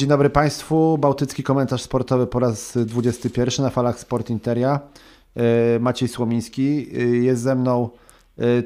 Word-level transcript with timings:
E, 0.00 0.02
dzień 0.02 0.08
dobry 0.08 0.30
Państwu. 0.30 0.98
Bałtycki 0.98 1.42
komentarz 1.42 1.82
sportowy 1.82 2.26
po 2.26 2.38
raz 2.38 2.78
21 2.86 3.64
na 3.64 3.70
falach 3.70 3.98
Sport 3.98 4.30
Interia. 4.30 4.80
E, 5.36 5.78
Maciej 5.78 6.08
Słomiński. 6.08 6.86
E, 6.94 7.02
jest 7.02 7.42
ze 7.42 7.54
mną 7.54 7.90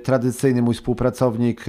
tradycyjny 0.02 0.62
mój 0.62 0.74
współpracownik, 0.74 1.64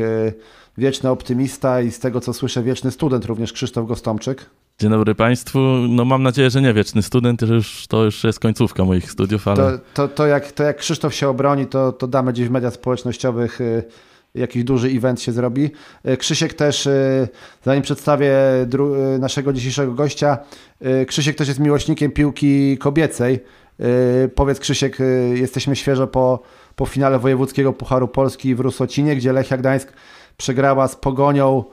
wieczny 0.78 1.10
optymista 1.10 1.82
i 1.82 1.92
z 1.92 2.00
tego 2.00 2.22
co 2.22 2.34
słyszę 2.34 2.64
wieczny 2.64 2.92
student 2.92 3.26
również 3.26 3.54
Krzysztof 3.54 3.88
Gostomczyk. 3.88 4.50
Dzień 4.80 4.90
dobry 4.90 5.16
Państwu. 5.16 5.60
No 5.90 6.06
mam 6.06 6.24
nadzieję, 6.24 6.50
że 6.50 6.62
nie 6.62 6.74
wieczny 6.74 7.02
student, 7.02 7.42
że 7.42 7.54
już, 7.54 7.88
to 7.88 8.04
już 8.04 8.24
jest 8.24 8.40
końcówka 8.40 8.86
moich 8.86 9.12
studiów, 9.12 9.48
ale... 9.48 9.58
To, 9.58 9.80
to, 9.94 10.08
to, 10.08 10.28
jak, 10.28 10.52
to 10.52 10.64
jak 10.64 10.78
Krzysztof 10.78 11.14
się 11.14 11.30
obroni, 11.30 11.68
to, 11.68 11.92
to 11.92 12.08
damy 12.08 12.34
gdzieś 12.34 12.48
w 12.48 12.52
mediach 12.52 12.74
społecznościowych 12.74 13.60
jakiś 14.36 14.64
duży 14.64 14.88
event 14.88 15.22
się 15.22 15.32
zrobi. 15.32 15.72
E, 16.04 16.18
Krzysiek 16.18 16.54
też, 16.54 16.88
e, 16.88 17.28
zanim 17.64 17.84
przedstawię 17.84 18.34
e, 18.34 19.20
naszego 19.20 19.54
dzisiejszego 19.54 19.94
gościa, 19.94 20.38
Krzysiek 21.08 21.36
też 21.36 21.48
jest 21.48 21.60
miłośnikiem 21.60 22.12
piłki 22.12 22.78
kobiecej. 22.78 23.40
Powiedz 24.36 24.60
Krzysiek, 24.60 24.98
jesteśmy 25.34 25.76
świeżo 25.76 26.08
po, 26.08 26.40
po 26.76 26.86
finale 26.86 27.20
wojewódzkiego 27.20 27.74
Pucharu 27.74 28.08
Polski 28.08 28.56
w 28.56 28.60
Rusocinie, 28.60 29.16
gdzie 29.16 29.34
Lechia 29.34 29.58
Gdańsk 29.58 29.94
przegrała 30.38 30.88
z 30.88 30.96
Pogonią 30.96 31.64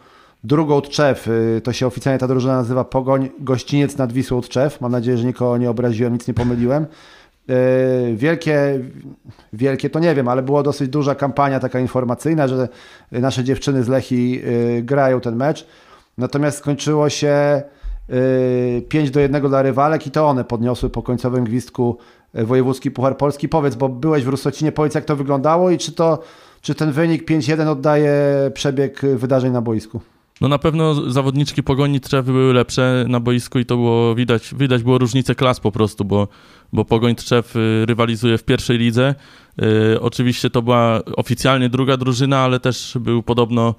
drugą 0.44 0.80
Tczew. 0.80 1.28
To 1.62 1.72
się 1.72 1.86
oficjalnie 1.86 2.18
ta 2.18 2.28
drużyna 2.28 2.56
nazywa 2.56 2.84
Pogoń 2.84 3.30
Gościniec 3.40 3.96
nad 3.96 4.12
Wisłą 4.12 4.40
Tczew. 4.40 4.80
Mam 4.80 4.92
nadzieję, 4.92 5.18
że 5.18 5.24
nikogo 5.24 5.58
nie 5.58 5.70
obraziłem, 5.70 6.12
nic 6.12 6.28
nie 6.28 6.34
pomyliłem. 6.34 6.86
E, 7.48 8.14
wielkie, 8.14 8.80
wielkie 9.52 9.90
to 9.90 9.98
nie 9.98 10.14
wiem, 10.14 10.28
ale 10.28 10.42
była 10.42 10.62
dosyć 10.62 10.88
duża 10.88 11.14
kampania 11.14 11.60
taka 11.60 11.80
informacyjna, 11.80 12.48
że 12.48 12.68
nasze 13.12 13.44
dziewczyny 13.44 13.84
z 13.84 13.88
Lechi 13.88 14.40
e, 14.78 14.82
grają 14.82 15.20
ten 15.20 15.36
mecz. 15.36 15.66
Natomiast 16.18 16.58
skończyło 16.58 17.08
się 17.08 17.62
5 18.88 19.08
e, 19.08 19.12
do 19.12 19.20
1 19.20 19.48
dla 19.48 19.62
rywalek 19.62 20.06
i 20.06 20.10
to 20.10 20.28
one 20.28 20.44
podniosły 20.44 20.90
po 20.90 21.02
końcowym 21.02 21.44
gwizdku 21.44 21.98
wojewódzki 22.34 22.90
Puchar 22.90 23.16
Polski. 23.16 23.48
Powiedz, 23.48 23.74
bo 23.74 23.88
byłeś 23.88 24.24
w 24.24 24.28
Rusocinie, 24.28 24.72
powiedz 24.72 24.94
jak 24.94 25.04
to 25.04 25.16
wyglądało 25.16 25.70
i 25.70 25.78
czy, 25.78 25.92
to, 25.92 26.18
czy 26.60 26.74
ten 26.74 26.92
wynik 26.92 27.30
5-1 27.30 27.68
oddaje 27.68 28.14
przebieg 28.54 29.00
wydarzeń 29.00 29.52
na 29.52 29.60
boisku? 29.60 30.00
No 30.42 30.48
na 30.48 30.58
pewno 30.58 31.10
zawodniczki 31.10 31.62
Pogoni 31.62 32.00
Trzewy 32.00 32.32
były 32.32 32.54
lepsze 32.54 33.04
na 33.08 33.20
boisku 33.20 33.58
i 33.58 33.64
to 33.64 33.76
było 33.76 34.14
widać, 34.14 34.54
widać 34.58 34.82
było 34.82 34.98
różnicę 34.98 35.34
klas 35.34 35.60
po 35.60 35.72
prostu, 35.72 36.04
bo, 36.04 36.28
bo 36.72 36.84
Pogoń 36.84 37.14
Trzew 37.14 37.54
rywalizuje 37.84 38.38
w 38.38 38.44
pierwszej 38.44 38.78
lidze, 38.78 39.14
oczywiście 40.00 40.50
to 40.50 40.62
była 40.62 41.00
oficjalnie 41.16 41.68
druga 41.68 41.96
drużyna, 41.96 42.38
ale 42.38 42.60
też 42.60 42.96
był 43.00 43.22
podobno 43.22 43.74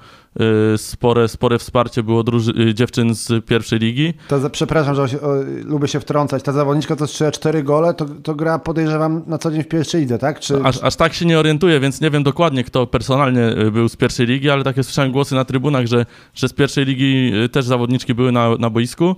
y, 0.74 0.78
spore, 0.78 1.28
spore 1.28 1.60
wsparcie 1.60 2.04
było 2.04 2.24
y, 2.70 2.74
dziewczyn 2.74 3.16
z 3.16 3.46
pierwszej 3.46 3.80
ligi. 3.80 4.14
To, 4.28 4.50
przepraszam, 4.50 4.96
że 4.96 5.22
o, 5.22 5.34
lubię 5.66 5.88
się 5.88 6.00
wtrącać. 6.00 6.44
Ta 6.44 6.52
zawodniczka, 6.52 6.96
co 6.96 7.08
strzela 7.08 7.32
cztery 7.32 7.64
gole, 7.64 7.94
to, 7.94 8.06
to 8.24 8.36
gra 8.36 8.60
podejrzewam 8.60 9.22
na 9.28 9.38
co 9.38 9.52
dzień 9.52 9.64
w 9.64 9.68
pierwszej 9.68 10.02
lidze, 10.02 10.18
tak? 10.20 10.40
Czy... 10.40 10.64
Aż, 10.64 10.84
aż 10.84 10.96
tak 10.96 11.14
się 11.14 11.26
nie 11.26 11.40
orientuję, 11.40 11.80
więc 11.80 12.02
nie 12.02 12.10
wiem 12.10 12.24
dokładnie, 12.24 12.64
kto 12.64 12.88
personalnie 12.88 13.56
był 13.72 13.90
z 13.90 13.96
pierwszej 13.96 14.28
ligi, 14.28 14.50
ale 14.50 14.64
takie 14.64 14.84
słyszałem 14.84 15.12
głosy 15.12 15.36
na 15.36 15.46
trybunach, 15.46 15.86
że, 15.86 16.06
że 16.36 16.48
z 16.48 16.54
pierwszej 16.54 16.86
ligi 16.86 17.32
też 17.52 17.66
zawodniczki 17.66 18.14
były 18.14 18.32
na, 18.32 18.56
na 18.58 18.70
boisku. 18.70 19.16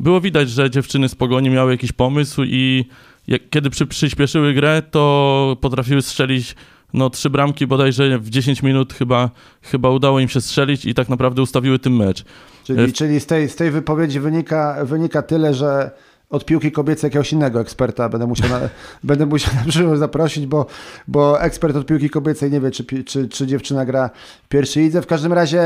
Było 0.00 0.20
widać, 0.20 0.50
że 0.50 0.70
dziewczyny 0.70 1.08
z 1.08 1.14
Pogoni 1.14 1.50
miały 1.50 1.72
jakiś 1.72 1.92
pomysł 1.92 2.42
i 2.44 2.84
jak, 3.28 3.50
kiedy 3.50 3.70
przy, 3.70 3.86
przyspieszyły 3.86 4.54
grę, 4.54 4.82
to 4.90 5.56
potrafiły 5.60 6.02
strzelić 6.02 6.54
no, 6.94 7.10
trzy 7.10 7.30
bramki 7.30 7.66
bodajże 7.66 8.18
w 8.18 8.30
10 8.30 8.62
minut 8.62 8.92
chyba, 8.92 9.30
chyba 9.62 9.90
udało 9.90 10.20
im 10.20 10.28
się 10.28 10.40
strzelić 10.40 10.84
i 10.84 10.94
tak 10.94 11.08
naprawdę 11.08 11.42
ustawiły 11.42 11.78
tym 11.78 11.96
mecz. 11.96 12.24
Czyli, 12.64 12.80
e, 12.80 12.92
czyli 12.92 13.20
z, 13.20 13.26
tej, 13.26 13.48
z 13.48 13.56
tej 13.56 13.70
wypowiedzi 13.70 14.20
wynika, 14.20 14.84
wynika 14.84 15.22
tyle, 15.22 15.54
że 15.54 15.90
od 16.30 16.44
piłki 16.44 16.72
kobiecej 16.72 17.08
jakiegoś 17.08 17.32
innego 17.32 17.60
eksperta 17.60 18.08
będę 18.08 18.26
musiał 18.26 18.48
na, 18.48 18.60
będę 19.04 19.26
musiał 19.26 19.54
na 19.54 19.64
przyszłość 19.70 19.98
zaprosić, 19.98 20.46
bo, 20.46 20.66
bo 21.08 21.40
ekspert 21.40 21.76
od 21.76 21.86
piłki 21.86 22.10
kobiecej 22.10 22.50
nie 22.50 22.60
wie, 22.60 22.70
czy, 22.70 23.04
czy, 23.04 23.28
czy 23.28 23.46
dziewczyna 23.46 23.84
gra 23.84 24.10
w 24.44 24.48
pierwszej 24.48 24.82
lidze. 24.82 25.02
W 25.02 25.06
każdym 25.06 25.32
razie 25.32 25.60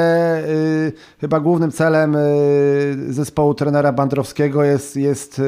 y, 0.49 0.93
chyba 1.21 1.41
głównym 1.41 1.71
celem 1.71 2.17
y, 2.17 3.13
zespołu 3.13 3.55
trenera 3.55 3.93
Bandrowskiego 3.93 4.65
jest, 4.65 4.97
jest 4.97 5.39
y, 5.39 5.43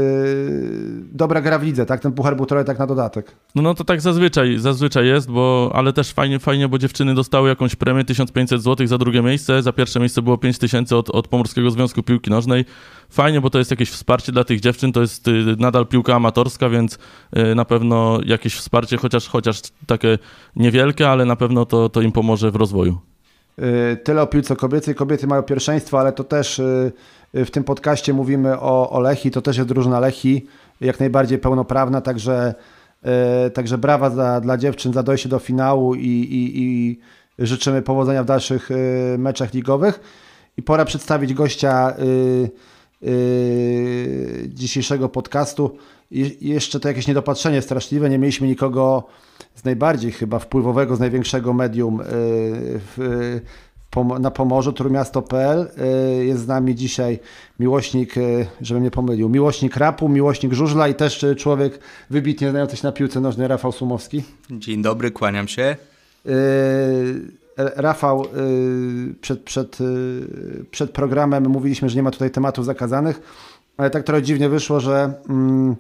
dobra 1.13 1.41
gra 1.41 1.59
w 1.59 1.63
lidze, 1.63 1.87
tak? 1.87 2.01
Ten 2.01 2.13
puchar 2.13 2.37
był 2.37 2.47
trochę 2.47 2.65
tak 2.65 2.79
na 2.79 2.87
dodatek. 2.87 3.33
No, 3.55 3.63
no 3.63 3.75
to 3.75 3.85
tak 3.85 4.01
zazwyczaj, 4.01 4.59
zazwyczaj 4.59 5.07
jest, 5.07 5.31
bo, 5.31 5.71
ale 5.75 5.93
też 5.93 6.13
fajnie, 6.13 6.39
fajnie, 6.39 6.69
bo 6.69 6.79
dziewczyny 6.79 7.15
dostały 7.15 7.49
jakąś 7.49 7.77
premię 7.77 8.05
1500 8.05 8.63
zł 8.63 8.87
za 8.87 8.99
drugie 8.99 9.23
miejsce, 9.23 9.63
za 9.63 9.73
pierwsze 9.73 10.01
miejsce 10.01 10.23
było 10.23 10.39
5000 10.39 10.97
od, 10.97 11.11
od 11.11 11.29
Pomorskiego 11.29 11.71
Związku 11.71 12.03
Piłki 12.03 12.31
Nożnej. 12.31 12.65
Fajnie, 13.13 13.41
bo 13.41 13.51
to 13.51 13.59
jest 13.59 13.71
jakieś 13.71 13.91
wsparcie 13.91 14.33
dla 14.33 14.45
tych 14.45 14.61
dziewczyn, 14.61 14.93
to 14.93 15.01
jest 15.01 15.29
y, 15.29 15.33
nadal 15.59 15.87
piłka 15.87 16.15
amatorska, 16.15 16.69
więc 16.69 16.99
y, 17.37 17.55
na 17.55 17.65
pewno 17.65 18.19
jakieś 18.25 18.55
wsparcie, 18.55 18.97
chociaż, 18.97 19.29
chociaż 19.29 19.61
takie 19.87 20.19
niewielkie, 20.57 21.09
ale 21.09 21.25
na 21.25 21.37
pewno 21.37 21.67
to, 21.67 21.89
to 21.89 22.01
im 22.03 22.13
pomoże 22.13 22.51
w 22.51 22.57
rozwoju. 22.57 22.99
Y, 23.93 23.97
tyle 23.97 24.23
o 24.23 24.27
piłce 24.27 24.57
kobiecej. 24.57 24.95
Kobiety 24.95 25.27
mają 25.27 25.43
pierwszeństwo, 25.43 26.01
ale 26.01 26.13
to 26.13 26.25
też 26.25 26.61
w 27.35 27.51
tym 27.51 27.65
podcaście 27.65 28.13
mówimy 28.13 28.61
o, 28.61 28.91
o 28.91 29.01
Lechi. 29.01 29.31
To 29.31 29.43
też 29.43 29.57
jest 29.57 29.69
drużyna 29.69 30.01
Lechi, 30.01 30.47
jak 30.81 31.01
najbardziej 31.01 31.39
pełnoprawna, 31.39 32.01
także, 32.01 32.55
także 33.55 33.79
brawa 33.79 34.11
dla, 34.11 34.41
dla 34.41 34.57
dziewczyn 34.57 34.93
za 34.93 35.03
dojście 35.03 35.29
do 35.29 35.39
finału 35.39 35.95
i, 35.95 36.09
i, 36.09 36.63
i 36.63 36.99
życzymy 37.39 37.83
powodzenia 37.83 38.23
w 38.23 38.27
dalszych 38.27 38.69
meczach 39.19 39.55
ligowych. 39.55 40.01
I 40.57 40.63
pora 40.63 40.85
przedstawić 40.85 41.35
gościa 41.35 41.95
Yy, 43.03 44.49
dzisiejszego 44.49 45.09
podcastu. 45.09 45.77
I 46.11 46.49
jeszcze 46.49 46.81
to 46.81 46.89
jakieś 46.89 47.07
niedopatrzenie 47.07 47.63
straszliwe. 47.63 48.11
Nie 48.11 48.19
mieliśmy 48.19 48.47
nikogo 48.47 49.07
z 49.55 49.65
najbardziej 49.65 50.13
chyba 50.13 50.39
wpływowego, 50.39 50.97
z 50.97 51.01
największego 51.01 51.53
medium 51.53 51.99
yy, 51.99 52.05
w, 52.97 53.41
na 54.21 54.31
Pomorzu, 54.31 54.73
Trójmiasto.pl. 54.73 55.71
Yy, 56.19 56.25
jest 56.25 56.43
z 56.43 56.47
nami 56.47 56.75
dzisiaj 56.75 57.19
miłośnik, 57.61 58.15
żebym 58.61 58.83
nie 58.83 58.91
pomylił, 58.91 59.29
miłośnik 59.29 59.77
rapu, 59.77 60.09
miłośnik 60.09 60.53
żużla 60.53 60.89
i 60.89 60.95
też 60.95 61.25
człowiek 61.37 61.79
wybitnie 62.11 62.51
znający 62.51 62.77
się 62.77 62.87
na 62.87 62.93
piłce 62.93 63.21
nożnej, 63.21 63.49
Rafał 63.49 63.73
Sumowski. 63.73 64.23
Dzień 64.51 64.83
dobry, 64.83 65.11
kłaniam 65.11 65.49
się. 65.49 65.63
E, 65.63 66.33
Rafał, 67.57 68.25
y, 68.25 69.15
przed, 69.21 69.43
przed, 69.43 69.81
y, 69.81 70.65
przed 70.71 70.91
programem 70.91 71.49
mówiliśmy, 71.49 71.89
że 71.89 71.97
nie 71.97 72.03
ma 72.03 72.11
tutaj 72.11 72.31
tematów 72.31 72.65
zakazanych, 72.65 73.21
ale 73.77 73.91
tak 73.91 74.05
trochę 74.05 74.23
dziwnie 74.23 74.49
wyszło, 74.49 74.81
że 74.81 75.13
mm, 75.29 75.77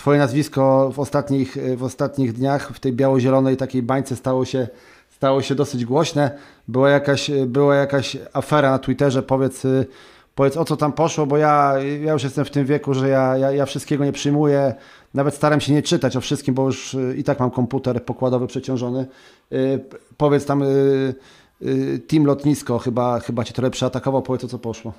Twoje 0.00 0.18
nazwisko 0.18 0.90
w 0.94 0.98
ostatnich, 0.98 1.56
w 1.76 1.82
ostatnich 1.82 2.32
dniach 2.32 2.72
w 2.72 2.80
tej 2.80 2.92
biało-zielonej 2.92 3.56
takiej 3.56 3.82
bańce 3.82 4.16
stało 4.16 4.44
się, 4.44 4.68
stało 5.10 5.42
się 5.42 5.54
dosyć 5.54 5.84
głośne. 5.84 6.38
Była 6.68 6.90
jakaś, 6.90 7.30
była 7.46 7.74
jakaś 7.74 8.16
afera 8.32 8.70
na 8.70 8.78
Twitterze, 8.78 9.22
powiedz, 9.22 9.64
y, 9.64 9.86
powiedz 10.34 10.56
o 10.56 10.64
co 10.64 10.76
tam 10.76 10.92
poszło, 10.92 11.26
bo 11.26 11.36
ja, 11.36 11.74
ja 12.04 12.12
już 12.12 12.22
jestem 12.22 12.44
w 12.44 12.50
tym 12.50 12.66
wieku, 12.66 12.94
że 12.94 13.08
ja, 13.08 13.36
ja, 13.36 13.50
ja 13.50 13.66
wszystkiego 13.66 14.04
nie 14.04 14.12
przyjmuję 14.12 14.74
nawet 15.14 15.34
staram 15.34 15.60
się 15.60 15.72
nie 15.72 15.82
czytać 15.82 16.16
o 16.16 16.20
wszystkim, 16.20 16.54
bo 16.54 16.66
już 16.66 16.94
y, 16.94 17.14
i 17.18 17.24
tak 17.24 17.40
mam 17.40 17.50
komputer 17.50 18.04
pokładowy 18.04 18.46
przeciążony. 18.46 19.06
Y, 19.52 19.84
powiedz 20.16 20.44
tam, 20.44 20.62
y, 20.62 21.14
team 22.06 22.24
lotnisko 22.24 22.78
chyba, 22.78 23.20
chyba 23.20 23.44
cię 23.44 23.52
trochę 23.52 23.70
przeatakował, 23.70 24.22
powiedz 24.22 24.44
o 24.44 24.48
co 24.48 24.58
poszło. 24.58 24.92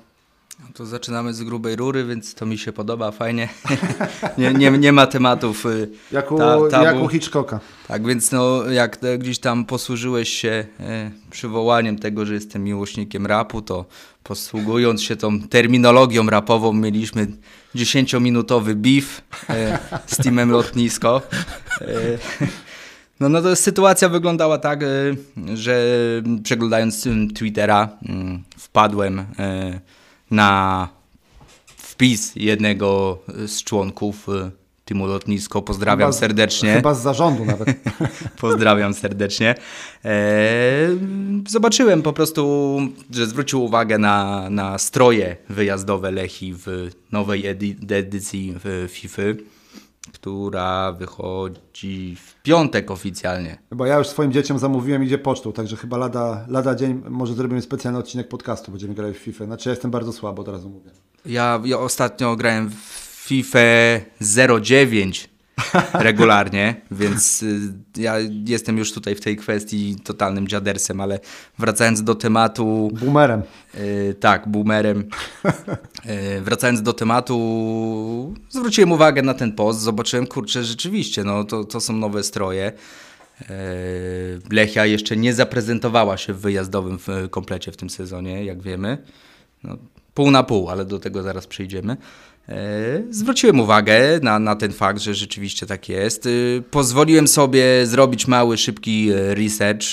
No 0.60 0.66
to 0.74 0.86
zaczynamy 0.86 1.34
z 1.34 1.42
grubej 1.42 1.76
rury, 1.76 2.04
więc 2.04 2.34
to 2.34 2.46
mi 2.46 2.58
się 2.58 2.72
podoba, 2.72 3.10
fajnie. 3.10 3.48
nie, 4.38 4.54
nie, 4.54 4.70
nie 4.70 4.92
ma 4.92 5.06
tematów 5.06 5.64
jak 6.12 6.32
u, 6.32 6.38
ta, 6.70 6.82
jak 6.82 7.02
u 7.02 7.08
Hitchcocka. 7.08 7.60
Tak, 7.88 8.06
więc 8.06 8.32
no, 8.32 8.70
jak 8.70 8.98
gdzieś 9.18 9.38
tam 9.38 9.64
posłużyłeś 9.64 10.28
się 10.28 10.64
przywołaniem 11.30 11.98
tego, 11.98 12.26
że 12.26 12.34
jestem 12.34 12.64
miłośnikiem 12.64 13.26
rapu, 13.26 13.62
to 13.62 13.84
posługując 14.22 15.02
się 15.02 15.16
tą 15.16 15.40
terminologią 15.40 16.30
rapową 16.30 16.72
mieliśmy 16.72 17.26
10-minutowy 17.74 18.74
beef 18.74 19.22
e, 19.50 19.78
z 20.06 20.16
teamem 20.16 20.50
lotnisko. 20.50 21.22
E, 21.80 21.86
no, 23.20 23.28
no 23.28 23.42
to 23.42 23.56
sytuacja 23.56 24.08
wyglądała 24.08 24.58
tak, 24.58 24.82
e, 24.82 24.86
że 25.54 25.84
przeglądając 26.42 27.08
Twittera 27.34 27.88
wpadłem 28.58 29.24
na 30.32 30.88
wpis 31.76 32.32
jednego 32.36 33.18
z 33.46 33.62
członków 33.64 34.26
Teamu 34.84 35.06
Lotnisko. 35.06 35.62
Pozdrawiam 35.62 36.08
chyba 36.08 36.12
z, 36.12 36.18
serdecznie. 36.18 36.74
Chyba 36.74 36.94
z 36.94 37.02
zarządu 37.02 37.44
nawet. 37.44 37.68
Pozdrawiam 38.40 38.94
serdecznie. 38.94 39.54
Eee, 40.04 40.98
zobaczyłem 41.48 42.02
po 42.02 42.12
prostu, 42.12 42.78
że 43.10 43.26
zwrócił 43.26 43.64
uwagę 43.64 43.98
na, 43.98 44.50
na 44.50 44.78
stroje 44.78 45.36
wyjazdowe 45.48 46.10
Lechi 46.10 46.54
w 46.54 46.90
nowej 47.12 47.46
edy 47.46 47.76
edycji 47.94 48.54
FIFA, 48.88 49.22
która 50.12 50.92
wychodzi 50.92 52.16
w 52.16 52.42
piątek 52.42 52.90
oficjalnie. 52.90 53.58
Bo 53.70 53.86
ja 53.86 53.98
już 53.98 54.06
swoim 54.06 54.32
dzieciom 54.32 54.58
zamówiłem, 54.58 55.04
idzie 55.04 55.18
pocztą, 55.18 55.52
także 55.52 55.76
chyba 55.76 55.96
lada, 55.96 56.44
lada 56.48 56.74
dzień 56.74 57.02
może 57.08 57.34
zrobimy 57.34 57.62
specjalny 57.62 57.98
odcinek 57.98 58.28
podcastu, 58.28 58.70
będziemy 58.70 58.94
grali 58.94 59.14
w 59.14 59.18
FIFA. 59.18 59.44
Znaczy 59.44 59.68
ja 59.68 59.72
jestem 59.72 59.90
bardzo 59.90 60.12
słabo, 60.12 60.42
od 60.42 60.48
razu 60.48 60.68
mówię. 60.68 60.90
Ja, 61.26 61.60
ja 61.64 61.78
ostatnio 61.78 62.36
grałem 62.36 62.70
w 62.70 62.74
FIFA 63.26 63.58
09 64.60 65.31
regularnie, 65.94 66.80
więc 66.90 67.42
y, 67.42 67.72
ja 67.96 68.14
jestem 68.46 68.78
już 68.78 68.92
tutaj 68.92 69.14
w 69.14 69.20
tej 69.20 69.36
kwestii 69.36 69.96
totalnym 70.04 70.48
dziadersem, 70.48 71.00
ale 71.00 71.20
wracając 71.58 72.02
do 72.02 72.14
tematu... 72.14 72.90
Boomerem. 73.00 73.42
y, 73.74 74.14
tak, 74.20 74.48
boomerem. 74.48 75.04
Y, 76.36 76.40
wracając 76.40 76.82
do 76.82 76.92
tematu, 76.92 78.34
zwróciłem 78.48 78.92
uwagę 78.92 79.22
na 79.22 79.34
ten 79.34 79.52
post, 79.52 79.80
zobaczyłem, 79.80 80.26
kurczę, 80.26 80.64
rzeczywiście, 80.64 81.24
no 81.24 81.44
to, 81.44 81.64
to 81.64 81.80
są 81.80 81.92
nowe 81.92 82.22
stroje. 82.22 82.72
Y, 83.40 83.44
Lechia 84.50 84.86
jeszcze 84.86 85.16
nie 85.16 85.34
zaprezentowała 85.34 86.16
się 86.16 86.32
w 86.32 86.40
wyjazdowym 86.40 86.98
komplecie 87.30 87.72
w 87.72 87.76
tym 87.76 87.90
sezonie, 87.90 88.44
jak 88.44 88.62
wiemy. 88.62 88.98
No, 89.64 89.76
pół 90.14 90.30
na 90.30 90.42
pół, 90.42 90.70
ale 90.70 90.84
do 90.84 90.98
tego 90.98 91.22
zaraz 91.22 91.46
przejdziemy. 91.46 91.96
E, 92.48 92.54
Zwróciłem 93.10 93.60
uwagę 93.60 94.00
na, 94.22 94.38
na 94.38 94.56
ten 94.56 94.72
fakt, 94.72 95.00
że 95.00 95.14
rzeczywiście 95.14 95.66
tak 95.66 95.88
jest. 95.88 96.26
E, 96.26 96.30
Pozwoliłem 96.70 97.28
sobie 97.28 97.86
zrobić 97.86 98.26
mały, 98.28 98.58
szybki 98.58 99.10
e, 99.10 99.34
research, 99.34 99.84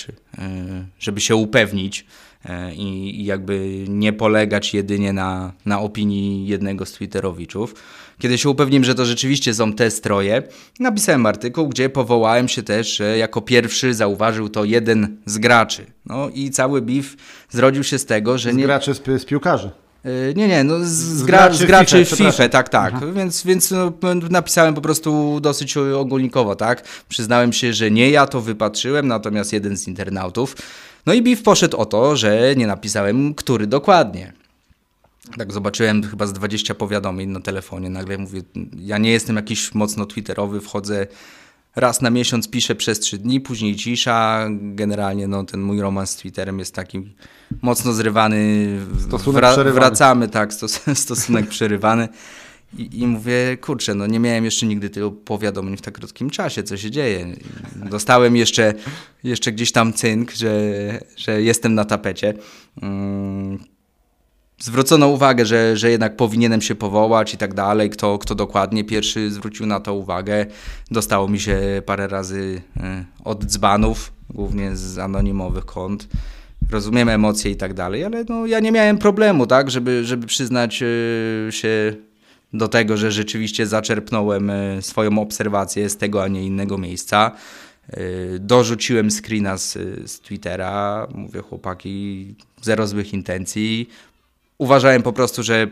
żeby 1.00 1.22
się 1.22 1.36
upewnić 1.36 2.06
i, 2.76 3.22
i 3.22 3.26
jakby 3.26 3.86
nie 3.88 4.14
polegać 4.14 4.74
jedynie 4.74 5.14
na, 5.14 5.54
na 5.66 5.80
opinii 5.80 6.48
jednego 6.48 6.86
z 6.86 6.92
Twitterowiczów. 6.92 7.76
Kiedy 8.20 8.38
się 8.38 8.50
upewniłem, 8.50 8.84
że 8.84 8.96
to 8.96 9.06
rzeczywiście 9.06 9.54
są 9.54 9.74
te 9.74 9.92
stroje, 9.92 10.44
napisałem 10.80 11.26
artykuł, 11.26 11.68
gdzie 11.70 11.90
powołałem 11.90 12.48
się 12.48 12.64
też, 12.64 12.96
że 12.96 13.18
jako 13.18 13.42
pierwszy 13.42 13.94
zauważył 13.94 14.50
to 14.50 14.64
jeden 14.64 15.18
z 15.26 15.38
graczy. 15.38 15.86
No 16.06 16.30
i 16.30 16.50
cały 16.52 16.82
beef 16.82 17.16
zrodził 17.50 17.84
się 17.84 17.98
z 18.00 18.06
tego, 18.06 18.38
że 18.38 18.52
Z 18.52 18.56
nie... 18.56 18.64
graczy 18.64 18.94
z, 18.94 19.22
z 19.22 19.26
piłkarzy. 19.26 19.72
Yy, 20.04 20.34
Nie, 20.36 20.48
nie, 20.48 20.64
no 20.64 20.80
z, 20.80 20.88
z, 20.88 21.24
gra, 21.24 21.38
graczy 21.38 21.58
z 21.58 21.64
graczy 21.66 22.06
FIFA, 22.06 22.32
FIFA, 22.32 22.50
tak, 22.50 22.70
tak. 22.70 23.14
Więc, 23.14 23.44
więc 23.44 23.72
no, 23.72 23.94
napisałem 24.30 24.74
po 24.74 24.82
prostu 24.82 25.40
dosyć 25.42 25.78
ogólnikowo, 25.78 26.56
tak. 26.56 26.84
Przyznałem 27.10 27.54
się, 27.54 27.74
że 27.74 27.92
nie 27.92 28.10
ja 28.10 28.28
to 28.28 28.42
wypatrzyłem, 28.42 29.08
natomiast 29.08 29.54
jeden 29.54 29.78
z 29.78 29.88
internautów. 29.88 30.56
No 31.06 31.14
i 31.14 31.22
beef 31.22 31.44
poszedł 31.44 31.78
o 31.78 31.86
to, 31.86 32.16
że 32.16 32.56
nie 32.56 32.68
napisałem, 32.68 33.34
który 33.34 33.68
dokładnie. 33.68 34.34
Tak 35.38 35.54
zobaczyłem 35.54 36.04
chyba 36.04 36.28
z 36.28 36.34
20 36.34 36.76
powiadomień 36.76 37.30
na 37.30 37.40
telefonie. 37.40 37.90
Nagle 37.90 38.18
mówię, 38.18 38.42
ja 38.78 38.98
nie 38.98 39.12
jestem 39.12 39.36
jakiś 39.36 39.74
mocno 39.74 40.06
twitterowy, 40.06 40.62
wchodzę 40.62 41.08
raz 41.76 42.02
na 42.02 42.10
miesiąc, 42.10 42.50
piszę 42.50 42.76
przez 42.76 43.00
trzy 43.00 43.18
dni, 43.18 43.42
później 43.42 43.76
cisza. 43.76 44.48
Generalnie 44.52 45.28
no, 45.28 45.44
ten 45.44 45.62
mój 45.62 45.82
romans 45.82 46.10
z 46.10 46.16
Twitterem 46.16 46.60
jest 46.60 46.76
taki 46.76 47.14
mocno 47.62 47.94
zrywany. 47.94 48.68
Stosunek 49.08 49.44
przerywany. 49.44 49.72
Wracamy, 49.72 50.28
tak, 50.28 50.54
stos 50.54 50.82
stosunek 50.94 51.48
przerywany. 51.48 52.08
I, 52.78 53.00
I 53.00 53.08
mówię, 53.08 53.58
kurczę, 53.62 53.96
no 53.96 54.08
nie 54.08 54.20
miałem 54.20 54.46
jeszcze 54.46 54.66
nigdy 54.66 54.90
tylu 54.90 55.12
powiadomień 55.12 55.78
w 55.78 55.82
tak 55.82 55.94
krótkim 55.94 56.30
czasie, 56.30 56.64
co 56.64 56.78
się 56.78 56.92
dzieje. 56.92 57.36
Dostałem 57.76 58.36
jeszcze, 58.36 58.74
jeszcze 59.24 59.52
gdzieś 59.52 59.72
tam 59.72 59.94
cynk, 59.94 60.32
że, 60.32 60.54
że 61.16 61.42
jestem 61.42 61.76
na 61.76 61.86
tapecie. 61.86 62.34
Mm, 62.82 63.60
zwrócono 64.60 65.08
uwagę, 65.08 65.46
że, 65.46 65.78
że 65.78 65.92
jednak 65.92 66.16
powinienem 66.16 66.62
się 66.62 66.76
powołać 66.76 67.34
i 67.34 67.38
tak 67.38 67.54
dalej. 67.54 67.90
Kto, 67.90 68.18
kto 68.18 68.36
dokładnie 68.36 68.84
pierwszy 68.84 69.32
zwrócił 69.32 69.66
na 69.66 69.80
to 69.80 69.94
uwagę. 69.94 70.46
Dostało 70.92 71.28
mi 71.28 71.40
się 71.40 71.82
parę 71.86 72.08
razy 72.08 72.62
e, 72.78 73.06
od 73.24 73.46
dzbanów, 73.46 74.12
głównie 74.30 74.76
z 74.76 74.98
anonimowych 74.98 75.66
kont. 75.66 76.08
Rozumiem 76.72 77.10
emocje 77.10 77.52
i 77.52 77.56
tak 77.56 77.74
dalej, 77.74 78.04
ale 78.04 78.26
no, 78.30 78.46
ja 78.46 78.60
nie 78.60 78.72
miałem 78.72 78.98
problemu, 78.98 79.48
tak, 79.48 79.72
żeby, 79.72 80.06
żeby 80.06 80.28
przyznać 80.28 80.84
e, 80.84 81.52
się 81.52 81.96
do 82.54 82.68
tego, 82.68 82.98
że 82.98 83.12
rzeczywiście 83.12 83.68
zaczerpnąłem 83.68 84.50
e, 84.50 84.82
swoją 84.82 85.20
obserwację 85.20 85.90
z 85.90 85.98
tego, 85.98 86.24
a 86.24 86.28
nie 86.28 86.46
innego 86.46 86.78
miejsca. 86.78 87.32
Dorzuciłem 88.40 89.12
screena 89.12 89.58
z, 89.58 89.74
z 90.12 90.20
Twittera. 90.20 91.08
Mówię, 91.14 91.42
chłopaki, 91.42 92.36
zero 92.62 92.88
złych 92.88 93.14
intencji. 93.14 93.90
Uważałem 94.60 95.04
po 95.04 95.14
prostu, 95.14 95.44
że 95.44 95.68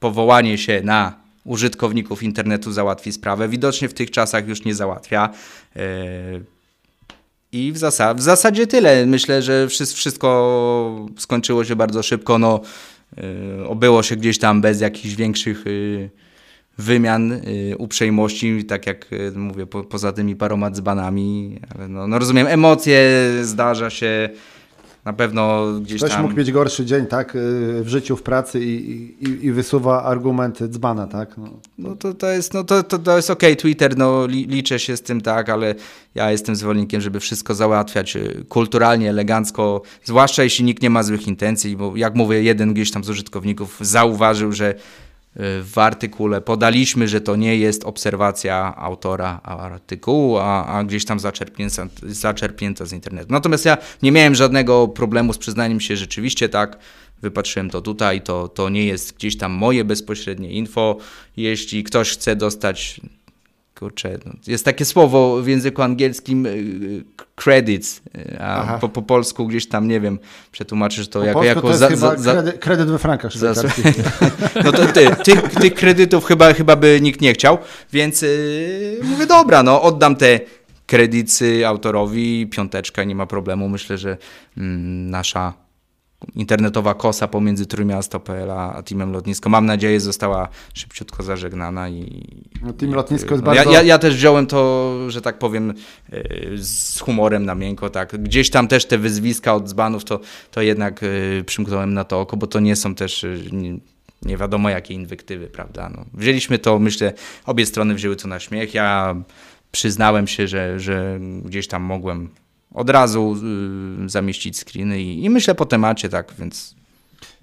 powołanie 0.00 0.58
się 0.58 0.80
na 0.84 1.14
użytkowników 1.44 2.22
internetu 2.22 2.72
załatwi 2.72 3.12
sprawę. 3.12 3.48
Widocznie 3.48 3.88
w 3.88 3.94
tych 3.94 4.10
czasach 4.10 4.48
już 4.48 4.64
nie 4.64 4.74
załatwia. 4.74 5.30
E, 5.76 5.80
I 7.52 7.72
w, 7.72 7.76
w 8.16 8.20
zasadzie 8.22 8.66
tyle. 8.66 9.06
Myślę, 9.06 9.42
że 9.42 9.68
wszy- 9.68 9.86
wszystko 9.86 11.06
skończyło 11.18 11.64
się 11.64 11.76
bardzo 11.76 12.02
szybko. 12.02 12.38
No, 12.38 12.60
e, 13.18 13.66
obyło 13.68 14.02
się 14.02 14.16
gdzieś 14.16 14.38
tam 14.38 14.60
bez 14.60 14.80
jakichś 14.80 15.14
większych 15.14 15.64
e, 15.66 15.70
wymian, 16.78 17.40
uprzejmości, 17.78 18.64
tak 18.64 18.86
jak 18.86 19.06
mówię, 19.34 19.66
po, 19.66 19.84
poza 19.84 20.12
tymi 20.12 20.36
paroma 20.36 20.70
dzbanami, 20.70 21.58
ale 21.74 21.88
no, 21.88 22.06
no 22.06 22.18
rozumiem, 22.18 22.46
emocje 22.46 23.00
zdarza 23.42 23.90
się, 23.90 24.30
na 25.04 25.12
pewno 25.12 25.72
gdzieś 25.80 25.96
Ktoś 25.96 26.10
tam... 26.10 26.22
mógł 26.22 26.34
mieć 26.34 26.52
gorszy 26.52 26.86
dzień, 26.86 27.06
tak? 27.06 27.36
y, 27.36 27.82
W 27.84 27.88
życiu, 27.88 28.16
w 28.16 28.22
pracy 28.22 28.64
i, 28.64 28.74
i, 29.20 29.46
i 29.46 29.52
wysuwa 29.52 30.02
argument 30.02 30.58
dzbana, 30.68 31.06
tak? 31.06 31.38
No. 31.38 31.48
No 31.78 31.96
to, 31.96 32.14
to 32.14 32.30
jest, 32.30 32.54
no 32.54 32.64
to, 32.64 32.82
to, 32.82 32.98
to 32.98 33.16
jest 33.16 33.30
okej, 33.30 33.56
Twitter, 33.56 33.96
no 33.96 34.26
li, 34.26 34.46
liczę 34.46 34.78
się 34.78 34.96
z 34.96 35.02
tym, 35.02 35.20
tak, 35.20 35.48
ale 35.48 35.74
ja 36.14 36.30
jestem 36.30 36.56
zwolennikiem, 36.56 37.00
żeby 37.00 37.20
wszystko 37.20 37.54
załatwiać 37.54 38.16
y, 38.16 38.44
kulturalnie, 38.48 39.10
elegancko, 39.10 39.82
zwłaszcza 40.04 40.42
jeśli 40.42 40.64
nikt 40.64 40.82
nie 40.82 40.90
ma 40.90 41.02
złych 41.02 41.28
intencji, 41.28 41.76
bo 41.76 41.96
jak 41.96 42.14
mówię, 42.14 42.42
jeden 42.42 42.74
gdzieś 42.74 42.90
tam 42.90 43.04
z 43.04 43.10
użytkowników 43.10 43.78
zauważył, 43.80 44.52
że 44.52 44.74
w 45.36 45.72
artykule 45.76 46.40
podaliśmy, 46.40 47.08
że 47.08 47.20
to 47.20 47.36
nie 47.36 47.56
jest 47.56 47.84
obserwacja 47.84 48.76
autora 48.76 49.40
artykułu, 49.44 50.38
a, 50.38 50.66
a 50.66 50.84
gdzieś 50.84 51.04
tam 51.04 51.20
zaczerpnięta, 51.20 51.86
zaczerpnięta 52.02 52.84
z 52.84 52.92
internetu. 52.92 53.26
Natomiast 53.30 53.64
ja 53.64 53.78
nie 54.02 54.12
miałem 54.12 54.34
żadnego 54.34 54.88
problemu 54.88 55.32
z 55.32 55.38
przyznaniem 55.38 55.80
się 55.80 55.96
rzeczywiście 55.96 56.48
tak, 56.48 56.78
wypatrzyłem 57.22 57.70
to 57.70 57.80
tutaj, 57.80 58.22
to, 58.22 58.48
to 58.48 58.68
nie 58.68 58.86
jest 58.86 59.16
gdzieś 59.16 59.38
tam 59.38 59.52
moje 59.52 59.84
bezpośrednie 59.84 60.50
info. 60.50 60.96
Jeśli 61.36 61.84
ktoś 61.84 62.10
chce 62.10 62.36
dostać, 62.36 63.00
kurczę, 63.82 64.18
no, 64.26 64.32
jest 64.46 64.64
takie 64.64 64.84
słowo 64.84 65.42
w 65.42 65.46
języku 65.46 65.82
angielskim 65.82 66.46
y, 66.46 67.04
credits, 67.34 68.02
a 68.40 68.62
Aha. 68.62 68.78
po, 68.78 68.88
po 68.88 69.02
polsku 69.02 69.46
gdzieś 69.46 69.68
tam, 69.68 69.88
nie 69.88 70.00
wiem, 70.00 70.18
przetłumaczysz 70.52 71.08
to 71.08 71.18
Po 71.18 71.24
jako, 71.24 71.44
jako 71.44 71.60
to 71.60 71.68
jest 71.68 71.80
za, 71.80 71.88
chyba 71.88 72.16
za, 72.16 72.32
kredyt, 72.32 72.58
kredyt 72.60 72.90
we 72.90 72.98
frankach. 72.98 73.32
za, 73.32 73.54
szwajcarskich. 73.54 73.96
no 74.64 74.72
to 74.72 74.86
ty, 74.86 75.06
tych, 75.24 75.42
tych 75.42 75.74
kredytów 75.74 76.24
chyba, 76.24 76.52
chyba 76.52 76.76
by 76.76 76.98
nikt 77.02 77.20
nie 77.20 77.32
chciał, 77.32 77.58
więc 77.92 78.22
yy, 78.22 79.00
mówię, 79.04 79.26
dobra, 79.26 79.62
no 79.62 79.82
oddam 79.82 80.16
te 80.16 80.40
kredyty 80.86 81.66
autorowi, 81.66 82.46
piąteczka, 82.46 83.04
nie 83.04 83.14
ma 83.14 83.26
problemu. 83.26 83.68
Myślę, 83.68 83.98
że 83.98 84.16
mm, 84.56 85.10
nasza 85.10 85.61
internetowa 86.34 86.94
kosa 86.94 87.28
pomiędzy 87.28 87.66
Trójmiasto.pl 87.66 88.50
a 88.50 88.82
Teamem 88.82 89.12
Lotnisko, 89.12 89.50
mam 89.50 89.66
nadzieję, 89.66 90.00
została 90.00 90.48
szybciutko 90.74 91.22
zażegnana 91.22 91.88
i... 91.88 92.26
No, 92.62 92.72
Team 92.72 92.92
Lotnisko 92.92 93.30
jest 93.34 93.44
bardzo... 93.44 93.70
ja, 93.70 93.78
ja, 93.78 93.82
ja 93.82 93.98
też 93.98 94.16
wziąłem 94.16 94.46
to, 94.46 94.92
że 95.08 95.20
tak 95.20 95.38
powiem, 95.38 95.74
yy, 96.12 96.58
z 96.58 97.00
humorem 97.00 97.46
na 97.46 97.54
miękko, 97.54 97.90
tak. 97.90 98.22
Gdzieś 98.22 98.50
tam 98.50 98.68
też 98.68 98.84
te 98.84 98.98
wyzwiska 98.98 99.54
od 99.54 99.68
dzbanów, 99.68 100.04
to, 100.04 100.20
to 100.50 100.62
jednak 100.62 101.02
yy, 101.02 101.44
przymknąłem 101.44 101.94
na 101.94 102.04
to 102.04 102.20
oko, 102.20 102.36
bo 102.36 102.46
to 102.46 102.60
nie 102.60 102.76
są 102.76 102.94
też 102.94 103.22
yy, 103.22 103.40
nie, 103.52 103.78
nie 104.22 104.36
wiadomo 104.36 104.70
jakie 104.70 104.94
inwektywy, 104.94 105.46
prawda. 105.46 105.88
No, 105.88 106.04
wzięliśmy 106.14 106.58
to, 106.58 106.78
myślę, 106.78 107.12
obie 107.46 107.66
strony 107.66 107.94
wzięły 107.94 108.16
to 108.16 108.28
na 108.28 108.40
śmiech. 108.40 108.74
Ja 108.74 109.16
przyznałem 109.72 110.26
się, 110.26 110.48
że, 110.48 110.80
że 110.80 111.18
gdzieś 111.44 111.68
tam 111.68 111.82
mogłem 111.82 112.28
od 112.74 112.90
razu 112.90 113.36
yy, 114.00 114.08
zamieścić 114.08 114.58
screeny 114.58 115.02
i, 115.02 115.24
i 115.24 115.30
myślę 115.30 115.54
po 115.54 115.66
temacie, 115.66 116.08
tak, 116.08 116.32
więc 116.38 116.74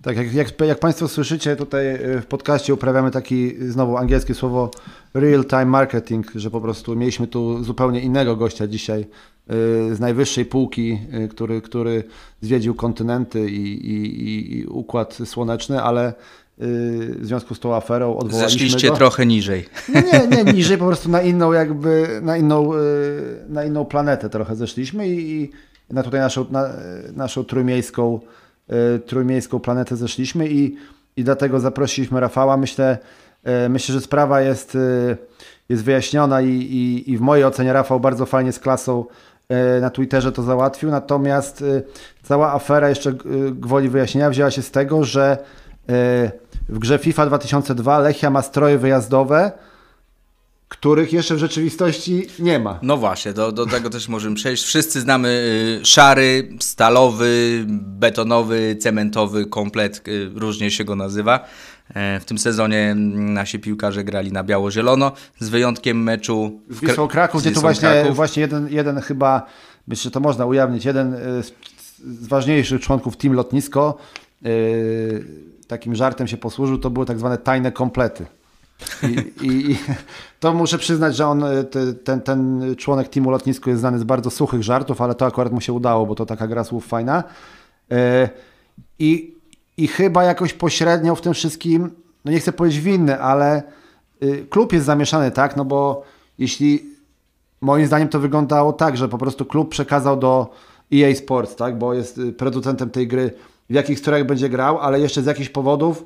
Tak, 0.02 0.18
jak, 0.18 0.34
jak, 0.34 0.62
jak 0.62 0.80
Państwo 0.80 1.08
słyszycie, 1.08 1.56
tutaj 1.56 1.88
y, 1.96 2.22
w 2.22 2.26
podcaście 2.26 2.74
uprawiamy 2.74 3.12
taki, 3.12 3.52
znowu 3.70 3.98
angielskie 3.98 4.34
słowo 4.34 4.72
real-time 5.14 5.66
marketing, 5.66 6.32
że 6.36 6.52
po 6.52 6.62
prostu 6.62 6.96
mieliśmy 6.96 7.28
tu 7.28 7.64
zupełnie 7.64 8.02
innego 8.02 8.36
gościa 8.36 8.68
dzisiaj 8.68 9.02
y, 9.02 9.06
z 9.96 10.00
najwyższej 10.00 10.46
półki, 10.46 11.00
y, 11.24 11.28
który, 11.28 11.62
który 11.62 12.04
zwiedził 12.42 12.76
kontynenty 12.76 13.50
i, 13.50 13.92
i, 13.92 14.58
i- 14.60 14.66
układ 14.66 15.18
słoneczny, 15.26 15.82
ale 15.84 16.10
y, 16.10 16.14
w 16.60 17.20
związku 17.22 17.56
z 17.56 17.60
tą 17.60 17.76
aferą 17.76 18.18
odwołaliśmy 18.18 18.60
zeszliście 18.60 18.90
go. 18.90 18.96
trochę 18.96 19.26
niżej. 19.26 19.66
Nie, 19.90 20.28
nie, 20.28 20.54
niżej 20.54 20.78
po 20.78 20.86
prostu 20.86 21.10
na 21.10 21.22
inną 21.22 21.52
jakby, 21.52 22.20
na 22.24 22.38
inną, 22.38 22.74
y, 22.74 22.80
na 23.50 23.64
inną 23.64 23.86
planetę 23.86 24.30
trochę 24.30 24.56
zeszliśmy 24.56 25.08
i, 25.10 25.44
i 25.44 25.52
na 25.90 26.04
tutaj 26.04 26.20
naszą, 26.20 26.46
na, 26.52 26.70
naszą 27.16 27.44
trójmiejską, 27.44 28.20
y, 28.96 29.00
trójmiejską 29.00 29.60
planetę 29.60 29.96
zeszliśmy 29.96 30.50
i, 30.50 30.76
i 31.18 31.24
dlatego 31.24 31.60
zaprosiliśmy 31.60 32.20
Rafała. 32.20 32.58
Myślę, 32.58 32.98
y, 33.66 33.70
myślę 33.70 33.94
że 33.94 34.02
sprawa 34.02 34.42
jest, 34.42 34.76
y, 34.76 35.18
jest 35.70 35.84
wyjaśniona 35.84 36.42
i, 36.42 36.50
i, 36.50 37.12
i 37.12 37.18
w 37.18 37.22
mojej 37.22 37.46
ocenie 37.46 37.74
Rafał 37.74 38.00
bardzo 38.00 38.26
fajnie 38.26 38.52
z 38.52 38.60
klasą 38.60 39.06
y, 39.78 39.82
na 39.82 39.90
Twitterze 39.90 40.32
to 40.32 40.44
załatwił, 40.44 40.92
natomiast 40.92 41.62
y, 41.62 41.84
cała 42.24 42.54
afera 42.54 42.90
jeszcze 42.90 43.10
y, 43.10 43.16
gwoli 43.52 43.90
wyjaśnienia 43.90 44.30
wzięła 44.30 44.52
się 44.52 44.62
z 44.62 44.72
tego, 44.72 45.04
że 45.04 45.38
w 46.70 46.80
grze 46.80 46.98
FIFA 46.98 47.26
2002 47.26 48.00
Lechia 48.00 48.30
ma 48.30 48.42
stroje 48.42 48.78
wyjazdowe, 48.78 49.52
których 50.68 51.14
jeszcze 51.14 51.36
w 51.36 51.38
rzeczywistości 51.38 52.28
nie 52.40 52.60
ma. 52.60 52.80
No 52.82 52.98
właśnie, 52.98 53.34
do, 53.34 53.52
do 53.52 53.66
tego 53.66 53.90
też 53.90 54.08
możemy 54.08 54.36
przejść. 54.36 54.64
Wszyscy 54.64 55.02
znamy 55.02 55.30
y, 55.82 55.86
szary, 55.86 56.50
stalowy, 56.60 57.64
betonowy, 57.68 58.76
cementowy 58.80 59.46
komplet, 59.46 60.08
y, 60.08 60.32
różnie 60.36 60.72
się 60.72 60.84
go 60.84 60.96
nazywa. 60.96 61.46
E, 61.94 62.20
w 62.20 62.26
tym 62.26 62.38
sezonie 62.38 62.96
nasi 63.16 63.60
piłkarze 63.60 64.04
grali 64.04 64.32
na 64.32 64.44
biało-zielono, 64.44 65.12
z 65.40 65.50
wyjątkiem 65.50 66.04
meczu 66.04 66.60
z 66.70 66.80
Wisłą 66.80 67.08
Kraków, 67.08 67.42
gdzie 67.42 67.52
tu 67.52 67.62
właśnie, 67.62 67.90
Kraków. 67.90 68.16
właśnie 68.16 68.42
jeden, 68.42 68.68
jeden 68.72 69.02
chyba, 69.02 69.46
myślę, 69.88 70.04
że 70.04 70.12
to 70.12 70.20
można 70.20 70.46
ujawnić, 70.46 70.86
jeden 70.86 71.14
y, 71.14 71.44
z, 71.44 71.54
z 72.22 72.28
ważniejszych 72.28 72.82
członków 72.82 73.18
team 73.18 73.34
lotnisko 73.34 73.98
yy, 74.42 75.26
takim 75.70 75.96
żartem 75.96 76.28
się 76.28 76.38
posłużył, 76.38 76.78
to 76.78 76.90
były 76.90 77.06
tak 77.06 77.20
zwane 77.20 77.38
tajne 77.38 77.72
komplety. 77.72 78.26
I, 79.04 79.46
i, 79.48 79.72
I, 79.72 79.78
to 80.40 80.54
muszę 80.54 80.78
przyznać, 80.78 81.16
że 81.16 81.28
on, 81.28 81.44
ten, 82.04 82.22
ten 82.22 82.62
członek 82.78 83.10
teamu 83.10 83.32
lotnisko 83.32 83.70
jest 83.70 83.80
znany 83.80 84.00
z 84.00 84.04
bardzo 84.04 84.30
suchych 84.30 84.64
żartów, 84.64 85.02
ale 85.02 85.16
to 85.16 85.26
akurat 85.26 85.54
mu 85.54 85.62
się 85.62 85.74
udało, 85.74 86.06
bo 86.06 86.16
to 86.16 86.26
taka 86.26 86.48
gra 86.48 86.64
słów 86.64 86.88
fajna. 86.88 87.24
E, 87.92 88.30
I, 89.00 89.36
i 89.78 89.88
chyba 89.88 90.24
jakoś 90.24 90.54
pośrednio 90.54 91.16
w 91.16 91.22
tym 91.22 91.34
wszystkim, 91.34 91.92
no 92.26 92.32
nie 92.32 92.40
chcę 92.40 92.52
powiedzieć 92.52 92.82
winny, 92.82 93.22
ale 93.22 93.64
y, 94.24 94.46
klub 94.50 94.74
jest 94.74 94.86
zamieszany, 94.86 95.32
tak? 95.32 95.56
No 95.56 95.66
bo 95.66 96.04
jeśli 96.40 96.86
moim 97.62 97.88
zdaniem 97.88 98.10
to 98.10 98.20
wyglądało 98.20 98.74
tak, 98.74 98.98
że 98.98 99.10
po 99.10 99.18
prostu 99.18 99.46
klub 99.46 99.70
przekazał 99.70 100.18
do 100.18 100.52
EA 100.94 101.16
Sports, 101.16 101.56
tak? 101.56 101.78
Bo 101.78 101.94
jest 101.94 102.18
y, 102.18 102.34
producentem 102.34 102.90
tej 102.90 103.08
gry, 103.08 103.32
w 103.70 103.74
jakich 103.74 104.00
strojach 104.00 104.28
będzie 104.28 104.50
grał, 104.50 104.80
ale 104.80 105.00
jeszcze 105.00 105.22
z 105.22 105.26
jakichś 105.26 105.50
powodów 105.50 106.06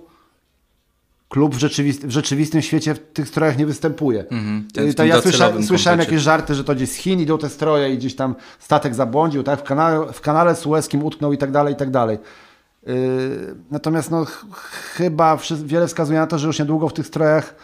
klub 1.30 1.56
w, 1.56 1.60
rzeczywist 1.60 2.06
w 2.08 2.12
rzeczywistym 2.12 2.62
świecie 2.62 2.94
w 2.94 3.00
tych 3.00 3.28
strojach 3.28 3.58
nie 3.58 3.66
występuje. 3.66 4.26
Mm 4.32 4.66
-hmm. 4.70 4.94
to 4.94 5.06
ja 5.06 5.22
słysza, 5.22 5.52
słyszałem 5.68 6.00
jakieś 6.00 6.22
żarty, 6.22 6.56
że 6.56 6.64
to 6.64 6.76
gdzieś 6.76 6.90
z 6.90 6.96
Chin 6.96 7.20
idą 7.20 7.38
te 7.38 7.50
stroje 7.50 7.94
i 7.94 7.98
gdzieś 7.98 8.16
tam 8.16 8.36
statek 8.60 8.96
zabłądził, 8.96 9.44
tak? 9.44 9.60
w, 9.60 9.64
kanale, 9.64 10.14
w 10.14 10.22
kanale 10.22 10.56
sueskim 10.56 11.04
utknął 11.04 11.34
i 11.34 11.38
tak 11.38 11.52
dalej, 11.52 11.74
i 11.74 11.78
tak 11.78 11.92
dalej. 11.92 12.18
Yy, 12.88 12.94
natomiast 13.72 14.12
no, 14.12 14.26
chyba 14.96 15.38
wiele 15.66 15.88
wskazuje 15.88 16.20
na 16.20 16.28
to, 16.28 16.40
że 16.40 16.48
już 16.48 16.60
niedługo 16.60 16.90
w 16.90 16.94
tych 16.94 17.08
strojach 17.08 17.56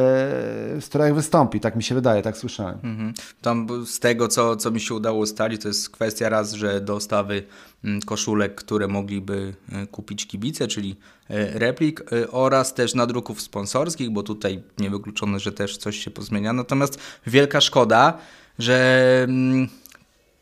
w 0.00 0.80
strojach 0.80 1.14
wystąpi, 1.14 1.60
tak 1.60 1.76
mi 1.76 1.82
się 1.82 1.94
wydaje, 1.94 2.22
tak 2.22 2.36
słyszałem. 2.36 2.78
Mhm. 2.82 3.14
Tam 3.42 3.86
z 3.86 4.00
tego, 4.00 4.28
co, 4.28 4.56
co 4.56 4.70
mi 4.70 4.80
się 4.80 4.94
udało 4.94 5.18
ustalić, 5.18 5.62
to 5.62 5.68
jest 5.68 5.90
kwestia 5.90 6.28
raz, 6.28 6.52
że 6.52 6.80
dostawy 6.80 7.42
mm, 7.84 8.00
koszulek, 8.00 8.54
które 8.54 8.88
mogliby 8.88 9.54
e, 9.72 9.86
kupić 9.86 10.26
kibice, 10.26 10.68
czyli 10.68 10.96
e, 11.30 11.58
replik 11.58 12.00
e, 12.12 12.30
oraz 12.30 12.74
też 12.74 12.94
nadruków 12.94 13.42
sponsorskich, 13.42 14.10
bo 14.10 14.22
tutaj 14.22 14.62
niewykluczone, 14.78 15.40
że 15.40 15.52
też 15.52 15.76
coś 15.76 15.98
się 15.98 16.10
pozmienia. 16.10 16.52
Natomiast 16.52 16.98
wielka 17.26 17.60
szkoda, 17.60 18.18
że 18.58 19.20
mm, 19.28 19.68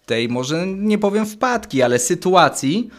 tej 0.06 0.28
może 0.28 0.66
nie 0.66 0.98
powiem 0.98 1.26
wpadki, 1.26 1.82
ale 1.82 1.98
sytuacji 1.98 2.90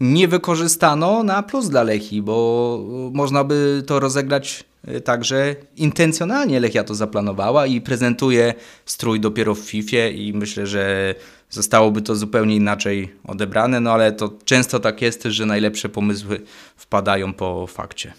nie 0.00 0.28
wykorzystano 0.28 1.22
na 1.22 1.42
plus 1.42 1.68
dla 1.68 1.82
Lechi, 1.82 2.22
bo 2.22 3.10
można 3.12 3.44
by 3.44 3.82
to 3.86 4.00
rozegrać 4.00 4.64
także 5.04 5.56
intencjonalnie 5.76 6.60
Lechia 6.60 6.84
to 6.84 6.94
zaplanowała 6.94 7.66
i 7.66 7.80
prezentuje 7.80 8.54
strój 8.86 9.20
dopiero 9.20 9.54
w 9.54 9.58
FIFA 9.58 10.06
i 10.06 10.32
myślę, 10.32 10.66
że 10.66 11.14
zostałoby 11.50 12.02
to 12.02 12.16
zupełnie 12.16 12.56
inaczej 12.56 13.12
odebrane, 13.24 13.80
no 13.80 13.92
ale 13.92 14.12
to 14.12 14.30
często 14.44 14.80
tak 14.80 15.02
jest, 15.02 15.22
że 15.22 15.46
najlepsze 15.46 15.88
pomysły 15.88 16.40
wpadają 16.76 17.32
po 17.32 17.66
fakcie. 17.66 18.12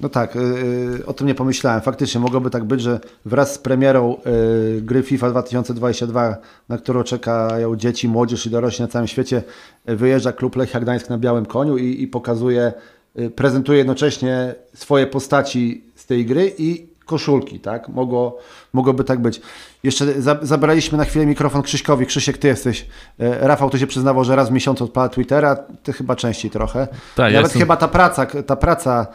No 0.00 0.08
tak, 0.08 0.34
yy, 0.34 1.06
o 1.06 1.12
tym 1.12 1.26
nie 1.26 1.34
pomyślałem. 1.34 1.80
Faktycznie 1.80 2.20
mogłoby 2.20 2.50
tak 2.50 2.64
być, 2.64 2.80
że 2.80 3.00
wraz 3.24 3.54
z 3.54 3.58
premierą 3.58 4.16
gry 4.82 5.02
FIFA 5.02 5.30
2022, 5.30 6.36
na 6.68 6.78
którą 6.78 7.02
czekają 7.02 7.76
dzieci, 7.76 8.08
młodzież 8.08 8.46
i 8.46 8.50
dorośli 8.50 8.82
na 8.82 8.88
całym 8.88 9.08
świecie, 9.08 9.42
wyjeżdża 9.86 10.32
klub 10.32 10.56
Lechia 10.56 10.80
Gdańsk 10.80 11.10
na 11.10 11.18
białym 11.18 11.46
koniu 11.46 11.76
i, 11.76 12.02
i 12.02 12.08
pokazuje, 12.08 12.72
prezentuje 13.36 13.78
jednocześnie 13.78 14.54
swoje 14.74 15.06
postaci 15.06 15.87
tej 16.08 16.26
gry 16.26 16.54
i 16.58 16.88
koszulki, 17.06 17.60
tak? 17.60 17.88
Mogło, 17.88 18.38
mogłoby 18.72 19.04
tak 19.04 19.18
być. 19.18 19.40
Jeszcze 19.82 20.22
za, 20.22 20.38
zabraliśmy 20.42 20.98
na 20.98 21.04
chwilę 21.04 21.26
mikrofon 21.26 21.62
Krzyśkowi. 21.62 22.06
Krzysiek, 22.06 22.38
ty 22.38 22.48
jesteś. 22.48 22.86
E, 23.20 23.48
Rafał, 23.48 23.70
ty 23.70 23.78
się 23.78 23.86
przyznawał, 23.86 24.24
że 24.24 24.36
raz 24.36 24.48
w 24.48 24.52
miesiącu 24.52 24.84
odpala 24.84 25.08
Twittera, 25.08 25.56
ty 25.82 25.92
chyba 25.92 26.16
częściej 26.16 26.50
trochę. 26.50 26.86
Tak, 27.16 27.32
Nawet 27.32 27.42
jestem... 27.42 27.60
chyba 27.60 27.76
ta 27.76 27.88
praca, 27.88 28.26
ta 28.26 28.56
praca 28.56 29.06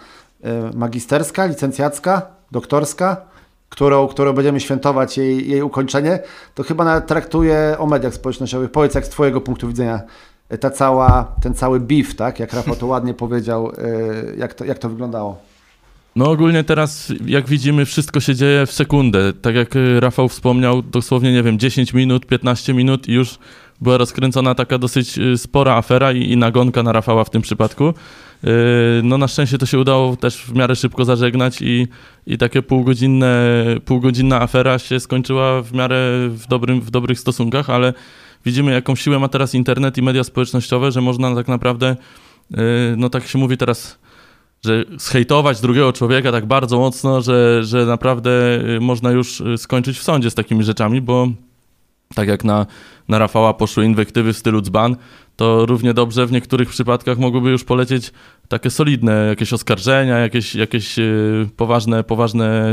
e, 0.43 0.71
magisterska, 0.73 1.45
licencjacka, 1.45 2.21
doktorska, 2.51 3.21
którą, 3.69 4.07
którą 4.07 4.33
będziemy 4.33 4.59
świętować 4.59 5.17
jej, 5.17 5.49
jej 5.49 5.61
ukończenie, 5.61 6.19
to 6.55 6.63
chyba 6.63 6.83
nawet 6.83 7.07
traktuje 7.07 7.75
o 7.79 7.85
mediach 7.85 8.13
społecznościowych. 8.13 8.71
Powiedz, 8.71 8.95
jak 8.95 9.05
z 9.05 9.09
twojego 9.09 9.41
punktu 9.41 9.67
widzenia 9.67 10.01
e, 10.49 10.57
ta 10.57 10.69
cała, 10.69 11.35
ten 11.41 11.53
cały 11.53 11.79
beef, 11.79 12.15
tak? 12.15 12.39
Jak 12.39 12.53
Rafał 12.53 12.75
to 12.75 12.87
ładnie 12.87 13.13
powiedział, 13.13 13.71
jak 14.37 14.53
to, 14.53 14.65
jak 14.65 14.79
to 14.79 14.89
wyglądało? 14.89 15.52
No 16.15 16.31
ogólnie 16.31 16.63
teraz, 16.63 17.13
jak 17.25 17.47
widzimy, 17.47 17.85
wszystko 17.85 18.19
się 18.19 18.35
dzieje 18.35 18.65
w 18.65 18.71
sekundę. 18.71 19.33
Tak 19.33 19.55
jak 19.55 19.75
y, 19.75 19.99
Rafał 19.99 20.29
wspomniał, 20.29 20.81
dosłownie, 20.81 21.33
nie 21.33 21.43
wiem, 21.43 21.59
10 21.59 21.93
minut, 21.93 22.25
15 22.25 22.73
minut 22.73 23.07
i 23.07 23.13
już 23.13 23.37
była 23.81 23.97
rozkręcona 23.97 24.55
taka 24.55 24.77
dosyć 24.77 25.17
y, 25.17 25.37
spora 25.37 25.75
afera 25.75 26.11
i, 26.11 26.31
i 26.31 26.37
nagonka 26.37 26.83
na 26.83 26.91
Rafała 26.91 27.23
w 27.23 27.29
tym 27.29 27.41
przypadku. 27.41 27.87
Y, 27.89 27.93
no 29.03 29.17
na 29.17 29.27
szczęście 29.27 29.57
to 29.57 29.65
się 29.65 29.79
udało 29.79 30.15
też 30.15 30.37
w 30.37 30.55
miarę 30.55 30.75
szybko 30.75 31.05
zażegnać 31.05 31.61
i, 31.61 31.87
i 32.27 32.37
takie 32.37 32.61
półgodzinne, 32.61 33.55
półgodzinna 33.85 34.41
afera 34.41 34.79
się 34.79 34.99
skończyła 34.99 35.61
w 35.61 35.73
miarę 35.73 36.29
w, 36.29 36.47
dobrym, 36.47 36.81
w 36.81 36.91
dobrych 36.91 37.19
stosunkach, 37.19 37.69
ale 37.69 37.93
widzimy 38.45 38.71
jaką 38.71 38.95
siłę 38.95 39.19
ma 39.19 39.27
teraz 39.27 39.55
internet 39.55 39.97
i 39.97 40.01
media 40.01 40.23
społecznościowe, 40.23 40.91
że 40.91 41.01
można 41.01 41.35
tak 41.35 41.47
naprawdę, 41.47 41.95
no 42.97 43.09
tak 43.09 43.27
się 43.27 43.37
mówi 43.37 43.57
teraz 43.57 44.02
że 44.65 44.85
zhejtować 44.97 45.61
drugiego 45.61 45.93
człowieka 45.93 46.31
tak 46.31 46.45
bardzo 46.45 46.79
mocno, 46.79 47.21
że, 47.21 47.63
że 47.63 47.85
naprawdę 47.85 48.31
y, 48.75 48.79
można 48.79 49.11
już 49.11 49.41
y, 49.41 49.57
skończyć 49.57 49.97
w 49.97 50.03
sądzie 50.03 50.31
z 50.31 50.35
takimi 50.35 50.63
rzeczami, 50.63 51.01
bo 51.01 51.27
tak 52.15 52.27
jak 52.27 52.43
na, 52.43 52.65
na 53.07 53.19
Rafała 53.19 53.53
poszły 53.53 53.85
inwektywy 53.85 54.33
w 54.33 54.37
stylu 54.37 54.61
dzban, 54.61 54.95
to 55.35 55.65
równie 55.65 55.93
dobrze 55.93 56.25
w 56.25 56.31
niektórych 56.31 56.69
przypadkach 56.69 57.17
mogłyby 57.17 57.49
już 57.49 57.63
polecieć 57.63 58.11
takie 58.47 58.69
solidne 58.69 59.25
jakieś 59.27 59.53
oskarżenia, 59.53 60.17
jakieś, 60.17 60.55
jakieś 60.55 60.97
yy, 60.97 61.49
poważne, 61.57 62.03
poważne, 62.03 62.71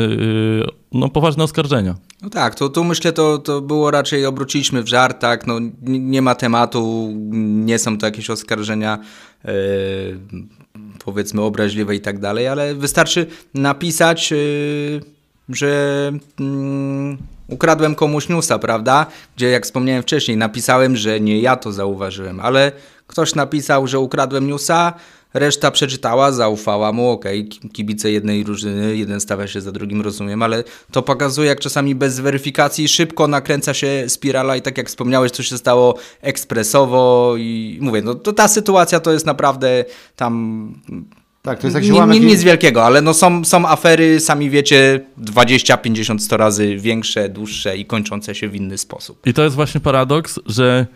no, 0.92 1.08
poważne 1.08 1.44
oskarżenia. 1.44 1.94
No 2.22 2.30
tak, 2.30 2.54
to, 2.54 2.68
tu 2.68 2.84
myślę, 2.84 3.12
to, 3.12 3.38
to 3.38 3.60
było 3.60 3.90
raczej, 3.90 4.26
obróciliśmy 4.26 4.82
w 4.82 4.88
żart, 4.88 5.20
tak, 5.20 5.46
no, 5.46 5.54
nie 5.82 6.22
ma 6.22 6.34
tematu, 6.34 7.10
nie 7.40 7.78
są 7.78 7.98
to 7.98 8.06
jakieś 8.06 8.30
oskarżenia 8.30 8.98
yy, 9.44 9.52
powiedzmy 11.04 11.42
obraźliwe 11.42 11.94
i 11.94 12.00
tak 12.00 12.18
dalej, 12.18 12.48
ale 12.48 12.74
wystarczy 12.74 13.26
napisać, 13.54 14.30
yy, 14.30 15.00
że 15.48 16.12
yy, 16.38 17.16
ukradłem 17.48 17.94
komuś 17.94 18.28
newsa, 18.28 18.58
prawda? 18.58 19.06
Gdzie 19.36 19.50
jak 19.50 19.64
wspomniałem 19.64 20.02
wcześniej, 20.02 20.36
napisałem, 20.36 20.96
że 20.96 21.20
nie 21.20 21.40
ja 21.40 21.56
to 21.56 21.72
zauważyłem, 21.72 22.40
ale 22.40 22.72
ktoś 23.06 23.34
napisał, 23.34 23.86
że 23.86 23.98
ukradłem 23.98 24.46
newsa, 24.46 24.92
reszta 25.34 25.70
przeczytała, 25.70 26.32
zaufała 26.32 26.92
mu, 26.92 27.10
okej, 27.10 27.48
okay, 27.58 27.70
kibice 27.70 28.10
jednej 28.10 28.44
drużyny, 28.44 28.96
jeden 28.96 29.20
stawia 29.20 29.46
się 29.46 29.60
za 29.60 29.72
drugim, 29.72 30.02
rozumiem, 30.02 30.42
ale 30.42 30.64
to 30.92 31.02
pokazuje, 31.02 31.48
jak 31.48 31.60
czasami 31.60 31.94
bez 31.94 32.20
weryfikacji 32.20 32.88
szybko 32.88 33.28
nakręca 33.28 33.74
się 33.74 34.04
spirala 34.08 34.56
i 34.56 34.62
tak 34.62 34.78
jak 34.78 34.88
wspomniałeś, 34.88 35.32
to 35.32 35.42
się 35.42 35.58
stało 35.58 35.94
ekspresowo 36.20 37.34
i 37.38 37.78
mówię, 37.80 38.02
no 38.02 38.14
to 38.14 38.32
ta 38.32 38.48
sytuacja 38.48 39.00
to 39.00 39.12
jest 39.12 39.26
naprawdę 39.26 39.84
tam 40.16 40.74
tak, 41.42 41.58
to 41.58 41.66
jest 41.66 41.74
jak 41.74 42.08
Ni, 42.08 42.20
nic 42.20 42.42
wielkiego, 42.42 42.84
ale 42.84 43.02
no 43.02 43.14
są, 43.14 43.44
są 43.44 43.68
afery, 43.68 44.20
sami 44.20 44.50
wiecie, 44.50 45.00
20, 45.16 45.76
50, 45.76 46.22
100 46.22 46.36
razy 46.36 46.76
większe, 46.76 47.28
dłuższe 47.28 47.76
i 47.76 47.84
kończące 47.84 48.34
się 48.34 48.48
w 48.48 48.54
inny 48.54 48.78
sposób. 48.78 49.26
I 49.26 49.34
to 49.34 49.44
jest 49.44 49.56
właśnie 49.56 49.80
paradoks, 49.80 50.40
że 50.46 50.86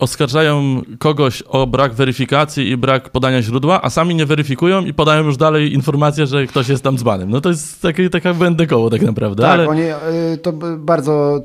oskarżają 0.00 0.82
kogoś 0.98 1.42
o 1.42 1.66
brak 1.66 1.94
weryfikacji 1.94 2.68
i 2.68 2.76
brak 2.76 3.08
podania 3.08 3.42
źródła, 3.42 3.82
a 3.82 3.90
sami 3.90 4.14
nie 4.14 4.26
weryfikują 4.26 4.84
i 4.84 4.94
podają 4.94 5.24
już 5.24 5.36
dalej 5.36 5.74
informację, 5.74 6.26
że 6.26 6.46
ktoś 6.46 6.68
jest 6.68 6.84
tam 6.84 6.98
dzbanem. 6.98 7.30
No 7.30 7.40
to 7.40 7.48
jest 7.48 7.82
takie, 7.82 8.10
taka 8.10 8.34
błędne 8.34 8.66
koło 8.66 8.90
tak 8.90 9.02
naprawdę. 9.02 9.42
Tak, 9.42 9.52
ale... 9.52 9.68
oni 9.68 9.82
y, 9.82 10.38
to 10.42 10.52
bardzo, 10.78 11.44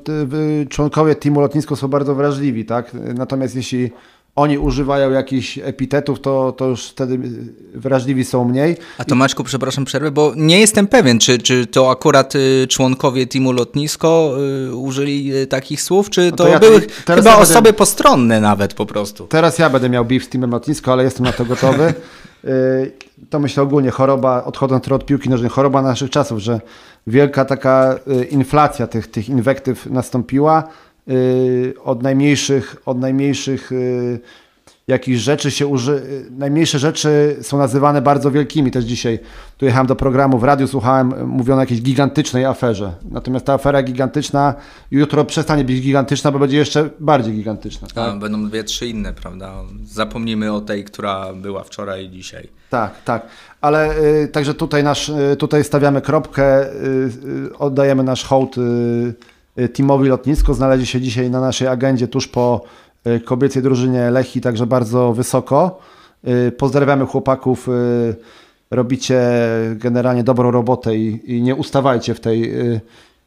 y, 0.64 0.68
członkowie 0.70 1.16
teamu 1.16 1.42
lotnisko 1.42 1.76
są 1.76 1.88
bardzo 1.88 2.16
wrażliwi, 2.16 2.66
tak? 2.66 2.92
Natomiast 3.16 3.56
jeśli 3.56 3.92
oni 4.36 4.58
używają 4.58 5.12
jakichś 5.12 5.60
epitetów, 5.64 6.22
to, 6.22 6.52
to 6.52 6.66
już 6.66 6.88
wtedy 6.88 7.20
wrażliwi 7.74 8.26
są 8.26 8.46
mniej. 8.46 8.78
A 8.98 9.06
to 9.06 9.16
Maćku, 9.16 9.44
przepraszam 9.44 9.86
przerwę, 9.86 10.12
bo 10.12 10.34
nie 10.36 10.60
jestem 10.60 10.88
pewien, 10.88 11.20
czy, 11.20 11.40
czy 11.40 11.68
to 11.68 11.92
akurat 11.92 12.36
y, 12.36 12.68
członkowie 12.70 13.28
teamu 13.28 13.52
lotnisko 13.52 14.36
y, 14.70 14.76
użyli 14.76 15.36
y, 15.36 15.48
takich 15.48 15.82
słów, 15.82 16.10
czy 16.10 16.32
to, 16.32 16.44
no 16.44 16.44
to 16.44 16.48
ja, 16.48 16.60
były 16.60 16.82
chyba 17.08 17.30
ja 17.30 17.38
osoby 17.38 17.62
będę, 17.62 17.74
postronne 17.74 18.42
nawet 18.42 18.74
po 18.74 18.86
prostu. 18.86 19.28
Teraz 19.28 19.60
ja 19.60 19.70
będę 19.70 19.90
miał 19.90 20.06
beef 20.06 20.24
z 20.24 20.30
teamem 20.30 20.52
lotnisko, 20.52 20.92
ale 20.92 21.04
jestem 21.04 21.26
na 21.26 21.32
to 21.32 21.46
gotowy. 21.46 21.94
to 23.30 23.40
myślę 23.40 23.64
ogólnie 23.64 23.92
choroba, 23.92 24.44
odchodząc 24.44 24.84
trochę 24.84 24.96
od 24.96 25.06
piłki 25.06 25.30
nożnej, 25.30 25.50
choroba 25.50 25.82
naszych 25.82 26.10
czasów, 26.10 26.40
że 26.40 26.62
wielka 27.08 27.46
taka 27.46 28.00
inflacja 28.30 28.88
tych, 28.88 29.08
tych 29.08 29.30
inwektyw 29.30 29.86
nastąpiła 29.86 30.64
od 31.84 32.04
najmniejszych, 32.04 32.76
od 32.86 33.00
najmniejszych 33.00 33.72
jakichś 34.88 35.20
rzeczy 35.20 35.52
się 35.52 35.68
uży... 35.68 36.26
najmniejsze 36.32 36.80
rzeczy 36.80 37.38
są 37.42 37.58
nazywane 37.58 38.02
bardzo 38.02 38.32
wielkimi. 38.32 38.72
Też 38.72 38.86
dzisiaj 38.86 39.20
tu 39.58 39.66
jechałem 39.66 39.88
do 39.88 39.96
programu 39.96 40.38
w 40.38 40.44
radiu, 40.44 40.68
słuchałem, 40.68 41.28
mówiono 41.28 41.60
o 41.60 41.64
jakiejś 41.64 41.82
gigantycznej 41.82 42.46
aferze. 42.46 42.94
Natomiast 43.12 43.46
ta 43.46 43.54
afera 43.54 43.84
gigantyczna 43.84 44.54
jutro 44.92 45.26
przestanie 45.26 45.64
być 45.64 45.82
gigantyczna, 45.82 46.32
bo 46.32 46.40
będzie 46.40 46.58
jeszcze 46.58 46.90
bardziej 47.00 47.34
gigantyczna. 47.34 47.88
Tak? 47.88 47.98
A, 47.98 48.18
będą 48.18 48.50
dwie, 48.50 48.64
trzy 48.64 48.88
inne, 48.88 49.14
prawda? 49.14 49.54
Zapomnimy 49.86 50.54
o 50.54 50.62
tej, 50.62 50.84
która 50.84 51.34
była 51.34 51.64
wczoraj 51.64 52.06
i 52.06 52.10
dzisiaj. 52.10 52.48
Tak, 52.70 53.04
tak. 53.04 53.28
Ale 53.62 53.98
y, 54.24 54.28
także 54.28 54.54
tutaj, 54.54 54.84
nasz, 54.84 55.10
y, 55.10 55.36
tutaj 55.40 55.64
stawiamy 55.64 56.02
kropkę, 56.02 56.74
y, 56.74 56.76
y 57.48 57.58
oddajemy 57.58 58.04
nasz 58.04 58.24
hołd 58.24 58.58
y, 58.58 58.62
y, 58.62 59.35
teamowi 59.74 60.10
lotnisko. 60.10 60.54
Znaleźli 60.54 60.86
się 60.86 61.02
dzisiaj 61.02 61.30
na 61.30 61.42
naszej 61.42 61.68
agendzie 61.68 62.08
tuż 62.08 62.28
po 62.28 62.62
Y, 63.08 63.20
kobiecej 63.20 63.64
drużynie 63.64 64.12
Lechi, 64.12 64.42
także 64.42 64.68
bardzo 64.68 65.14
wysoko. 65.14 65.80
Y, 66.28 66.52
pozdrawiamy 66.52 67.06
chłopaków, 67.06 67.70
y, 67.70 68.16
robicie 68.72 69.22
generalnie 69.76 70.24
dobrą 70.24 70.52
robotę 70.52 70.96
i, 70.96 71.36
i 71.38 71.42
nie 71.42 71.56
ustawajcie 71.56 72.14
w 72.14 72.20
tej, 72.20 72.54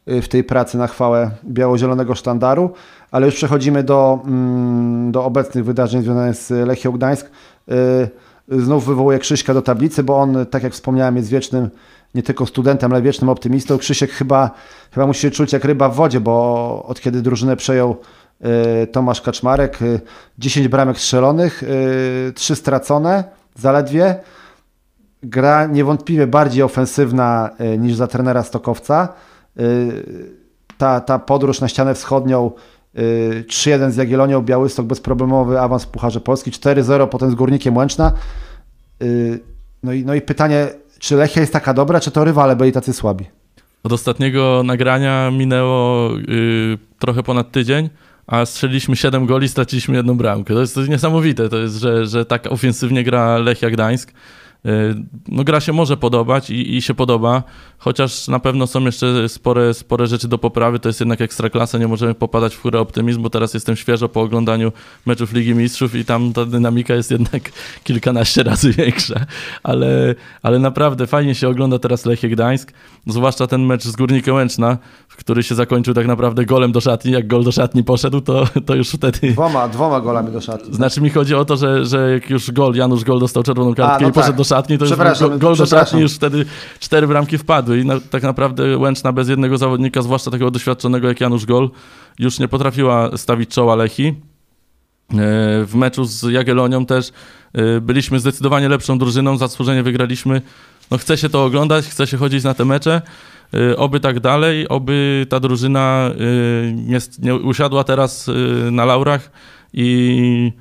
w 0.07 0.27
tej 0.27 0.43
pracy 0.43 0.77
na 0.77 0.87
chwałę 0.87 1.31
biało-zielonego 1.45 2.15
sztandaru, 2.15 2.69
ale 3.11 3.25
już 3.25 3.35
przechodzimy 3.35 3.83
do, 3.83 4.19
mm, 4.25 5.11
do 5.11 5.25
obecnych 5.25 5.65
wydarzeń 5.65 6.01
związanych 6.01 6.35
z 6.35 6.67
Lechią 6.67 6.91
Gdańsk. 6.91 7.31
Znów 8.47 8.85
wywołuję 8.85 9.19
Krzyśka 9.19 9.53
do 9.53 9.61
tablicy, 9.61 10.03
bo 10.03 10.17
on, 10.17 10.45
tak 10.45 10.63
jak 10.63 10.73
wspomniałem, 10.73 11.15
jest 11.15 11.29
wiecznym 11.29 11.69
nie 12.15 12.23
tylko 12.23 12.45
studentem, 12.45 12.91
ale 12.91 13.01
wiecznym 13.01 13.29
optymistą. 13.29 13.77
Krzysiek 13.77 14.11
chyba, 14.11 14.51
chyba 14.91 15.07
musi 15.07 15.21
się 15.21 15.31
czuć 15.31 15.53
jak 15.53 15.65
ryba 15.65 15.89
w 15.89 15.95
wodzie, 15.95 16.19
bo 16.19 16.85
od 16.87 17.01
kiedy 17.01 17.21
drużynę 17.21 17.55
przejął 17.55 17.97
Y, 18.83 18.87
Tomasz 18.87 19.21
Kaczmarek, 19.21 19.79
10 20.37 20.65
y, 20.65 20.69
bramek 20.69 20.97
strzelonych, 20.97 21.63
3 22.35 22.53
y, 22.53 22.55
stracone 22.55 23.23
zaledwie. 23.55 24.15
Gra 25.23 25.65
niewątpliwie 25.65 26.27
bardziej 26.27 26.63
ofensywna 26.63 27.49
niż 27.77 27.95
za 27.95 28.07
trenera 28.07 28.43
Stokowca. 28.43 29.13
Ta, 30.77 31.01
ta 31.01 31.19
podróż 31.19 31.61
na 31.61 31.67
ścianę 31.67 31.93
wschodnią 31.95 32.51
3-1 32.95 33.91
z 33.91 33.95
Jagiellonią, 33.95 34.41
Białystok 34.41 34.85
bezproblemowy 34.85 35.59
awans 35.59 35.83
w 35.83 35.87
Pucharze 35.87 36.21
Polski, 36.21 36.51
4-0 36.51 37.07
potem 37.07 37.31
z 37.31 37.35
Górnikiem 37.35 37.77
Łęczna. 37.77 38.11
No 39.83 39.93
i, 39.93 40.05
no 40.05 40.13
i 40.13 40.21
pytanie, 40.21 40.67
czy 40.99 41.15
Lechia 41.15 41.41
jest 41.41 41.53
taka 41.53 41.73
dobra, 41.73 41.99
czy 41.99 42.11
to 42.11 42.23
rywale 42.23 42.55
byli 42.55 42.71
tacy 42.71 42.93
słabi? 42.93 43.25
Od 43.83 43.91
ostatniego 43.91 44.61
nagrania 44.65 45.31
minęło 45.31 46.09
yy, 46.27 46.77
trochę 46.99 47.23
ponad 47.23 47.51
tydzień 47.51 47.89
a 48.29 48.45
strzeliliśmy 48.45 48.95
7 48.95 49.25
goli, 49.25 49.49
straciliśmy 49.49 49.95
jedną 49.97 50.17
bramkę. 50.17 50.53
To 50.53 50.61
jest, 50.61 50.73
to 50.73 50.79
jest 50.79 50.91
niesamowite, 50.91 51.49
to 51.49 51.57
jest, 51.57 51.75
że, 51.75 52.05
że 52.05 52.25
tak 52.25 52.51
ofensywnie 52.51 53.03
gra 53.03 53.37
Lechia 53.37 53.69
Gdańsk. 53.69 54.11
Y, 54.65 54.95
no 55.27 55.43
gra 55.43 55.59
się 55.59 55.73
może 55.73 55.97
podobać 55.97 56.49
i, 56.49 56.75
i, 56.75 56.81
się 56.81 56.93
podoba, 56.93 57.43
chociaż 57.77 58.27
na 58.27 58.39
pewno 58.39 58.67
są 58.67 58.81
jeszcze 58.81 59.29
spore, 59.29 59.73
spore 59.73 60.07
rzeczy 60.07 60.27
do 60.27 60.37
poprawy, 60.37 60.79
to 60.79 60.89
jest 60.89 60.99
jednak 60.99 61.21
ekstraklasa, 61.21 61.77
nie 61.77 61.87
możemy 61.87 62.13
popadać 62.13 62.55
w 62.55 62.61
chórę 62.61 62.79
optymizmu, 62.79 63.23
bo 63.23 63.29
teraz 63.29 63.53
jestem 63.53 63.75
świeżo 63.75 64.09
po 64.09 64.21
oglądaniu 64.21 64.71
meczów 65.05 65.33
Ligi 65.33 65.55
Mistrzów 65.55 65.95
i 65.95 66.05
tam 66.05 66.33
ta 66.33 66.45
dynamika 66.45 66.93
jest 66.93 67.11
jednak 67.11 67.51
kilkanaście 67.83 68.43
razy 68.43 68.73
większa, 68.83 69.25
ale, 69.63 70.15
ale 70.43 70.59
naprawdę 70.59 71.07
fajnie 71.07 71.35
się 71.35 71.49
ogląda 71.49 71.79
teraz 71.79 72.05
Lechie 72.05 72.29
Gdańsk, 72.29 72.73
zwłaszcza 73.07 73.47
ten 73.47 73.65
mecz 73.65 73.83
z 73.83 73.95
Górnikiem 73.95 74.35
Łęczna, 74.35 74.77
który 75.17 75.43
się 75.43 75.55
zakończył 75.55 75.93
tak 75.93 76.07
naprawdę 76.07 76.45
golem 76.45 76.71
do 76.71 76.81
szatni, 76.81 77.11
jak 77.11 77.27
gol 77.27 77.43
do 77.43 77.51
szatni 77.51 77.83
poszedł, 77.83 78.21
to, 78.21 78.47
to 78.65 78.75
już 78.75 78.89
wtedy... 78.89 79.31
Dwoma, 79.31 79.67
dwoma 79.67 80.01
golami 80.01 80.31
do 80.31 80.41
szatni. 80.41 80.75
Znaczy 80.75 81.01
mi 81.01 81.09
chodzi 81.09 81.35
o 81.35 81.45
to, 81.45 81.57
że, 81.57 81.85
że 81.85 82.11
jak 82.11 82.29
już 82.29 82.51
gol, 82.51 82.75
Janusz 82.75 83.03
Gol 83.03 83.19
dostał 83.19 83.43
czerwoną 83.43 83.75
kartkę 83.75 83.95
A, 83.97 84.01
no 84.01 84.09
i 84.09 84.11
poszedł 84.11 84.31
tak. 84.31 84.37
do 84.37 84.43
szatni, 84.49 84.77
to 84.77 84.85
już 84.85 85.19
gol, 85.19 85.39
gol 85.39 85.55
do 85.55 85.65
szatni, 85.65 86.01
już 86.01 86.13
wtedy 86.13 86.45
cztery 86.79 87.07
bramki 87.07 87.37
wpadły 87.37 87.79
i 87.79 87.85
na, 87.85 87.99
tak 87.99 88.23
naprawdę 88.23 88.77
Łęczna 88.77 89.11
bez 89.11 89.29
jednego 89.29 89.57
zawodnika, 89.57 90.01
zwłaszcza 90.01 90.31
takiego 90.31 90.51
doświadczonego 90.51 91.07
jak 91.07 91.21
Janusz 91.21 91.45
Gol, 91.45 91.69
już 92.19 92.39
nie 92.39 92.47
potrafiła 92.47 93.17
stawić 93.17 93.49
czoła 93.49 93.75
Lechi. 93.75 94.07
E, 94.07 95.15
w 95.65 95.71
meczu 95.75 96.03
z 96.03 96.23
Jagiellonią 96.23 96.85
też 96.85 97.11
e, 97.53 97.81
byliśmy 97.81 98.19
zdecydowanie 98.19 98.69
lepszą 98.69 98.97
drużyną, 98.97 99.37
zasłużenie 99.37 99.83
wygraliśmy. 99.83 100.41
No 100.91 100.97
chce 100.97 101.17
się 101.17 101.29
to 101.29 101.45
oglądać, 101.45 101.85
chce 101.85 102.07
się 102.07 102.17
chodzić 102.17 102.43
na 102.43 102.53
te 102.53 102.65
mecze. 102.65 103.01
E, 103.53 103.77
oby 103.77 103.99
tak 103.99 104.19
dalej, 104.19 104.67
oby 104.67 105.25
ta 105.29 105.39
drużyna 105.39 106.11
nie, 106.75 106.99
nie 107.19 107.35
usiadła 107.35 107.83
teraz 107.83 108.29
na 108.71 108.85
laurach 108.85 109.31
i 109.73 110.51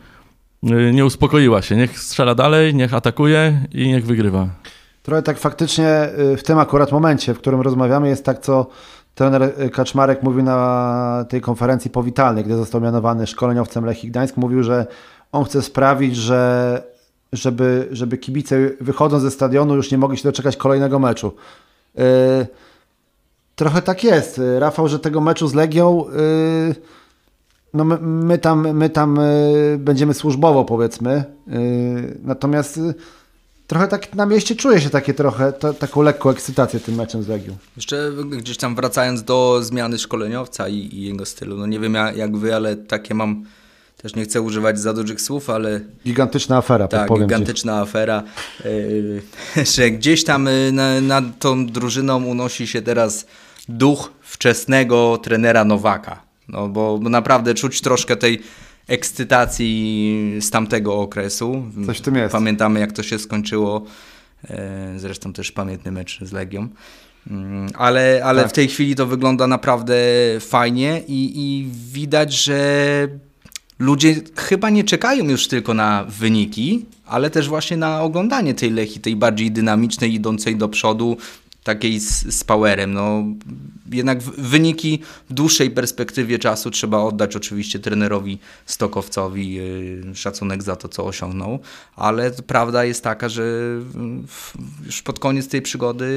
nie 0.63 1.05
uspokoiła 1.05 1.63
się. 1.63 1.77
Niech 1.77 1.99
strzela 1.99 2.35
dalej, 2.35 2.75
niech 2.75 2.95
atakuje 2.95 3.61
i 3.73 3.89
niech 3.89 4.07
wygrywa. 4.07 4.49
Trochę 5.03 5.23
tak 5.23 5.39
faktycznie 5.39 6.09
y, 6.33 6.37
w 6.37 6.43
tym 6.43 6.59
akurat 6.59 6.93
momencie, 6.93 7.35
w 7.35 7.39
którym 7.39 7.61
rozmawiamy, 7.61 8.09
jest 8.09 8.25
tak, 8.25 8.39
co 8.39 8.67
trener 9.15 9.43
y, 9.43 9.71
Kaczmarek 9.71 10.23
mówił 10.23 10.43
na 10.43 11.25
tej 11.29 11.41
konferencji 11.41 11.91
powitalnej, 11.91 12.45
gdy 12.45 12.57
został 12.57 12.81
mianowany 12.81 13.27
szkoleniowcem 13.27 13.85
Lechii 13.85 14.11
Gdańsk. 14.11 14.37
Mówił, 14.37 14.63
że 14.63 14.87
on 15.33 15.45
chce 15.45 15.63
sprawić, 15.63 16.17
że 16.17 16.83
żeby, 17.33 17.89
żeby 17.93 18.19
kibice 18.19 18.57
wychodząc 18.81 19.23
ze 19.23 19.31
stadionu 19.31 19.77
już 19.77 19.91
nie 19.91 19.99
mogli 19.99 20.17
się 20.17 20.23
doczekać 20.23 20.57
kolejnego 20.57 20.99
meczu. 20.99 21.35
Yy, 21.95 22.05
trochę 23.57 23.83
tak 23.83 24.05
jest, 24.05 24.41
Rafał, 24.59 24.89
że 24.89 24.99
tego 24.99 25.21
meczu 25.21 25.49
z 25.49 25.55
Legią 25.55 26.05
yy, 26.69 26.98
no 27.79 27.85
my, 27.85 27.99
my, 28.01 28.39
tam, 28.39 28.77
my 28.77 28.91
tam 28.91 29.17
yy, 29.17 29.79
będziemy 29.79 30.15
służbowo 30.15 30.65
powiedzmy, 30.65 31.25
natomiast 32.25 32.81
trochę 33.67 33.89
tak 33.89 34.15
na 34.15 34.27
mieście 34.27 34.57
czuje 34.57 34.81
się 34.81 34.91
takie 34.91 35.15
trochę, 35.15 35.53
to, 35.53 35.75
taką 35.75 36.03
lekką 36.03 36.31
ekscytację 36.31 36.81
tym 36.81 36.95
meczem 36.95 37.23
z 37.23 37.29
Legią. 37.29 37.57
Jeszcze 37.77 38.13
gdzieś 38.31 38.57
tam 38.57 38.75
wracając 38.75 39.23
do 39.23 39.59
zmiany 39.63 39.99
szkoleniowca 39.99 40.69
i, 40.69 40.75
i 40.75 41.03
jego 41.03 41.27
stylu, 41.27 41.57
no 41.57 41.67
nie 41.67 41.81
wiem 41.81 41.95
jak 41.95 42.37
wy, 42.37 42.55
ale 42.55 42.77
takie 42.77 43.15
mam, 43.15 43.45
też 43.97 44.15
nie 44.15 44.25
chcę 44.25 44.41
używać 44.41 44.79
za 44.79 44.93
dużych 44.93 45.21
słów, 45.21 45.51
ale... 45.51 45.81
Gigantyczna 46.05 46.57
afera, 46.57 46.89
tak, 46.89 47.11
gigantyczna 47.19 47.73
ci. 47.73 47.79
afera, 47.79 48.23
yy, 48.65 49.23
że 49.75 49.91
gdzieś 49.91 50.25
tam 50.25 50.49
na, 50.73 51.01
nad 51.01 51.25
tą 51.39 51.67
drużyną 51.67 52.25
unosi 52.25 52.67
się 52.67 52.83
teraz 52.83 53.27
duch 53.69 54.13
wczesnego 54.21 55.19
trenera 55.23 55.65
Nowaka. 55.65 56.28
No 56.49 56.69
bo, 56.69 56.99
naprawdę 57.03 57.55
czuć 57.55 57.81
troszkę 57.81 58.17
tej 58.17 58.41
ekscytacji 58.87 60.37
z 60.41 60.51
tamtego 60.51 60.95
okresu. 60.95 61.65
Coś 61.87 61.99
w 61.99 62.01
tym 62.01 62.15
jest. 62.15 62.33
Pamiętamy, 62.33 62.81
jak 62.81 62.93
to 62.93 63.03
się 63.03 63.19
skończyło. 63.19 63.85
E, 64.51 64.95
zresztą 64.97 65.33
też 65.33 65.53
pamiętny 65.53 65.93
mecz 65.93 66.25
z 66.25 66.33
Legią. 66.33 66.69
Mm, 67.31 67.69
ale, 67.75 68.21
ale 68.25 68.43
tak. 68.43 68.51
w 68.51 68.55
tej 68.55 68.69
chwili 68.69 68.95
to 68.95 69.07
wygląda 69.07 69.47
naprawdę 69.47 69.97
fajnie 70.41 71.03
i, 71.09 71.33
i 71.37 71.69
widać, 71.93 72.33
że 72.33 73.09
ludzie 73.79 74.15
chyba 74.37 74.71
nie 74.71 74.85
czekają 74.85 75.25
już 75.25 75.49
tylko 75.49 75.75
na 75.75 76.05
wyniki, 76.09 76.85
ale 77.07 77.31
też 77.31 77.49
właśnie 77.49 77.77
na 77.77 78.03
oglądanie 78.03 78.55
tej 78.55 78.71
Lechi, 78.71 79.01
tej 79.01 79.17
bardziej 79.17 79.51
dynamicznej, 79.51 80.15
idącej 80.15 80.57
do 80.57 80.69
przodu, 80.69 81.17
takiej 81.69 82.01
z, 82.01 82.35
z 82.35 82.45
powerem. 82.45 82.93
No, 82.93 83.25
jednak 83.93 84.23
wyniki 84.23 85.03
w 85.31 85.33
dłuższej 85.33 85.71
perspektywie 85.71 86.39
czasu 86.39 86.71
trzeba 86.71 86.99
oddać 86.99 87.37
oczywiście 87.37 87.79
trenerowi 87.79 88.39
Stokowcowi 88.67 89.55
yy, 89.55 90.15
szacunek 90.15 90.63
za 90.63 90.77
to, 90.77 90.89
co 90.89 91.05
osiągnął, 91.07 91.59
ale 91.97 92.31
prawda 92.31 92.85
jest 92.85 93.05
taka, 93.05 93.29
że 93.29 93.43
już 94.87 95.03
pod 95.03 95.19
koniec 95.19 95.49
tej 95.49 95.63
przygody 95.63 96.09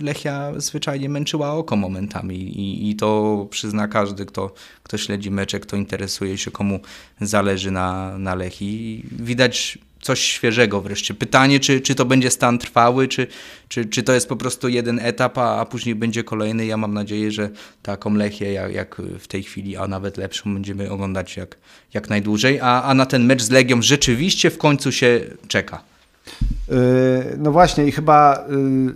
Lechia 0.00 0.52
zwyczajnie 0.56 1.08
męczyła 1.08 1.52
oko 1.52 1.76
momentami 1.76 2.36
i, 2.36 2.90
i 2.90 2.96
to 2.96 3.46
przyzna 3.50 3.88
każdy, 3.88 4.26
kto, 4.26 4.54
kto 4.82 4.98
śledzi 4.98 5.30
mecze, 5.30 5.60
kto 5.60 5.76
interesuje 5.76 6.38
się, 6.38 6.50
komu 6.50 6.80
zależy 7.20 7.70
na, 7.70 8.18
na 8.18 8.34
Lechi. 8.34 9.04
Widać 9.12 9.78
coś 10.02 10.20
świeżego 10.20 10.80
wreszcie. 10.80 11.14
Pytanie, 11.14 11.60
czy, 11.60 11.80
czy 11.80 11.94
to 11.94 12.04
będzie 12.04 12.30
stan 12.30 12.58
trwały, 12.58 13.08
czy, 13.08 13.26
czy, 13.68 13.84
czy 13.84 14.02
to 14.02 14.12
jest 14.12 14.28
po 14.28 14.36
prostu 14.36 14.68
jeden 14.68 14.98
etap, 14.98 15.38
a, 15.38 15.60
a 15.60 15.64
później 15.64 15.94
będzie 15.94 16.24
kolejny. 16.24 16.66
Ja 16.66 16.76
mam 16.76 16.94
nadzieję, 16.94 17.30
że 17.30 17.50
taką 17.82 18.14
Lechię 18.14 18.52
jak, 18.52 18.72
jak 18.72 19.02
w 19.18 19.28
tej 19.28 19.42
chwili, 19.42 19.76
a 19.76 19.86
nawet 19.88 20.16
lepszą 20.16 20.54
będziemy 20.54 20.90
oglądać 20.90 21.36
jak, 21.36 21.56
jak 21.94 22.10
najdłużej, 22.10 22.60
a, 22.60 22.82
a 22.82 22.94
na 22.94 23.06
ten 23.06 23.24
mecz 23.24 23.42
z 23.42 23.50
Legią 23.50 23.82
rzeczywiście 23.82 24.50
w 24.50 24.58
końcu 24.58 24.92
się 24.92 25.20
czeka. 25.48 25.82
Yy, 26.68 26.76
no 27.38 27.52
właśnie 27.52 27.86
i 27.86 27.92
chyba 27.92 28.44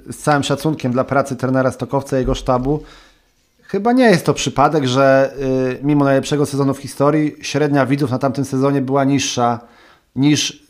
yy, 0.07 0.13
z 0.13 0.19
całym 0.19 0.43
szacunkiem 0.43 0.93
dla 0.93 1.05
pracy 1.05 1.37
trenera 1.37 1.71
Stokowca 1.71 2.17
i 2.17 2.21
jego 2.21 2.35
sztabu, 2.35 2.83
chyba 3.63 3.93
nie 3.93 4.05
jest 4.05 4.27
to 4.27 4.35
przypadek, 4.35 4.87
że 4.87 5.35
yy, 5.39 5.79
mimo 5.83 6.05
najlepszego 6.05 6.47
sezonu 6.47 6.75
w 6.75 6.79
historii 6.79 7.37
średnia 7.43 7.87
widzów 7.87 8.11
na 8.11 8.19
tamtym 8.19 8.45
sezonie 8.45 8.83
była 8.83 9.05
niższa 9.05 9.61
niż 10.17 10.66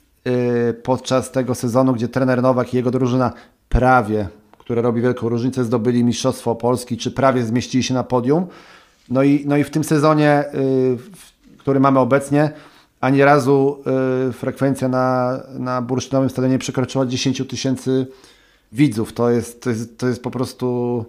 podczas 0.82 1.30
tego 1.30 1.54
sezonu, 1.54 1.92
gdzie 1.92 2.08
trener 2.08 2.42
Nowak 2.42 2.74
i 2.74 2.76
jego 2.76 2.90
drużyna 2.90 3.32
prawie, 3.68 4.28
która 4.58 4.82
robi 4.82 5.00
wielką 5.00 5.28
różnicę, 5.28 5.64
zdobyli 5.64 6.04
Mistrzostwo 6.04 6.54
Polski, 6.54 6.96
czy 6.96 7.10
prawie 7.10 7.44
zmieścili 7.44 7.82
się 7.82 7.94
na 7.94 8.04
podium. 8.04 8.46
No 9.10 9.22
i, 9.22 9.44
no 9.46 9.56
i 9.56 9.64
w 9.64 9.70
tym 9.70 9.84
sezonie, 9.84 10.44
y, 10.54 11.58
który 11.58 11.80
mamy 11.80 11.98
obecnie, 11.98 12.50
ani 13.00 13.24
razu 13.24 13.82
y, 14.28 14.32
frekwencja 14.32 14.88
na, 14.88 15.38
na 15.58 15.82
bursztynowym 15.82 16.30
stadionie 16.30 16.52
nie 16.52 16.58
przekroczyła 16.58 17.06
10 17.06 17.42
tysięcy 17.48 18.06
widzów. 18.72 19.12
To 19.12 19.30
jest, 19.30 19.62
to, 19.62 19.70
jest, 19.70 19.98
to 19.98 20.08
jest 20.08 20.22
po 20.22 20.30
prostu... 20.30 21.04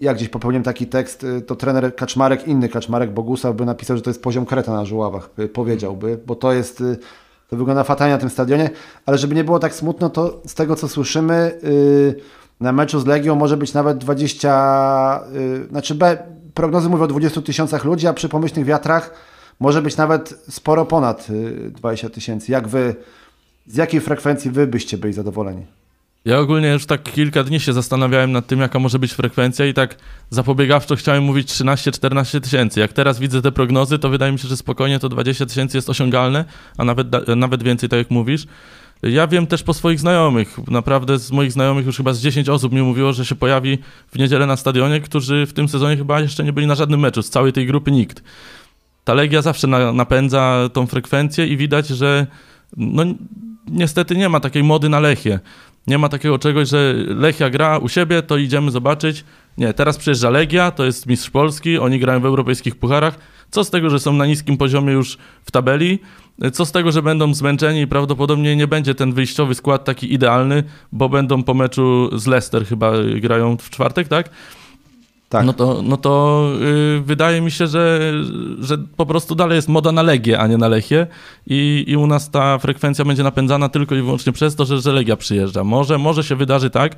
Ja 0.00 0.14
gdzieś 0.14 0.28
popełniłem 0.28 0.62
taki 0.62 0.86
tekst, 0.86 1.24
y, 1.24 1.40
to 1.40 1.56
trener 1.56 1.96
Kaczmarek, 1.96 2.48
inny 2.48 2.68
Kaczmarek 2.68 3.10
Bogusław 3.10 3.56
by 3.56 3.64
napisał, 3.64 3.96
że 3.96 4.02
to 4.02 4.10
jest 4.10 4.22
poziom 4.22 4.46
kreta 4.46 4.72
na 4.72 4.84
żuławach, 4.84 5.30
y, 5.38 5.48
powiedziałby, 5.48 6.18
bo 6.26 6.34
to 6.34 6.52
jest... 6.52 6.82
To 7.48 7.56
wygląda 7.56 7.84
fatalnie 7.84 8.14
na 8.14 8.20
tym 8.20 8.30
stadionie, 8.30 8.70
ale 9.06 9.18
żeby 9.18 9.34
nie 9.34 9.44
było 9.44 9.58
tak 9.58 9.74
smutno, 9.74 10.10
to 10.10 10.42
z 10.46 10.54
tego 10.54 10.76
co 10.76 10.88
słyszymy, 10.88 11.58
y, 11.64 12.14
na 12.60 12.72
meczu 12.72 13.00
z 13.00 13.06
Legią 13.06 13.34
może 13.34 13.56
być 13.56 13.74
nawet 13.74 13.98
20, 13.98 15.22
y, 15.34 15.68
znaczy 15.68 15.94
B, 15.94 16.18
prognozy 16.54 16.88
mówią 16.88 17.04
o 17.04 17.06
20 17.06 17.42
tysiącach 17.42 17.84
ludzi, 17.84 18.06
a 18.06 18.12
przy 18.12 18.28
pomyślnych 18.28 18.66
wiatrach 18.66 19.14
może 19.60 19.82
być 19.82 19.96
nawet 19.96 20.34
sporo 20.50 20.84
ponad 20.86 21.30
y, 21.30 21.70
20 21.70 22.10
tysięcy. 22.10 22.52
Jak 22.52 22.68
wy, 22.68 22.94
z 23.66 23.76
jakiej 23.76 24.00
frekwencji 24.00 24.50
wy 24.50 24.66
byście 24.66 24.98
byli 24.98 25.12
zadowoleni? 25.12 25.77
Ja 26.28 26.38
ogólnie 26.38 26.68
już 26.68 26.86
tak 26.86 27.02
kilka 27.02 27.44
dni 27.44 27.60
się 27.60 27.72
zastanawiałem 27.72 28.32
nad 28.32 28.46
tym, 28.46 28.60
jaka 28.60 28.78
może 28.78 28.98
być 28.98 29.12
frekwencja 29.12 29.66
i 29.66 29.74
tak 29.74 29.96
zapobiegawczo 30.30 30.96
chciałem 30.96 31.24
mówić 31.24 31.48
13-14 31.48 32.40
tysięcy. 32.40 32.80
Jak 32.80 32.92
teraz 32.92 33.18
widzę 33.18 33.42
te 33.42 33.52
prognozy, 33.52 33.98
to 33.98 34.08
wydaje 34.08 34.32
mi 34.32 34.38
się, 34.38 34.48
że 34.48 34.56
spokojnie 34.56 34.98
to 34.98 35.08
20 35.08 35.46
tysięcy 35.46 35.78
jest 35.78 35.90
osiągalne, 35.90 36.44
a 36.78 36.84
nawet, 36.84 37.08
nawet 37.36 37.62
więcej, 37.62 37.88
tak 37.88 37.98
jak 37.98 38.10
mówisz. 38.10 38.46
Ja 39.02 39.26
wiem 39.26 39.46
też 39.46 39.62
po 39.62 39.74
swoich 39.74 40.00
znajomych, 40.00 40.58
naprawdę 40.70 41.18
z 41.18 41.30
moich 41.30 41.52
znajomych 41.52 41.86
już 41.86 41.96
chyba 41.96 42.12
z 42.12 42.20
10 42.20 42.48
osób 42.48 42.72
mi 42.72 42.82
mówiło, 42.82 43.12
że 43.12 43.24
się 43.24 43.34
pojawi 43.34 43.78
w 44.12 44.18
niedzielę 44.18 44.46
na 44.46 44.56
stadionie, 44.56 45.00
którzy 45.00 45.46
w 45.46 45.52
tym 45.52 45.68
sezonie 45.68 45.96
chyba 45.96 46.20
jeszcze 46.20 46.44
nie 46.44 46.52
byli 46.52 46.66
na 46.66 46.74
żadnym 46.74 47.00
meczu, 47.00 47.22
z 47.22 47.30
całej 47.30 47.52
tej 47.52 47.66
grupy 47.66 47.90
nikt. 47.90 48.22
Ta 49.04 49.14
Legia 49.14 49.42
zawsze 49.42 49.66
na, 49.66 49.92
napędza 49.92 50.70
tą 50.72 50.86
frekwencję 50.86 51.46
i 51.46 51.56
widać, 51.56 51.88
że 51.88 52.26
no, 52.76 53.04
niestety 53.66 54.16
nie 54.16 54.28
ma 54.28 54.40
takiej 54.40 54.64
mody 54.64 54.88
na 54.88 55.00
Lechię. 55.00 55.40
Nie 55.88 55.98
ma 55.98 56.08
takiego 56.08 56.38
czegoś, 56.38 56.68
że 56.68 56.94
Lechia 56.96 57.50
gra 57.50 57.78
u 57.78 57.88
siebie, 57.88 58.22
to 58.22 58.36
idziemy 58.36 58.70
zobaczyć. 58.70 59.24
Nie, 59.58 59.72
teraz 59.72 59.98
przyjeżdża 59.98 60.30
Legia, 60.30 60.70
to 60.70 60.84
jest 60.84 61.06
mistrz 61.06 61.30
Polski, 61.30 61.78
oni 61.78 61.98
grają 62.00 62.20
w 62.20 62.26
europejskich 62.26 62.76
pucharach. 62.76 63.18
Co 63.50 63.64
z 63.64 63.70
tego, 63.70 63.90
że 63.90 63.98
są 63.98 64.12
na 64.12 64.26
niskim 64.26 64.56
poziomie 64.56 64.92
już 64.92 65.18
w 65.44 65.50
tabeli? 65.50 65.98
Co 66.52 66.66
z 66.66 66.72
tego, 66.72 66.92
że 66.92 67.02
będą 67.02 67.34
zmęczeni 67.34 67.80
i 67.80 67.86
prawdopodobnie 67.86 68.56
nie 68.56 68.66
będzie 68.66 68.94
ten 68.94 69.12
wyjściowy 69.12 69.54
skład 69.54 69.84
taki 69.84 70.12
idealny, 70.12 70.64
bo 70.92 71.08
będą 71.08 71.42
po 71.42 71.54
meczu 71.54 72.18
z 72.18 72.26
Leicester 72.26 72.66
chyba 72.66 72.92
grają 73.20 73.56
w 73.56 73.70
czwartek, 73.70 74.08
tak? 74.08 74.30
Tak. 75.28 75.46
No 75.46 75.52
to, 75.52 75.82
no 75.82 75.96
to 75.96 76.44
yy, 76.60 77.00
wydaje 77.00 77.40
mi 77.40 77.50
się, 77.50 77.66
że, 77.66 78.12
że 78.60 78.78
po 78.78 79.06
prostu 79.06 79.34
dalej 79.34 79.56
jest 79.56 79.68
moda 79.68 79.92
na 79.92 80.02
Legię, 80.02 80.38
a 80.38 80.46
nie 80.46 80.56
na 80.56 80.68
Lechię 80.68 81.06
i, 81.46 81.84
i 81.88 81.96
u 81.96 82.06
nas 82.06 82.30
ta 82.30 82.58
frekwencja 82.58 83.04
będzie 83.04 83.22
napędzana 83.22 83.68
tylko 83.68 83.94
i 83.94 84.02
wyłącznie 84.02 84.32
przez 84.32 84.56
to, 84.56 84.64
że, 84.64 84.80
że 84.80 84.92
Legia 84.92 85.16
przyjeżdża. 85.16 85.64
Może, 85.64 85.98
może 85.98 86.24
się 86.24 86.36
wydarzy 86.36 86.70
tak, 86.70 86.96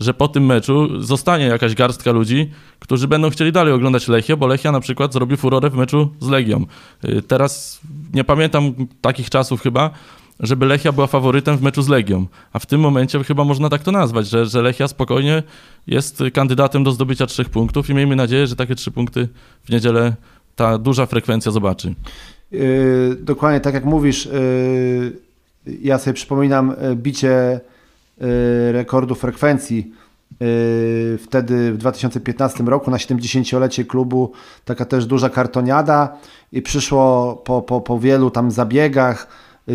że 0.00 0.14
po 0.14 0.28
tym 0.28 0.46
meczu 0.46 1.02
zostanie 1.02 1.44
jakaś 1.44 1.74
garstka 1.74 2.12
ludzi, 2.12 2.50
którzy 2.78 3.08
będą 3.08 3.30
chcieli 3.30 3.52
dalej 3.52 3.72
oglądać 3.72 4.08
Lechię, 4.08 4.36
bo 4.36 4.46
Lechia 4.46 4.72
na 4.72 4.80
przykład 4.80 5.12
zrobi 5.12 5.36
furorę 5.36 5.70
w 5.70 5.74
meczu 5.74 6.08
z 6.20 6.28
Legią. 6.28 6.66
Yy, 7.02 7.22
Teraz 7.22 7.80
nie 8.14 8.24
pamiętam 8.24 8.74
takich 9.00 9.30
czasów 9.30 9.62
chyba, 9.62 9.90
żeby 10.42 10.66
Lechia 10.66 10.92
była 10.92 11.06
faworytem 11.06 11.56
w 11.56 11.62
meczu 11.62 11.82
z 11.82 11.88
Legią. 11.88 12.26
A 12.52 12.58
w 12.58 12.66
tym 12.66 12.80
momencie 12.80 13.24
chyba 13.24 13.44
można 13.44 13.68
tak 13.68 13.82
to 13.82 13.92
nazwać, 13.92 14.26
że, 14.26 14.46
że 14.46 14.62
Lechia 14.62 14.88
spokojnie 14.88 15.42
jest 15.86 16.22
kandydatem 16.34 16.84
do 16.84 16.92
zdobycia 16.92 17.26
trzech 17.26 17.48
punktów 17.50 17.90
i 17.90 17.94
miejmy 17.94 18.16
nadzieję, 18.16 18.46
że 18.46 18.56
takie 18.56 18.74
trzy 18.74 18.90
punkty 18.90 19.28
w 19.64 19.70
niedzielę 19.70 20.14
ta 20.56 20.78
duża 20.78 21.06
frekwencja 21.06 21.52
zobaczy. 21.52 21.94
Yy, 22.50 23.16
dokładnie 23.20 23.60
tak 23.60 23.74
jak 23.74 23.84
mówisz, 23.84 24.26
yy, 24.26 25.12
ja 25.82 25.98
sobie 25.98 26.14
przypominam 26.14 26.74
yy, 26.82 26.96
bicie 26.96 27.60
yy, 28.20 28.72
rekordu 28.72 29.14
frekwencji 29.14 29.92
yy, 30.40 31.18
wtedy 31.18 31.72
w 31.72 31.76
2015 31.76 32.64
roku 32.64 32.90
na 32.90 32.96
70-lecie 32.96 33.84
klubu 33.84 34.32
taka 34.64 34.84
też 34.84 35.06
duża 35.06 35.30
kartoniada 35.30 36.16
i 36.52 36.62
przyszło 36.62 37.34
po, 37.44 37.62
po, 37.62 37.80
po 37.80 37.98
wielu 37.98 38.30
tam 38.30 38.50
zabiegach 38.50 39.28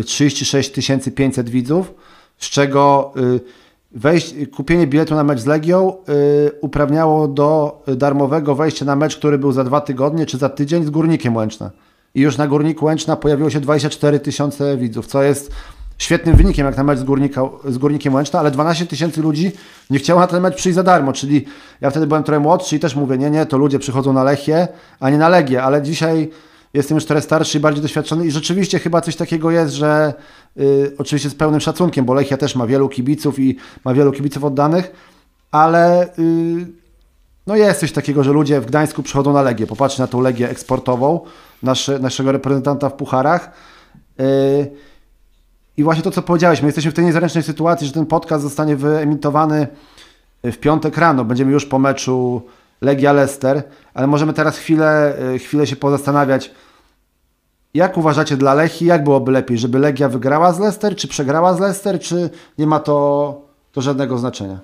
36 0.06 0.72
500 1.14 1.50
widzów, 1.50 1.94
z 2.38 2.50
czego 2.50 3.12
yy, 3.16 3.40
wejść, 3.90 4.34
kupienie 4.56 4.86
biletu 4.86 5.14
na 5.14 5.24
mecz 5.24 5.40
z 5.40 5.46
Legią 5.46 5.92
yy, 6.08 6.52
uprawniało 6.60 7.28
do 7.28 7.82
darmowego 7.96 8.54
wejścia 8.54 8.84
na 8.84 8.96
mecz, 8.96 9.16
który 9.16 9.38
był 9.38 9.52
za 9.52 9.64
dwa 9.64 9.80
tygodnie 9.80 10.26
czy 10.26 10.38
za 10.38 10.48
tydzień 10.48 10.84
z 10.84 10.90
Górnikiem 10.90 11.36
Łęczna. 11.36 11.70
I 12.14 12.20
już 12.20 12.36
na 12.36 12.46
Górniku 12.46 12.84
Łęczna 12.84 13.16
pojawiło 13.16 13.50
się 13.50 13.60
24 13.60 14.20
tysiące 14.20 14.76
widzów, 14.76 15.06
co 15.06 15.22
jest 15.22 15.52
świetnym 15.98 16.36
wynikiem 16.36 16.66
jak 16.66 16.76
na 16.76 16.84
mecz 16.84 16.98
z, 16.98 17.04
Górnika, 17.04 17.42
z 17.68 17.78
Górnikiem 17.78 18.14
Łęczna, 18.14 18.40
ale 18.40 18.50
12 18.50 18.86
tysięcy 18.86 19.22
ludzi 19.22 19.52
nie 19.90 19.98
chciało 19.98 20.20
na 20.20 20.26
ten 20.26 20.42
mecz 20.42 20.56
przyjść 20.56 20.74
za 20.74 20.82
darmo, 20.82 21.12
czyli 21.12 21.44
ja 21.80 21.90
wtedy 21.90 22.06
byłem 22.06 22.22
trochę 22.22 22.40
młodszy 22.40 22.76
i 22.76 22.80
też 22.80 22.96
mówię, 22.96 23.18
nie, 23.18 23.30
nie, 23.30 23.46
to 23.46 23.58
ludzie 23.58 23.78
przychodzą 23.78 24.12
na 24.12 24.24
Lechię, 24.24 24.68
a 25.00 25.10
nie 25.10 25.18
na 25.18 25.28
Legię, 25.28 25.62
ale 25.62 25.82
dzisiaj 25.82 26.30
jestem 26.74 26.94
już 26.94 27.04
trochę 27.04 27.22
starszy 27.22 27.58
i 27.58 27.60
bardziej 27.60 27.82
doświadczony 27.82 28.26
i 28.26 28.30
rzeczywiście 28.30 28.78
chyba 28.78 29.00
coś 29.00 29.16
takiego 29.16 29.50
jest, 29.50 29.74
że 29.74 30.14
y, 30.56 30.92
oczywiście 30.98 31.30
z 31.30 31.34
pełnym 31.34 31.60
szacunkiem, 31.60 32.04
bo 32.04 32.14
Lechia 32.14 32.36
też 32.36 32.56
ma 32.56 32.66
wielu 32.66 32.88
kibiców 32.88 33.38
i 33.38 33.56
ma 33.84 33.94
wielu 33.94 34.12
kibiców 34.12 34.44
oddanych, 34.44 34.92
ale 35.50 36.14
y, 36.18 36.66
no 37.46 37.56
jest 37.56 37.80
coś 37.80 37.92
takiego, 37.92 38.24
że 38.24 38.32
ludzie 38.32 38.60
w 38.60 38.66
Gdańsku 38.66 39.02
przychodzą 39.02 39.32
na 39.32 39.42
Legię. 39.42 39.66
Popatrzcie 39.66 40.02
na 40.02 40.06
tą 40.06 40.20
Legię 40.20 40.50
eksportową 40.50 41.20
nasze, 41.62 41.98
naszego 41.98 42.32
reprezentanta 42.32 42.88
w 42.88 42.92
pucharach. 42.92 43.50
Yy, 44.18 44.24
I 45.76 45.84
właśnie 45.84 46.02
to, 46.02 46.10
co 46.10 46.22
powiedziałeś, 46.22 46.62
my 46.62 46.68
jesteśmy 46.68 46.90
w 46.90 46.94
tej 46.94 47.04
niezręcznej 47.04 47.44
sytuacji, 47.44 47.86
że 47.86 47.92
ten 47.92 48.06
podcast 48.06 48.42
zostanie 48.42 48.76
wyemitowany 48.76 49.66
w 50.44 50.56
piątek 50.56 50.96
rano. 50.96 51.24
Będziemy 51.24 51.52
już 51.52 51.66
po 51.66 51.78
meczu 51.78 52.42
Legia-Leicester, 52.80 53.62
ale 53.94 54.06
możemy 54.06 54.32
teraz 54.32 54.58
chwilę, 54.58 55.16
yy, 55.32 55.38
chwilę 55.38 55.66
się 55.66 55.76
pozastanawiać, 55.76 56.50
jak 57.74 57.96
uważacie 57.96 58.36
dla 58.36 58.54
Lechii, 58.54 58.86
jak 58.86 59.04
byłoby 59.04 59.32
lepiej, 59.32 59.58
żeby 59.58 59.78
Legia 59.78 60.08
wygrała 60.08 60.52
z 60.52 60.58
Leicester, 60.58 60.96
czy 60.96 61.08
przegrała 61.08 61.54
z 61.54 61.60
Leicester, 61.60 62.00
czy 62.00 62.30
nie 62.58 62.66
ma 62.66 62.80
to, 62.80 63.40
to 63.72 63.82
żadnego 63.82 64.18
znaczenia? 64.18 64.58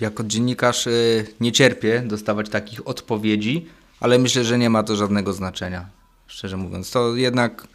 Jako 0.00 0.24
dziennikarz 0.24 0.86
y, 0.86 1.26
nie 1.40 1.52
cierpię 1.52 2.02
dostawać 2.06 2.48
takich 2.48 2.88
odpowiedzi, 2.88 3.68
ale 4.00 4.18
myślę, 4.18 4.44
że 4.44 4.58
nie 4.58 4.70
ma 4.70 4.82
to 4.82 4.96
żadnego 4.96 5.32
znaczenia. 5.32 5.86
Szczerze 6.26 6.56
mówiąc, 6.56 6.90
to 6.90 7.16
jednak 7.16 7.66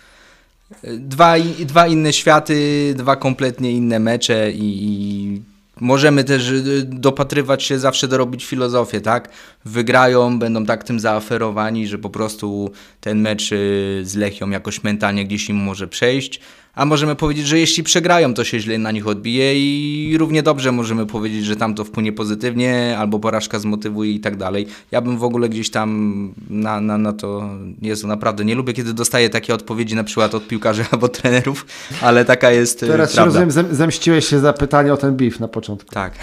y, 0.84 0.98
dwa, 1.00 1.36
dwa 1.60 1.88
inne 1.88 2.14
światy, 2.14 2.94
dwa 2.98 3.16
kompletnie 3.16 3.72
inne 3.72 4.00
mecze 4.00 4.52
i, 4.52 4.88
i 4.88 5.42
możemy 5.80 6.24
też 6.24 6.50
y, 6.50 6.84
dopatrywać 6.86 7.64
się, 7.64 7.80
zawsze 7.80 8.08
dorobić 8.08 8.46
filozofię, 8.46 9.02
tak? 9.02 9.30
Wygrają, 9.66 10.40
będą 10.40 10.66
tak 10.66 10.84
tym 10.84 11.00
zaaferowani, 11.00 11.88
że 11.88 11.98
po 11.98 12.10
prostu 12.10 12.72
ten 13.02 13.22
mecz 13.22 13.52
y, 13.52 14.02
z 14.04 14.16
Lechią 14.16 14.50
jakoś 14.50 14.84
mentalnie 14.84 15.26
gdzieś 15.26 15.50
im 15.50 15.56
może 15.56 15.88
przejść. 15.88 16.40
A 16.76 16.86
możemy 16.86 17.16
powiedzieć, 17.16 17.48
że 17.48 17.60
jeśli 17.60 17.84
przegrają, 17.84 18.34
to 18.34 18.44
się 18.44 18.60
źle 18.60 18.78
na 18.78 18.92
nich 18.92 19.08
odbije 19.08 19.54
i 19.56 20.16
równie 20.18 20.44
dobrze 20.44 20.72
możemy 20.72 21.06
powiedzieć, 21.06 21.46
że 21.46 21.56
tam 21.56 21.76
to 21.76 21.84
wpłynie 21.84 22.14
pozytywnie, 22.14 22.96
albo 23.00 23.20
porażka 23.20 23.60
zmotywuje 23.60 24.12
i 24.12 24.20
tak 24.20 24.36
dalej. 24.38 24.68
Ja 24.92 25.02
bym 25.02 25.18
w 25.18 25.24
ogóle 25.24 25.50
gdzieś 25.50 25.70
tam 25.72 26.34
na, 26.50 26.82
na, 26.82 26.98
na 26.98 27.14
to, 27.14 27.50
Jezu, 27.82 28.08
naprawdę 28.08 28.46
nie 28.46 28.56
lubię, 28.56 28.74
kiedy 28.74 28.94
dostaję 28.94 29.30
takie 29.30 29.54
odpowiedzi 29.54 29.96
na 29.96 30.04
przykład 30.04 30.36
od 30.36 30.48
piłkarzy 30.48 30.86
albo 30.92 31.08
trenerów, 31.08 31.66
ale 32.02 32.26
taka 32.26 32.52
jest 32.52 32.84
y, 32.84 32.88
Teraz 32.88 33.14
prawda. 33.14 33.26
rozumiem, 33.26 33.52
zem- 33.52 33.76
zemściłeś 33.76 34.28
się 34.28 34.40
za 34.40 34.54
pytanie 34.54 34.94
o 34.94 34.98
ten 34.98 35.16
beef 35.16 35.40
na 35.40 35.48
początku. 35.48 35.90
Tak. 35.92 36.14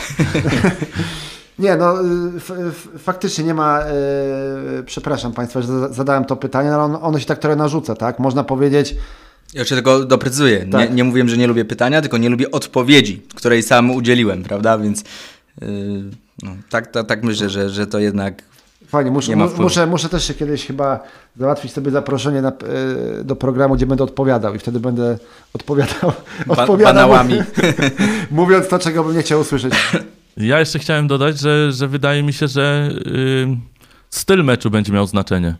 Nie, 1.58 1.76
no 1.76 2.02
y, 2.02 2.98
faktycznie 2.98 3.44
nie 3.44 3.54
ma, 3.54 3.80
y, 4.78 4.82
przepraszam 4.86 5.32
Państwa, 5.32 5.62
że 5.62 5.68
za- 5.80 5.88
zadałem 5.92 6.24
to 6.24 6.36
pytanie, 6.36 6.68
ale 6.74 6.82
ono, 6.82 7.00
ono 7.02 7.18
się 7.18 7.26
tak 7.26 7.38
trochę 7.38 7.56
narzuca, 7.56 7.94
tak? 7.94 8.18
Można 8.18 8.44
powiedzieć, 8.44 8.94
Ja 9.54 9.60
jeszcze 9.60 9.74
tylko 9.74 10.04
doprecyzuję. 10.04 10.66
Tak. 10.66 10.90
Nie, 10.90 10.96
nie 10.96 11.04
mówiłem, 11.04 11.28
że 11.28 11.36
nie 11.36 11.46
lubię 11.46 11.64
pytania, 11.64 12.00
tylko 12.00 12.18
nie 12.18 12.28
lubię 12.28 12.50
odpowiedzi, 12.50 13.22
której 13.34 13.62
sam 13.62 13.90
udzieliłem, 13.90 14.42
prawda? 14.42 14.78
Więc 14.78 15.04
yy, 15.60 15.68
no, 16.42 16.50
tak, 16.70 16.86
tak, 16.86 17.06
tak 17.06 17.22
myślę, 17.22 17.50
że, 17.50 17.70
że 17.70 17.86
to 17.86 17.98
jednak 17.98 18.42
fajnie, 18.88 19.10
muszę, 19.10 19.36
muszę, 19.36 19.86
muszę 19.86 20.08
też 20.08 20.24
się 20.24 20.34
kiedyś 20.34 20.66
chyba 20.66 21.00
załatwić 21.36 21.72
sobie 21.72 21.90
zaproszenie 21.90 22.42
na, 22.42 22.52
y, 23.20 23.24
do 23.24 23.36
programu, 23.36 23.74
gdzie 23.76 23.86
będę 23.86 24.04
odpowiadał 24.04 24.54
i 24.54 24.58
wtedy 24.58 24.80
będę 24.80 25.18
odpowiadał, 25.54 26.12
ba- 26.46 26.56
odpowiadał 26.56 26.94
banałami. 26.94 27.34
mówiąc 28.30 28.68
to, 28.68 28.78
czego 28.78 29.04
bym 29.04 29.16
nie 29.16 29.22
chciał 29.22 29.40
usłyszeć. 29.40 29.74
Ja 30.36 30.60
jeszcze 30.60 30.78
chciałem 30.78 31.06
dodać, 31.06 31.38
że, 31.38 31.72
że 31.72 31.88
wydaje 31.88 32.22
mi 32.22 32.32
się, 32.32 32.48
że 32.48 32.90
y, 33.06 33.46
styl 34.10 34.44
meczu 34.44 34.70
będzie 34.70 34.92
miał 34.92 35.06
znaczenie. 35.06 35.54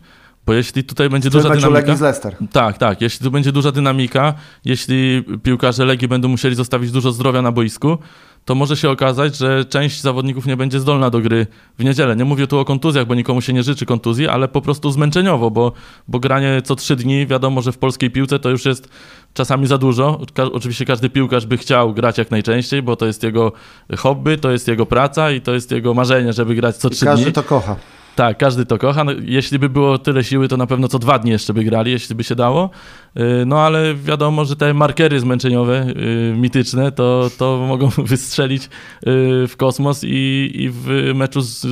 Bo 0.49 0.53
jeśli 0.53 0.83
tutaj 0.83 1.09
będzie 1.09 1.29
duża 1.29 1.49
dynamika... 1.49 1.95
Z 1.95 2.01
Leicester. 2.01 2.35
Tak, 2.51 2.77
tak. 2.77 3.01
Jeśli 3.01 3.23
tu 3.23 3.31
będzie 3.31 3.51
duża 3.51 3.71
dynamika, 3.71 4.33
jeśli 4.65 5.23
piłkarze 5.43 5.85
Legii 5.85 6.07
będą 6.07 6.27
musieli 6.27 6.55
zostawić 6.55 6.91
dużo 6.91 7.11
zdrowia 7.11 7.41
na 7.41 7.51
boisku, 7.51 7.97
to 8.45 8.55
może 8.55 8.77
się 8.77 8.89
okazać, 8.89 9.37
że 9.37 9.65
część 9.65 10.01
zawodników 10.01 10.45
nie 10.45 10.57
będzie 10.57 10.79
zdolna 10.79 11.09
do 11.09 11.19
gry 11.19 11.47
w 11.79 11.83
niedzielę. 11.83 12.15
Nie 12.15 12.25
mówię 12.25 12.47
tu 12.47 12.59
o 12.59 12.65
kontuzjach, 12.65 13.05
bo 13.05 13.15
nikomu 13.15 13.41
się 13.41 13.53
nie 13.53 13.63
życzy 13.63 13.85
kontuzji, 13.85 14.27
ale 14.27 14.47
po 14.47 14.61
prostu 14.61 14.91
zmęczeniowo, 14.91 15.51
bo, 15.51 15.71
bo 16.07 16.19
granie 16.19 16.61
co 16.63 16.75
trzy 16.75 16.95
dni, 16.95 17.27
wiadomo, 17.27 17.61
że 17.61 17.71
w 17.71 17.77
polskiej 17.77 18.11
piłce 18.11 18.39
to 18.39 18.49
już 18.49 18.65
jest 18.65 18.89
czasami 19.33 19.67
za 19.67 19.77
dużo. 19.77 20.21
Ka 20.33 20.43
oczywiście 20.43 20.85
każdy 20.85 21.09
piłkarz 21.09 21.45
by 21.45 21.57
chciał 21.57 21.93
grać 21.93 22.17
jak 22.17 22.31
najczęściej, 22.31 22.81
bo 22.81 22.95
to 22.95 23.05
jest 23.05 23.23
jego 23.23 23.51
hobby, 23.97 24.37
to 24.37 24.51
jest 24.51 24.67
jego 24.67 24.85
praca 24.85 25.31
i 25.31 25.41
to 25.41 25.53
jest 25.53 25.71
jego 25.71 25.93
marzenie, 25.93 26.33
żeby 26.33 26.55
grać 26.55 26.75
co 26.75 26.87
I 26.87 26.91
trzy 26.91 27.05
każdy 27.05 27.23
dni. 27.25 27.33
to 27.33 27.43
kocha. 27.43 27.75
Tak, 28.15 28.37
każdy 28.37 28.65
to 28.65 28.77
kocha. 28.77 29.03
No, 29.03 29.11
jeśli 29.21 29.59
by 29.59 29.69
było 29.69 29.97
tyle 29.97 30.23
siły, 30.23 30.47
to 30.47 30.57
na 30.57 30.67
pewno 30.67 30.87
co 30.87 30.99
dwa 30.99 31.19
dni 31.19 31.31
jeszcze 31.31 31.53
by 31.53 31.63
grali, 31.63 31.91
jeśli 31.91 32.15
by 32.15 32.23
się 32.23 32.35
dało. 32.35 32.69
Yy, 33.15 33.45
No 33.45 33.61
ale 33.61 33.95
wiadomo, 33.95 34.45
że 34.45 34.55
te 34.55 34.73
markery 34.73 35.19
zmęczeniowe, 35.19 35.93
yy, 35.95 36.37
mityczne, 36.37 36.91
to, 36.91 37.29
to 37.37 37.65
mogą 37.67 37.89
wystrzelić 38.07 38.63
yy, 38.63 39.47
w 39.47 39.53
kosmos 39.57 40.03
i, 40.03 40.51
i 40.53 40.69
w 40.69 41.11
meczu 41.15 41.41
z 41.41 41.65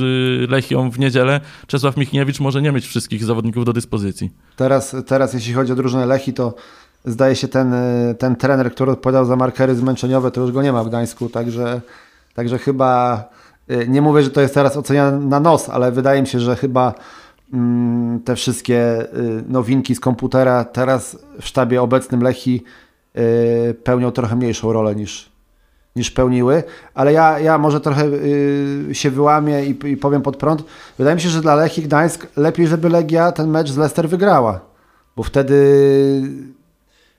Lechią 0.50 0.90
w 0.90 0.98
niedzielę 0.98 1.40
Czesław 1.66 1.96
Michniewicz 1.96 2.40
może 2.40 2.62
nie 2.62 2.72
mieć 2.72 2.86
wszystkich 2.86 3.24
zawodników 3.24 3.64
do 3.64 3.72
dyspozycji. 3.72 4.30
Teraz, 4.56 4.96
teraz 5.06 5.34
jeśli 5.34 5.54
chodzi 5.54 5.72
o 5.72 5.76
drużynę 5.76 6.06
Lechi, 6.06 6.32
to 6.32 6.54
zdaje 7.04 7.36
się 7.36 7.48
ten, 7.48 7.74
y, 7.74 8.14
ten 8.18 8.36
trener, 8.36 8.72
który 8.72 8.92
odpowiadał 8.92 9.24
za 9.24 9.36
markery 9.36 9.74
zmęczeniowe, 9.74 10.30
to 10.30 10.40
już 10.40 10.52
go 10.52 10.62
nie 10.62 10.72
ma 10.72 10.84
w 10.84 10.88
Gdańsku, 10.88 11.28
także, 11.28 11.80
także 12.34 12.58
chyba, 12.58 13.24
y, 13.24 13.47
nie 13.88 14.02
mówię, 14.02 14.22
że 14.22 14.30
to 14.30 14.40
jest 14.40 14.54
teraz 14.54 14.76
oceniane 14.76 15.18
na 15.18 15.40
nos, 15.40 15.68
ale 15.68 15.92
wydaje 15.92 16.22
mi 16.22 16.28
się, 16.28 16.40
że 16.40 16.56
chyba 16.56 16.94
mm, 17.52 18.20
te 18.20 18.36
wszystkie 18.36 19.02
y, 19.02 19.44
nowinki 19.48 19.94
z 19.94 20.00
komputera 20.00 20.64
teraz 20.64 21.18
w 21.40 21.46
sztabie 21.46 21.82
obecnym 21.82 22.22
Lechi 22.22 22.64
y, 23.18 23.74
pełnią 23.84 24.10
trochę 24.10 24.36
mniejszą 24.36 24.72
rolę 24.72 24.94
niż, 24.94 25.30
niż 25.96 26.10
pełniły, 26.10 26.62
ale 26.94 27.12
ja, 27.12 27.38
ja 27.38 27.58
może 27.58 27.80
trochę 27.80 28.04
y, 28.06 28.88
się 28.92 29.10
wyłamię 29.10 29.64
i, 29.64 29.86
i 29.86 29.96
powiem 29.96 30.22
pod 30.22 30.36
prąd. 30.36 30.64
Wydaje 30.98 31.16
mi 31.16 31.22
się, 31.22 31.28
że 31.28 31.40
dla 31.40 31.54
Lechii 31.54 31.82
Gdańsk 31.82 32.26
lepiej, 32.36 32.66
żeby 32.66 32.88
Legia 32.88 33.32
ten 33.32 33.50
mecz 33.50 33.70
z 33.70 33.76
Leicester 33.76 34.08
wygrała, 34.08 34.60
bo 35.16 35.22
wtedy 35.22 35.58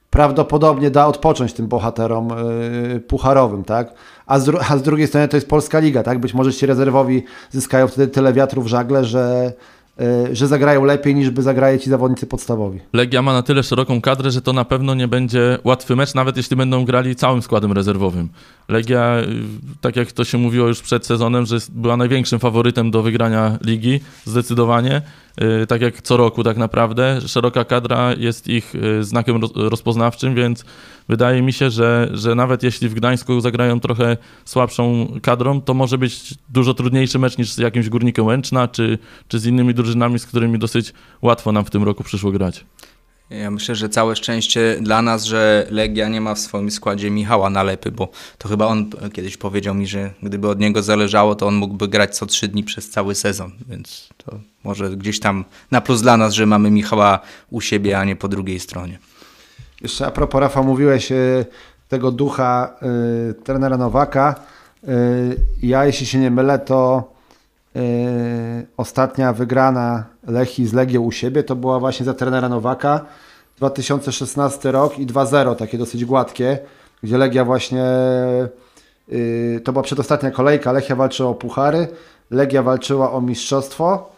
prawdopodobnie 0.09 0.91
da 0.91 1.07
odpocząć 1.07 1.53
tym 1.53 1.67
bohaterom 1.67 2.31
y, 2.31 2.99
pucharowym, 2.99 3.63
tak? 3.63 3.93
A 4.29 4.39
z, 4.39 4.49
a 4.69 4.77
z 4.77 4.81
drugiej 4.81 5.07
strony 5.07 5.27
to 5.27 5.37
jest 5.37 5.49
Polska 5.49 5.79
Liga, 5.79 6.03
tak? 6.03 6.19
Być 6.19 6.33
może 6.33 6.53
ci 6.53 6.65
rezerwowi 6.65 7.23
zyskają 7.51 7.87
wtedy 7.87 8.07
tyle 8.07 8.33
wiatru 8.33 8.61
w 8.61 8.67
żagle, 8.67 9.05
że, 9.05 9.53
y, 10.01 10.35
że 10.35 10.47
zagrają 10.47 10.83
lepiej 10.83 11.15
niż 11.15 11.29
by 11.29 11.41
zagraje 11.41 11.79
ci 11.79 11.89
zawodnicy 11.89 12.27
podstawowi. 12.27 12.79
Legia 12.93 13.21
ma 13.21 13.33
na 13.33 13.43
tyle 13.43 13.63
szeroką 13.63 14.01
kadrę, 14.01 14.31
że 14.31 14.41
to 14.41 14.53
na 14.53 14.65
pewno 14.65 14.95
nie 14.95 15.07
będzie 15.07 15.57
łatwy 15.63 15.95
mecz, 15.95 16.13
nawet 16.13 16.37
jeśli 16.37 16.55
będą 16.55 16.85
grali 16.85 17.15
całym 17.15 17.41
składem 17.41 17.71
rezerwowym. 17.71 18.29
Legia, 18.67 19.19
y, 19.19 19.25
tak 19.81 19.95
jak 19.95 20.11
to 20.11 20.23
się 20.23 20.37
mówiło 20.37 20.67
już 20.67 20.81
przed 20.81 21.05
sezonem, 21.05 21.45
że 21.45 21.57
była 21.69 21.97
największym 21.97 22.39
faworytem 22.39 22.91
do 22.91 23.01
wygrania 23.01 23.57
ligi, 23.61 23.99
zdecydowanie. 24.25 25.01
Y, 25.63 25.67
Tak 25.67 25.81
jak 25.81 26.01
co 26.01 26.17
roku 26.17 26.43
tak 26.43 26.57
naprawdę. 26.57 27.21
Szeroka 27.27 27.65
kadra 27.65 28.13
jest 28.13 28.47
ich 28.47 28.75
y, 28.75 29.03
znakiem 29.03 29.41
roz- 29.41 29.51
rozpoznawczym, 29.55 30.35
więc 30.35 30.65
wydaje 31.09 31.41
mi 31.41 31.53
się, 31.53 31.69
że, 31.69 32.09
że 32.13 32.35
nawet 32.35 32.63
jeśli 32.63 32.89
w 32.89 32.93
Gdańsku 32.93 33.41
zagrają 33.41 33.79
trochę 33.79 34.17
słabszą 34.45 35.07
kadrą, 35.21 35.61
to 35.61 35.73
może 35.73 35.97
być 35.97 36.33
dużo 36.49 36.73
trudniejszy 36.73 37.19
mecz 37.19 37.37
niż 37.37 37.51
z 37.51 37.57
jakimś 37.57 37.89
Górnikiem 37.89 38.25
Łęczna, 38.25 38.67
czy, 38.67 38.97
czy 39.27 39.39
z 39.39 39.45
innymi 39.45 39.73
drużynami, 39.73 40.19
z 40.19 40.25
którymi 40.25 40.59
dosyć 40.59 40.93
łatwo 41.21 41.51
nam 41.51 41.65
w 41.65 41.69
tym 41.69 41.83
roku 41.83 42.03
przyszło 42.03 42.31
grać. 42.31 42.65
Ja 43.29 43.51
myślę, 43.51 43.75
że 43.75 43.89
całe 43.89 44.15
szczęście 44.15 44.77
dla 44.81 45.01
nas, 45.01 45.23
że 45.23 45.67
Legia 45.69 46.07
nie 46.07 46.21
ma 46.21 46.35
w 46.35 46.39
swoim 46.39 46.71
składzie 46.71 47.11
Michała 47.11 47.49
Nalepy, 47.49 47.91
bo 47.91 48.09
to 48.37 48.49
chyba 48.49 48.65
on 48.65 48.89
kiedyś 49.13 49.37
powiedział 49.37 49.75
mi, 49.75 49.87
że 49.87 50.11
gdyby 50.23 50.49
od 50.49 50.59
niego 50.59 50.83
zależało, 50.83 51.35
to 51.35 51.47
on 51.47 51.55
mógłby 51.55 51.87
grać 51.87 52.17
co 52.17 52.25
trzy 52.25 52.47
dni 52.47 52.63
przez 52.63 52.89
cały 52.89 53.15
sezon, 53.15 53.51
więc 53.67 54.09
to 54.17 54.39
może 54.63 54.89
gdzieś 54.89 55.19
tam 55.19 55.45
na 55.71 55.81
plus 55.81 56.01
dla 56.01 56.17
nas, 56.17 56.33
że 56.33 56.45
mamy 56.45 56.71
Michała 56.71 57.19
u 57.49 57.61
siebie, 57.61 57.99
a 57.99 58.05
nie 58.05 58.15
po 58.15 58.27
drugiej 58.27 58.59
stronie. 58.59 58.99
Jeszcze 59.81 60.07
a 60.07 60.11
propos 60.11 60.41
Rafa, 60.41 60.61
mówiłeś 60.61 61.11
y, 61.11 61.45
tego 61.89 62.11
ducha 62.11 62.75
y, 63.31 63.33
trenera 63.33 63.77
Nowaka. 63.77 64.35
Y, 64.83 64.87
ja, 65.63 65.85
jeśli 65.85 66.05
się 66.05 66.19
nie 66.19 66.31
mylę, 66.31 66.59
to 66.59 67.11
ostatnia 68.77 69.33
wygrana 69.33 70.05
Lechi 70.27 70.67
z 70.67 70.73
Legią 70.73 71.01
u 71.01 71.11
siebie 71.11 71.43
to 71.43 71.55
była 71.55 71.79
właśnie 71.79 72.05
za 72.05 72.13
trenera 72.13 72.49
Nowaka. 72.49 73.05
2016 73.59 74.71
rok 74.71 74.99
i 74.99 75.07
2-0, 75.07 75.55
takie 75.55 75.77
dosyć 75.77 76.05
gładkie, 76.05 76.59
gdzie 77.03 77.17
Legia 77.17 77.45
właśnie, 77.45 77.85
y, 79.11 79.61
to 79.63 79.71
była 79.71 79.83
przedostatnia 79.83 80.31
kolejka, 80.31 80.71
Lechia 80.71 80.95
walczyła 80.95 81.29
o 81.29 81.33
puchary, 81.33 81.87
Legia 82.31 82.63
walczyła 82.63 83.11
o 83.11 83.21
mistrzostwo 83.21 84.11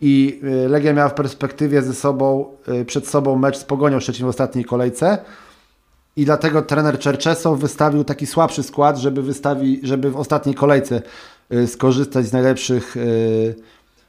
i 0.00 0.40
y, 0.64 0.68
Legia 0.68 0.92
miała 0.92 1.08
w 1.08 1.14
perspektywie 1.14 1.82
ze 1.82 1.94
sobą, 1.94 2.46
y, 2.68 2.84
przed 2.84 3.08
sobą 3.08 3.36
mecz 3.36 3.56
z 3.56 3.64
Pogonią 3.64 4.00
Szczecin 4.00 4.26
w 4.26 4.28
ostatniej 4.28 4.64
kolejce 4.64 5.18
i 6.16 6.24
dlatego 6.24 6.62
trener 6.62 6.98
Czerczesow 6.98 7.58
wystawił 7.58 8.04
taki 8.04 8.26
słabszy 8.26 8.62
skład, 8.62 8.98
żeby, 8.98 9.22
wystawi, 9.22 9.80
żeby 9.82 10.10
w 10.10 10.16
ostatniej 10.16 10.54
kolejce 10.54 11.02
skorzystać 11.66 12.26
z 12.26 12.32
najlepszych, 12.32 12.96
y, 12.96 13.54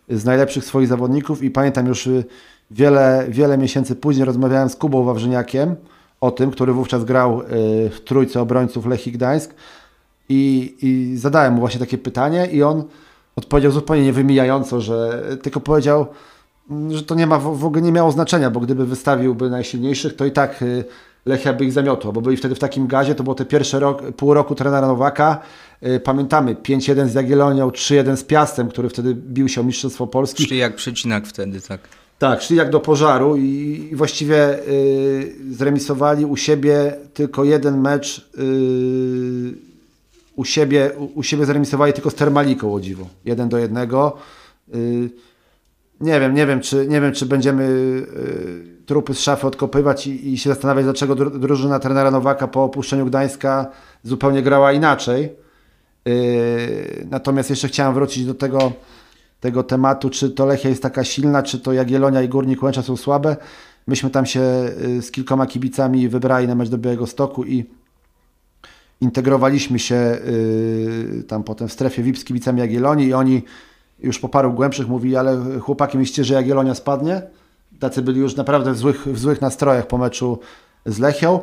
z 0.09 0.25
najlepszych 0.25 0.65
swoich 0.65 0.87
zawodników 0.87 1.43
i 1.43 1.51
pamiętam 1.51 1.87
już 1.87 2.07
y, 2.07 2.23
wiele, 2.71 3.25
wiele 3.29 3.57
miesięcy 3.57 3.95
później 3.95 4.25
rozmawiałem 4.25 4.69
z 4.69 4.75
Kubą 4.75 5.03
Wawrzyniakiem 5.03 5.75
o 6.21 6.31
tym, 6.31 6.51
który 6.51 6.73
wówczas 6.73 7.03
grał 7.03 7.41
y, 7.41 7.45
w 7.89 8.01
trójce 8.05 8.41
obrońców 8.41 8.85
Lechii 8.85 9.11
Gdańsk 9.11 9.53
i, 10.29 10.75
i 10.81 11.17
zadałem 11.17 11.53
mu 11.53 11.59
właśnie 11.59 11.79
takie 11.79 11.97
pytanie 11.97 12.47
i 12.51 12.63
on 12.63 12.83
odpowiedział 13.35 13.71
zupełnie 13.71 14.03
niewymijająco, 14.03 14.81
że 14.81 15.23
tylko 15.41 15.59
powiedział, 15.59 16.07
że 16.89 17.03
to 17.03 17.15
nie 17.15 17.27
ma 17.27 17.39
w 17.39 17.65
ogóle 17.65 17.81
nie 17.81 17.91
miało 17.91 18.11
znaczenia, 18.11 18.49
bo 18.49 18.59
gdyby 18.59 18.85
wystawiłby 18.85 19.49
najsilniejszych, 19.49 20.15
to 20.15 20.25
i 20.25 20.31
tak 20.31 20.61
y, 20.61 20.85
Lechia 21.25 21.53
by 21.53 21.65
ich 21.65 21.71
zamiotła, 21.71 22.11
bo 22.11 22.21
byli 22.21 22.37
wtedy 22.37 22.55
w 22.55 22.59
takim 22.59 22.87
gazie, 22.87 23.15
to 23.15 23.23
było 23.23 23.35
te 23.35 23.45
pierwsze 23.45 23.79
rok, 23.79 24.01
pół 24.11 24.33
roku 24.33 24.55
trenera 24.55 24.87
Nowaka. 24.87 25.39
Y, 25.83 25.99
Pamiętamy 25.99 26.55
5-1 26.55 27.07
z 27.07 27.13
Jagiellonią, 27.13 27.69
3-1 27.69 28.15
z 28.15 28.23
Piastem, 28.23 28.69
który 28.69 28.89
wtedy 28.89 29.15
bił 29.15 29.49
się 29.49 29.61
o 29.61 29.63
Mistrzostwo 29.63 30.07
Polski. 30.07 30.43
Szli 30.43 30.57
jak 30.57 30.75
przecinak 30.75 31.27
wtedy, 31.27 31.61
tak. 31.61 31.79
Tak, 32.19 32.41
szli 32.41 32.55
jak 32.55 32.69
do 32.69 32.79
pożaru 32.79 33.37
i, 33.37 33.89
właściwie 33.93 34.59
y, 34.67 35.35
zremisowali 35.51 36.25
u 36.25 36.37
siebie 36.37 36.95
tylko 37.13 37.43
jeden 37.43 37.81
mecz. 37.81 38.29
Y, 38.37 39.53
u, 40.35 40.45
siebie, 40.45 40.91
u, 40.97 41.19
u 41.19 41.23
siebie 41.23 41.45
zremisowali 41.45 41.93
tylko 41.93 42.09
z 42.09 42.15
Termaliką 42.15 42.73
o 42.73 42.79
dziwo. 42.79 43.07
Jeden 43.25 43.49
do 43.49 43.57
jednego. 43.57 44.17
Y, 44.75 45.09
nie 46.01 46.19
wiem, 46.19 46.33
nie 46.33 46.45
wiem, 46.45 46.61
czy, 46.61 46.87
nie 46.87 47.01
wiem, 47.01 47.13
czy 47.13 47.25
będziemy 47.25 47.63
y, 47.63 48.85
trupy 48.85 49.13
z 49.13 49.19
szafy 49.19 49.47
odkopywać 49.47 50.07
i, 50.07 50.33
i 50.33 50.37
się 50.37 50.49
zastanawiać, 50.49 50.85
dlaczego 50.85 51.15
dru, 51.15 51.39
drużyna 51.39 51.79
trenera 51.79 52.11
Nowaka 52.11 52.47
po 52.47 52.63
opuszczeniu 52.63 53.05
Gdańska 53.05 53.71
zupełnie 54.03 54.41
grała 54.41 54.71
inaczej. 54.71 55.44
Y, 56.07 57.07
natomiast 57.09 57.49
jeszcze 57.49 57.67
chciałem 57.67 57.93
wrócić 57.93 58.25
do 58.25 58.33
tego, 58.33 58.71
tego 59.39 59.63
tematu, 59.63 60.09
czy 60.09 60.29
to 60.29 60.45
Lechia 60.45 60.69
jest 60.69 60.81
taka 60.81 61.03
silna, 61.03 61.43
czy 61.43 61.59
to 61.59 61.73
Jagiellonia 61.73 62.21
i 62.21 62.29
Górnik 62.29 62.63
Łęcza 62.63 62.81
są 62.81 62.97
słabe. 62.97 63.37
Myśmy 63.87 64.09
tam 64.09 64.25
się 64.25 64.41
y, 64.97 65.01
z 65.01 65.11
kilkoma 65.11 65.45
kibicami 65.45 66.09
wybrali 66.09 66.47
na 66.47 66.55
mecz 66.55 66.69
do 66.69 66.77
Białego 66.77 67.07
Stoku 67.07 67.43
i 67.43 67.65
integrowaliśmy 69.01 69.79
się 69.79 69.95
y, 69.95 71.23
tam 71.27 71.43
potem 71.43 71.67
w 71.67 71.73
strefie 71.73 72.03
VIP 72.03 72.17
z 72.17 72.23
kibicami 72.23 72.59
Jagiellonii 72.59 73.07
i 73.07 73.13
oni 73.13 73.43
już 73.99 74.19
po 74.19 74.29
paru 74.29 74.53
głębszych 74.53 74.87
mówili, 74.87 75.15
ale 75.15 75.59
chłopaki 75.59 75.97
myślicie, 75.97 76.23
że 76.23 76.33
Jagiellonia 76.33 76.75
spadnie? 76.75 77.21
Tacy 77.79 78.01
byli 78.01 78.19
już 78.19 78.35
naprawdę 78.35 78.73
w 78.73 78.77
złych, 78.77 79.07
w 79.07 79.19
złych 79.19 79.41
nastrojach 79.41 79.87
po 79.87 79.97
meczu 79.97 80.39
z 80.85 80.99
Lechią. 80.99 81.39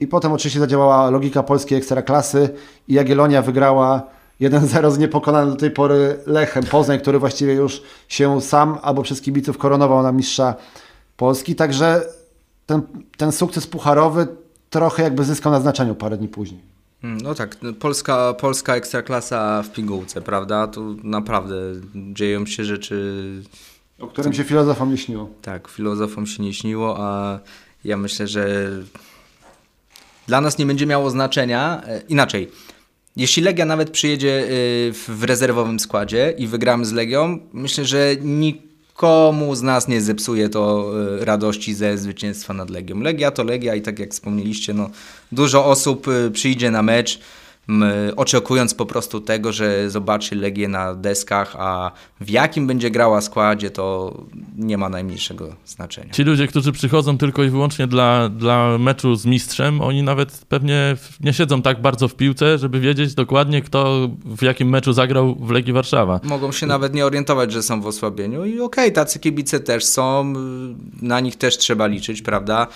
I 0.00 0.06
potem 0.06 0.32
oczywiście 0.32 0.60
zadziałała 0.60 1.10
logika 1.10 1.42
polskiej 1.42 1.78
ekstraklasy 1.78 2.48
i 2.88 2.94
Jagiellonia 2.94 3.42
wygrała 3.42 4.02
1-0 4.40 4.90
z 4.90 4.98
niepokonanym 4.98 5.50
do 5.50 5.56
tej 5.56 5.70
pory 5.70 6.18
Lechem 6.26 6.64
Poznań, 6.64 6.98
który 7.00 7.18
właściwie 7.18 7.52
już 7.54 7.82
się 8.08 8.40
sam 8.40 8.78
albo 8.82 9.02
przez 9.02 9.20
kibiców 9.20 9.58
koronował 9.58 10.02
na 10.02 10.12
mistrza 10.12 10.54
Polski. 11.16 11.54
Także 11.54 12.02
ten, 12.66 12.82
ten 13.16 13.32
sukces 13.32 13.66
pucharowy 13.66 14.26
trochę 14.70 15.02
jakby 15.02 15.24
zyskał 15.24 15.52
na 15.52 15.60
znaczeniu 15.60 15.94
parę 15.94 16.16
dni 16.16 16.28
później. 16.28 16.60
Mm, 17.04 17.18
No 17.18 17.34
tak, 17.34 17.56
polska, 17.78 18.34
polska 18.34 18.74
ekstraklasa 18.76 19.62
w 19.62 19.72
pigułce, 19.72 20.20
prawda? 20.22 20.66
Tu 20.66 20.96
naprawdę 21.04 21.54
dzieją 21.94 22.46
się 22.46 22.64
rzeczy, 22.64 23.24
O 24.00 24.06
którym 24.06 24.32
się 24.32 24.44
filozofom 24.44 24.90
nie 24.90 24.98
śniło. 24.98 25.28
tak, 25.42 25.68
filozofom 25.68 26.26
się 26.26 26.42
nie 26.42 26.54
śniło, 26.54 26.96
a 26.98 27.38
ja 27.84 27.96
myślę, 27.96 28.26
że 28.26 28.68
dla 30.30 30.40
nas 30.40 30.58
nie 30.58 30.66
będzie 30.66 30.86
miało 30.86 31.10
znaczenia. 31.10 31.82
E, 31.86 32.00
Inaczej, 32.08 32.50
jeśli 33.16 33.42
Legia 33.42 33.64
nawet 33.64 33.90
przyjedzie 33.90 34.44
y, 34.44 34.92
w 34.92 35.24
rezerwowym 35.24 35.80
składzie 35.80 36.34
i 36.38 36.46
wygramy 36.46 36.84
z 36.84 36.92
Legią, 36.92 37.38
myślę, 37.52 37.84
że 37.84 38.16
nikomu 38.22 39.54
z 39.54 39.62
nas 39.62 39.88
nie 39.88 40.00
zepsuje 40.00 40.48
to 40.48 40.92
e, 41.20 41.24
radości 41.24 41.74
ze 41.74 41.98
zwycięstwa 41.98 42.54
nad 42.54 42.70
Legią. 42.70 43.00
Legia 43.00 43.30
to 43.30 43.44
Legia 43.44 43.74
i 43.74 43.82
tak 43.82 43.98
jak 43.98 44.10
wspomnieliście, 44.10 44.74
no, 44.74 44.90
dużo 45.32 45.66
osób 45.66 46.08
e, 46.08 46.30
przyjdzie 46.30 46.70
na 46.70 46.82
mecz, 46.82 47.20
oczekując 48.16 48.74
po 48.74 48.86
prostu 48.86 49.20
tego, 49.20 49.52
że 49.52 49.90
zobaczy 49.90 50.36
Legię 50.36 50.68
na 50.68 50.94
deskach, 50.94 51.56
a 51.58 51.90
w 52.20 52.30
jakim 52.30 52.66
będzie 52.66 52.90
grała 52.90 53.20
składzie, 53.20 53.70
to 53.70 54.14
nie 54.56 54.78
ma 54.78 54.88
najmniejszego 54.88 55.56
znaczenia. 55.66 56.12
Ci 56.12 56.22
ludzie, 56.22 56.46
którzy 56.46 56.72
przychodzą 56.72 57.18
tylko 57.18 57.44
i 57.44 57.50
wyłącznie 57.50 57.86
dla, 57.86 58.28
dla 58.28 58.78
meczu 58.78 59.14
z 59.14 59.26
mistrzem, 59.26 59.80
oni 59.80 60.02
nawet 60.02 60.44
pewnie 60.48 60.96
nie 61.20 61.32
siedzą 61.32 61.62
tak 61.62 61.82
bardzo 61.82 62.08
w 62.08 62.14
piłce, 62.14 62.58
żeby 62.58 62.80
wiedzieć 62.80 63.14
dokładnie, 63.14 63.62
kto 63.62 64.08
w 64.24 64.42
jakim 64.42 64.68
meczu 64.68 64.92
zagrał 64.92 65.34
w 65.34 65.50
Legii 65.50 65.72
Warszawa. 65.72 66.20
Mogą 66.22 66.52
się 66.52 66.66
nawet 66.66 66.94
nie 66.94 67.06
orientować, 67.06 67.52
że 67.52 67.62
są 67.62 67.80
w 67.80 67.86
osłabieniu 67.86 68.44
i 68.44 68.60
okej, 68.60 68.92
tacy 68.92 69.18
kibice 69.18 69.60
też 69.60 69.84
są, 69.84 70.34
na 71.02 71.20
nich 71.20 71.36
też 71.36 71.58
trzeba 71.58 71.86
liczyć, 71.86 72.22
prawda? 72.22 72.66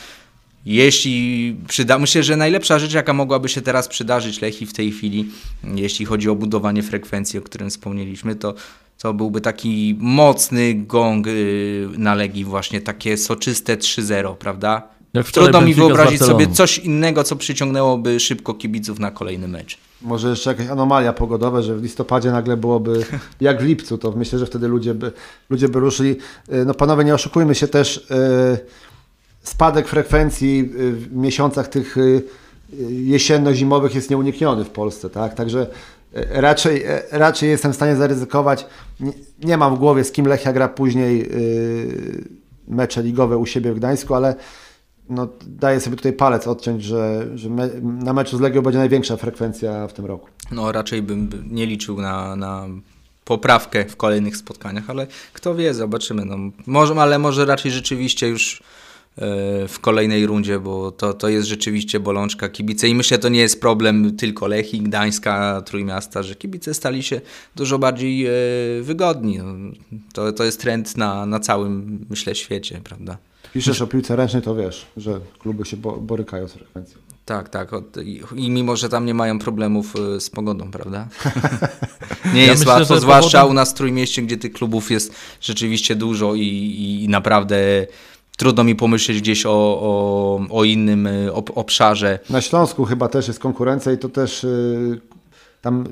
Jeśli 0.67 1.57
przyda, 1.69 1.99
myślę, 1.99 2.23
że 2.23 2.37
najlepsza 2.37 2.79
rzecz, 2.79 2.93
jaka 2.93 3.13
mogłaby 3.13 3.49
się 3.49 3.63
teraz 3.63 3.89
przydarzyć 3.89 4.41
Lechi 4.41 4.67
w 4.67 4.73
tej 4.73 4.93
chwili, 4.93 5.31
jeśli 5.75 6.07
chodzi 6.07 6.31
o 6.31 6.35
budowanie 6.35 6.83
frekwencji, 6.83 7.39
o 7.39 7.43
którym 7.43 7.71
wspomnieliśmy, 7.71 8.35
to, 8.35 8.55
to 8.99 9.15
byłby 9.15 9.41
taki 9.41 9.97
mocny 9.99 10.75
gong 10.75 11.27
y, 11.27 11.89
na 11.99 12.15
Legii 12.15 12.45
właśnie, 12.45 12.81
takie 12.81 13.17
soczyste 13.17 13.77
3-0, 13.77 14.37
prawda? 14.37 14.95
Trudno 15.33 15.61
mi 15.61 15.75
wyobrazić 15.75 16.21
sobie 16.21 16.47
coś 16.47 16.79
innego, 16.79 17.25
co 17.25 17.37
przyciągnęłoby 17.37 18.21
szybko 18.21 18.55
kibiców 18.55 18.99
na 18.99 19.11
kolejny 19.11 19.49
mecz. 19.49 19.79
Może 20.03 20.29
jeszcze 20.29 20.51
jakaś 20.51 20.67
anomalia 20.67 21.13
pogodowa, 21.13 21.63
że 21.63 21.77
w 21.77 21.83
listopadzie 21.83 22.31
nagle 22.31 22.57
byłoby 22.57 23.05
jak 23.41 23.63
w 23.63 23.65
lipcu, 23.65 23.99
to 23.99 24.13
myślę, 24.13 24.39
że 24.39 24.47
wtedy 24.47 24.69
ludzie 24.69 24.95
by, 24.95 25.13
ludzie 25.51 25.69
by 25.69 25.81
ruszyli. 25.81 26.17
Y, 26.53 26.65
No 26.65 26.75
panowie, 26.75 27.05
nie 27.05 27.15
oszukujmy 27.15 27.55
się 27.55 27.69
też, 27.69 27.97
y, 27.97 28.94
spadek 29.45 29.89
frekwencji 29.89 30.71
y, 30.81 30.93
w 30.93 31.17
miesiącach 31.17 31.69
tych 31.69 31.99
y, 31.99 32.01
y, 32.01 32.23
jesienno-zimowych 32.91 33.95
jest 33.95 34.11
nieunikniony 34.11 34.65
w 34.65 34.71
Polsce, 34.71 35.11
tak? 35.11 35.35
Także 35.35 35.67
y, 36.17 36.27
raczej, 36.31 36.87
y, 36.87 37.03
raczej 37.11 37.51
jestem 37.51 37.73
w 37.73 37.77
stanie 37.77 37.97
zaryzykować. 37.97 38.67
Nie, 39.01 39.13
nie 39.45 39.57
mam 39.57 39.77
w 39.77 39.79
głowie, 39.79 40.05
z 40.05 40.13
kim 40.13 40.27
Lechia 40.27 40.53
gra 40.53 40.69
później 40.69 41.31
mecze 42.69 43.03
ligowe 43.03 43.39
u 43.39 43.47
siebie 43.47 43.73
w 43.73 43.77
Gdańsku, 43.77 44.15
ale 44.15 44.35
no, 45.09 45.29
daję 45.47 45.81
sobie 45.81 45.97
tutaj 45.97 46.13
palec 46.13 46.49
odciąć, 46.49 46.85
że, 46.85 47.27
że 47.35 47.51
me, 47.51 47.69
na 47.83 48.13
meczu 48.13 48.37
z 48.37 48.41
Legią 48.41 48.63
będzie 48.63 48.79
największa 48.79 49.17
frekwencja 49.17 49.89
w 49.89 49.93
tym 49.93 50.07
roku. 50.07 50.29
No 50.51 50.73
raczej 50.73 51.03
bym 51.03 51.31
nie 51.51 51.67
liczył 51.67 52.01
na, 52.01 52.37
na 52.37 52.67
poprawkę 53.25 53.85
w 53.85 53.97
kolejnych 53.97 54.37
spotkaniach, 54.37 54.91
ale 54.91 55.07
kto 55.33 55.55
wie, 55.55 55.75
zobaczymy. 55.75 56.25
No, 56.25 56.37
może, 56.67 56.95
ale 56.95 57.19
może 57.19 57.45
raczej 57.45 57.73
rzeczywiście 57.73 58.29
już 58.29 58.63
e, 58.63 58.65
w 59.69 59.77
kolejnej 59.81 60.27
rundzie, 60.27 60.61
bo 60.61 60.93
to, 60.93 61.15
to 61.15 61.29
jest 61.29 61.49
rzeczywiście 61.49 62.01
bolączka 62.01 62.49
kibice 62.49 62.89
i 62.89 62.95
myślę, 62.95 63.19
to 63.19 63.29
nie 63.29 63.41
jest 63.41 63.61
problem 63.61 64.17
tylko 64.17 64.47
Lechii, 64.47 64.81
Gdańska, 64.81 65.63
Trójmiasta, 65.67 66.23
że 66.23 66.35
kibice 66.35 66.75
stali 66.75 67.03
się 67.03 67.21
dużo 67.57 67.79
bardziej 67.79 68.27
e, 68.27 68.31
wygodni. 68.83 69.39
No, 69.39 69.71
to, 70.13 70.33
to 70.33 70.45
jest 70.45 70.61
trend 70.61 70.97
na, 70.97 71.27
na 71.27 71.41
całym, 71.41 72.07
myślę, 72.11 72.35
świecie, 72.35 72.81
prawda? 72.85 73.17
Piszesz 73.53 73.83
o 73.83 73.87
piłce 73.87 74.17
ręcznej, 74.17 74.43
to 74.43 74.55
wiesz, 74.55 74.87
że 74.97 75.21
kluby 75.39 75.65
się 75.65 75.77
bo, 75.77 75.97
borykają 75.97 76.49
z 76.49 76.53
frekwencją. 76.53 76.99
Tak, 77.25 77.49
tak. 77.49 77.71
I, 78.37 78.51
mimo, 78.51 78.77
że 78.77 78.89
tam 78.89 79.07
nie 79.07 79.15
mają 79.15 79.39
problemów 79.39 79.95
e, 79.97 80.21
z 80.21 80.31
pogodą, 80.31 80.71
prawda? 80.71 81.09
nie 82.35 82.41
Ja 82.41 82.47
jest 82.47 82.63
myślę, 82.63 82.75
łatwo, 82.75 83.01
zwłaszcza 83.01 83.41
powodem- 83.43 83.51
u 83.51 83.55
nas 83.55 83.71
w 83.71 83.75
Trójmieście, 83.75 84.23
gdzie 84.23 84.37
tych 84.37 84.53
klubów 84.53 84.91
jest 84.91 85.15
rzeczywiście 85.41 85.95
dużo 85.95 86.35
i, 86.35 87.03
i 87.05 87.09
naprawdę 87.09 87.87
trudno 88.37 88.65
mi 88.65 88.77
pomyśleć 88.77 89.21
gdzieś 89.21 89.47
o, 89.47 89.51
o, 89.53 90.41
o 90.51 90.65
innym 90.65 91.09
ob, 91.33 91.51
obszarze. 91.55 92.19
Na 92.31 92.41
Śląsku 92.41 92.85
chyba 92.85 93.09
też 93.09 93.29
jest 93.29 93.41
konkurencja 93.41 93.93
i 93.93 93.99
to 93.99 94.09
też 94.09 94.45
y, 94.45 95.01
tam 95.63 95.85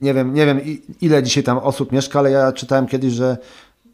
nie 0.00 0.14
wiem, 0.14 0.34
nie 0.34 0.46
wiem 0.46 0.60
ile 1.00 1.22
dzisiaj 1.22 1.42
tam 1.42 1.58
osób 1.58 1.92
mieszka, 1.92 2.18
ale 2.18 2.30
ja 2.30 2.52
czytałem 2.52 2.86
kiedyś, 2.86 3.12
że 3.12 3.36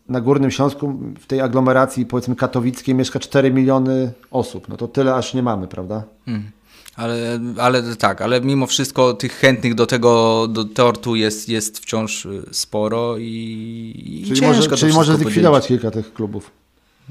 na 0.08 0.20
Górnym 0.20 0.50
Śląsku 0.50 0.98
w 1.20 1.26
tej 1.26 1.40
aglomeracji 1.40 2.06
powiedzmy 2.06 2.36
katowickiej 2.36 2.94
mieszka 2.94 3.18
4 3.18 3.50
miliony 3.50 4.12
osób. 4.30 4.68
No 4.68 4.76
to 4.76 4.88
tyle 4.88 5.14
aż 5.14 5.34
nie 5.34 5.42
mamy, 5.42 5.68
prawda? 5.68 6.02
Mm. 6.26 6.50
Ale, 6.96 7.40
ale 7.58 7.96
tak, 7.96 8.22
ale 8.22 8.40
mimo 8.40 8.66
wszystko 8.66 9.14
tych 9.14 9.32
chętnych 9.32 9.74
do 9.74 9.86
tego 9.86 10.46
do 10.48 10.64
tortu 10.64 11.16
jest, 11.16 11.48
jest 11.48 11.78
wciąż 11.78 12.26
e, 12.26 12.30
sporo 12.50 13.18
i, 13.18 13.94
i 14.06 14.24
Czyli 14.26 14.40
ciężko 14.40 14.70
może, 14.70 14.76
czyli 14.76 14.92
może 14.92 15.16
zlikwidować 15.16 15.66
kilka 15.66 15.90
tych 15.90 16.14
klubów. 16.14 16.50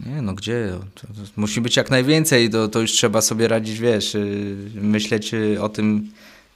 Nie, 0.06 0.22
no 0.22 0.34
gdzie? 0.34 0.74
To, 0.96 1.08
to 1.08 1.14
musi 1.38 1.62
być 1.62 1.78
jak 1.78 1.90
najwięcej, 1.92 2.50
to, 2.50 2.68
to 2.68 2.82
już 2.82 2.92
trzeba 2.92 3.22
sobie 3.22 3.48
radzić, 3.48 3.80
wiesz, 3.80 4.14
yy, 4.14 4.56
myśleć 4.76 5.32
yy, 5.32 5.62
o 5.62 5.70
tym, 5.70 6.12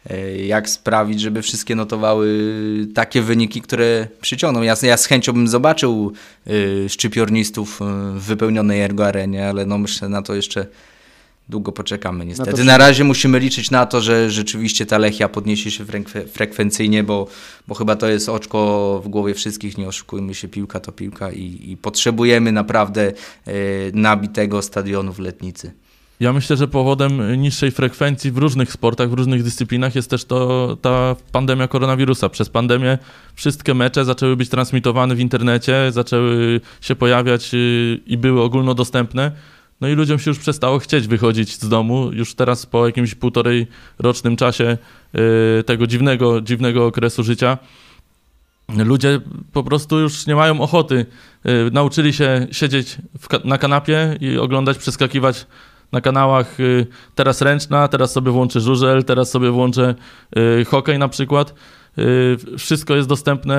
yy, 0.09 0.45
jak 0.45 0.69
sprawić, 0.69 1.21
żeby 1.21 1.41
wszystkie 1.41 1.75
notowały 1.75 2.47
takie 2.95 3.21
wyniki, 3.21 3.61
które 3.61 4.07
przyciągną. 4.21 4.61
Ja, 4.61 4.75
ja 4.81 4.97
z 4.97 5.05
chęcią 5.05 5.33
bym 5.33 5.47
zobaczył 5.47 6.13
yy, 6.45 6.89
szczypiornistów 6.89 7.79
w 8.15 8.19
wypełnionej 8.19 8.81
Ergo 8.81 9.07
Arenie, 9.07 9.49
ale 9.49 9.65
no 9.65 9.77
myślę, 9.77 10.09
na 10.09 10.21
to 10.21 10.35
jeszcze 10.35 10.67
długo 11.49 11.71
poczekamy 11.71 12.25
niestety. 12.25 12.57
to- 12.57 12.63
Na 12.63 12.77
razie 12.77 13.03
musimy 13.03 13.39
liczyć 13.39 13.71
na 13.71 13.85
to, 13.85 14.01
że 14.01 14.29
rzeczywiście 14.31 14.85
ta 14.85 14.97
Lechia 14.97 15.29
podniesie 15.29 15.71
się 15.71 15.85
frekwe- 15.85 16.27
frekwencyjnie, 16.27 17.03
bo, 17.03 17.27
bo 17.67 17.75
chyba 17.75 17.95
to 17.95 18.07
jest 18.07 18.29
oczko 18.29 19.01
w 19.05 19.07
głowie 19.07 19.33
wszystkich, 19.33 19.77
nie 19.77 19.87
oszukujmy 19.87 20.33
się, 20.33 20.47
piłka 20.47 20.79
to 20.79 20.91
piłka 20.91 21.31
i, 21.31 21.71
i 21.71 21.77
potrzebujemy 21.77 22.51
naprawdę 22.51 23.07
e, 23.11 23.51
nabitego 23.93 24.61
stadionu 24.61 25.13
w 25.13 25.19
Letnicy. 25.19 25.71
Ja 26.19 26.33
myślę, 26.33 26.57
że 26.57 26.67
powodem 26.67 27.41
niższej 27.41 27.71
frekwencji 27.71 28.31
w 28.31 28.37
różnych 28.37 28.71
sportach, 28.71 29.09
w 29.09 29.13
różnych 29.13 29.43
dyscyplinach 29.43 29.95
jest 29.95 30.09
też 30.09 30.25
to 30.25 30.77
ta 30.81 31.15
pandemia 31.31 31.67
koronawirusa. 31.67 32.29
Przez 32.29 32.49
pandemię 32.49 32.97
wszystkie 33.35 33.73
mecze 33.73 34.05
zaczęły 34.05 34.35
być 34.35 34.49
transmitowane 34.49 35.15
w 35.15 35.19
internecie, 35.19 35.91
zaczęły 35.91 36.61
się 36.81 36.95
pojawiać 36.95 37.53
y, 37.53 37.99
i 38.07 38.17
były 38.17 38.41
ogólnodostępne. 38.41 39.31
No 39.83 39.89
i 39.89 39.93
ludziom 39.95 40.19
się 40.19 40.31
już 40.31 40.39
przestało 40.39 40.79
chcieć 40.79 41.07
wychodzić 41.07 41.61
z 41.61 41.69
domu. 41.69 42.11
Już 42.11 42.35
teraz 42.35 42.65
po 42.65 42.85
jakimś 42.85 43.15
półtorej 43.15 43.67
rocznym 43.99 44.35
czasie 44.35 44.77
y, 45.59 45.63
tego 45.63 45.87
dziwnego, 45.87 46.41
dziwnego 46.41 46.85
okresu 46.85 47.23
życia 47.23 47.57
ludzie 48.77 49.21
po 49.53 49.63
prostu 49.63 49.99
już 49.99 50.27
nie 50.27 50.35
mają 50.35 50.61
ochoty. 50.61 51.05
Y, 51.45 51.71
Nauczyli 51.71 52.13
się 52.13 52.47
siedzieć 52.51 52.97
na 53.43 53.57
kanapie 53.57 54.17
i 54.21 54.37
oglądać, 54.37 54.77
przeskakiwać 54.77 55.47
na 55.91 56.01
kanałach 56.01 56.59
y, 56.59 56.87
teraz 57.15 57.41
ręczna, 57.41 57.87
teraz 57.87 58.11
sobie 58.11 58.31
włączę 58.31 58.59
żużel, 58.59 59.03
teraz 59.03 59.31
sobie 59.31 59.51
włączę 59.51 59.95
hokej 60.67 60.99
na 60.99 61.07
przykład. 61.07 61.53
Wszystko 62.57 62.95
jest 62.95 63.09
dostępne 63.09 63.55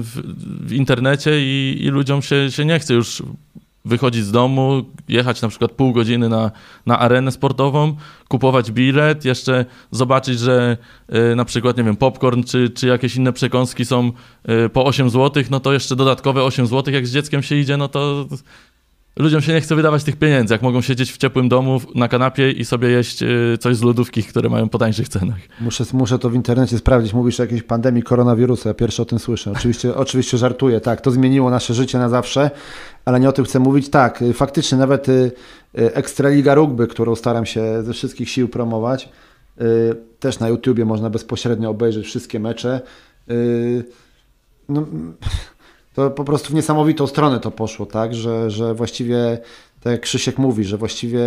w, 0.00 0.22
w 0.66 0.72
internecie 0.72 1.40
i, 1.40 1.78
i 1.80 1.88
ludziom 1.88 2.22
się, 2.22 2.50
się 2.50 2.64
nie 2.64 2.78
chce 2.78 2.94
już 2.94 3.22
wychodzić 3.86 4.24
z 4.24 4.32
domu, 4.32 4.84
jechać 5.08 5.42
na 5.42 5.48
przykład 5.48 5.72
pół 5.72 5.92
godziny 5.92 6.28
na, 6.28 6.50
na 6.86 6.98
arenę 6.98 7.32
sportową, 7.32 7.96
kupować 8.28 8.72
bilet, 8.72 9.24
jeszcze 9.24 9.64
zobaczyć, 9.90 10.38
że 10.38 10.76
y, 11.32 11.36
na 11.36 11.44
przykład, 11.44 11.76
nie 11.76 11.84
wiem, 11.84 11.96
popcorn 11.96 12.42
czy, 12.42 12.70
czy 12.70 12.86
jakieś 12.86 13.16
inne 13.16 13.32
przekąski 13.32 13.84
są 13.84 14.12
y, 14.66 14.68
po 14.68 14.84
8 14.84 15.10
zł, 15.10 15.42
no 15.50 15.60
to 15.60 15.72
jeszcze 15.72 15.96
dodatkowe 15.96 16.44
8 16.44 16.66
zł, 16.66 16.94
jak 16.94 17.06
z 17.06 17.12
dzieckiem 17.12 17.42
się 17.42 17.56
idzie, 17.56 17.76
no 17.76 17.88
to 17.88 18.26
ludziom 19.16 19.40
się 19.40 19.52
nie 19.52 19.60
chce 19.60 19.76
wydawać 19.76 20.04
tych 20.04 20.16
pieniędzy, 20.16 20.54
jak 20.54 20.62
mogą 20.62 20.80
siedzieć 20.80 21.12
w 21.12 21.16
ciepłym 21.16 21.48
domu 21.48 21.80
na 21.94 22.08
kanapie 22.08 22.50
i 22.50 22.64
sobie 22.64 22.88
jeść 22.88 23.22
y, 23.22 23.58
coś 23.60 23.76
z 23.76 23.82
lodówki, 23.82 24.22
które 24.22 24.48
mają 24.48 24.68
po 24.68 24.78
tańszych 24.78 25.08
cenach. 25.08 25.38
Muszę, 25.60 25.84
muszę 25.92 26.18
to 26.18 26.30
w 26.30 26.34
internecie 26.34 26.78
sprawdzić. 26.78 27.14
Mówisz 27.14 27.40
o 27.40 27.42
jakiejś 27.42 27.62
pandemii 27.62 28.02
koronawirusa. 28.02 28.68
Ja 28.68 28.74
pierwszy 28.74 29.02
o 29.02 29.04
tym 29.04 29.18
słyszę. 29.18 29.52
Oczywiście, 29.52 29.94
oczywiście 30.04 30.38
żartuję. 30.38 30.80
Tak, 30.80 31.00
to 31.00 31.10
zmieniło 31.10 31.50
nasze 31.50 31.74
życie 31.74 31.98
na 31.98 32.08
zawsze, 32.08 32.50
ale 33.04 33.20
nie 33.20 33.28
o 33.28 33.32
tym 33.32 33.44
chcę 33.44 33.58
mówić. 33.58 33.88
Tak, 33.88 34.22
y, 34.22 34.32
faktycznie 34.32 34.78
nawet 34.78 35.08
y, 35.08 35.32
Ekstraliga 35.74 36.54
Rugby, 36.54 36.86
którą 36.86 37.14
staram 37.14 37.46
się 37.46 37.82
ze 37.82 37.92
wszystkich 37.92 38.30
sił 38.30 38.48
promować, 38.48 39.08
też 40.20 40.38
na 40.38 40.48
YouTubie 40.48 40.84
można 40.84 41.10
bezpośrednio 41.10 41.70
obejrzeć 41.70 42.06
wszystkie 42.06 42.40
mecze. 42.40 42.80
No, 44.68 44.86
to 45.96 46.10
po 46.10 46.24
prostu 46.24 46.50
w 46.50 46.54
niesamowitą 46.54 47.06
stronę 47.06 47.40
to 47.40 47.50
poszło, 47.50 47.86
tak, 47.86 48.14
że, 48.14 48.50
że 48.50 48.74
właściwie, 48.74 49.38
tak 49.80 49.90
jak 49.90 50.00
Krzysiek 50.00 50.38
mówi, 50.38 50.64
że 50.64 50.76
właściwie 50.76 51.20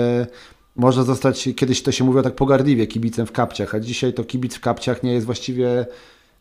można 0.75 1.03
zostać, 1.03 1.49
kiedyś 1.55 1.83
to 1.83 1.91
się 1.91 2.03
mówiło 2.03 2.23
tak 2.23 2.35
pogardliwie, 2.35 2.87
kibicem 2.87 3.25
w 3.25 3.31
kapciach, 3.31 3.75
a 3.75 3.79
dzisiaj 3.79 4.13
to 4.13 4.23
kibic 4.23 4.55
w 4.55 4.59
kapciach 4.59 5.03
nie 5.03 5.13
jest 5.13 5.25
właściwie, 5.25 5.85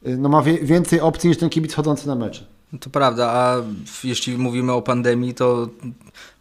no 0.03 0.29
ma 0.29 0.43
więcej 0.43 1.01
opcji 1.01 1.29
niż 1.29 1.39
ten 1.39 1.49
kibic 1.49 1.74
chodzący 1.74 2.07
na 2.09 2.14
mecze. 2.14 2.45
To 2.81 2.91
prawda, 2.91 3.31
a 3.31 3.57
jeśli 4.05 4.39
mówimy 4.39 4.73
o 4.73 4.83
pandemii, 4.83 5.35
to 5.35 5.69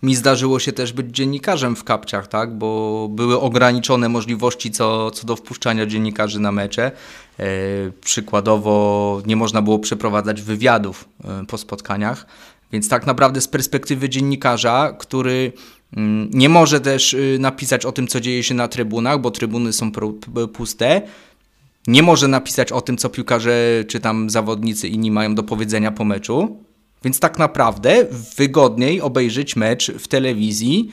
mi 0.04 0.16
zdarzyło 0.16 0.60
się 0.60 0.72
też 0.72 0.94
być 0.94 1.08
dziennikarzem 1.16 1.76
w 1.76 1.84
kapciach, 1.84 2.28
tak? 2.28 2.58
bo 2.58 3.08
były 3.12 3.40
ograniczone 3.40 4.10
możliwości 4.10 4.72
co, 4.72 5.12
co 5.12 5.28
do 5.28 5.36
wpuszczania 5.36 5.86
dziennikarzy 5.86 6.40
na 6.40 6.52
mecze. 6.52 6.92
E, 7.40 7.46
przykładowo 8.02 9.22
nie 9.26 9.36
można 9.36 9.62
było 9.62 9.80
przeprowadzać 9.80 10.42
wywiadów 10.42 11.10
e, 11.24 11.46
po 11.46 11.58
spotkaniach, 11.58 12.26
Więc 12.72 12.90
tak 12.90 13.06
naprawdę 13.06 13.42
z 13.42 13.48
perspektywy 13.48 14.10
dziennikarza, 14.10 14.96
który 15.00 15.54
mm, 15.98 16.30
nie 16.34 16.50
może 16.50 16.82
też 16.82 17.14
y, 17.14 17.38
napisać 17.40 17.86
o 17.86 17.92
tym, 17.92 18.08
co 18.08 18.20
dzieje 18.20 18.44
się 18.44 18.54
na 18.54 18.68
trybunach, 18.68 19.22
bo 19.22 19.32
trybuny 19.32 19.74
są 19.74 19.92
puste, 20.54 21.02
nie 21.88 22.04
może 22.04 22.28
napisać 22.28 22.72
o 22.72 22.82
tym, 22.82 22.98
co 22.98 23.10
piłkarze 23.10 23.84
czy 23.88 24.00
tam 24.00 24.30
zawodnicy 24.30 24.88
inni 24.88 25.12
mają 25.12 25.36
do 25.36 25.44
powiedzenia 25.44 25.92
po 25.92 26.06
meczu. 26.06 26.58
Więc 27.04 27.20
tak 27.20 27.40
naprawdę 27.40 28.06
wygodniej 28.38 29.02
obejrzeć 29.02 29.56
mecz 29.56 29.92
w 29.92 30.08
telewizji, 30.08 30.92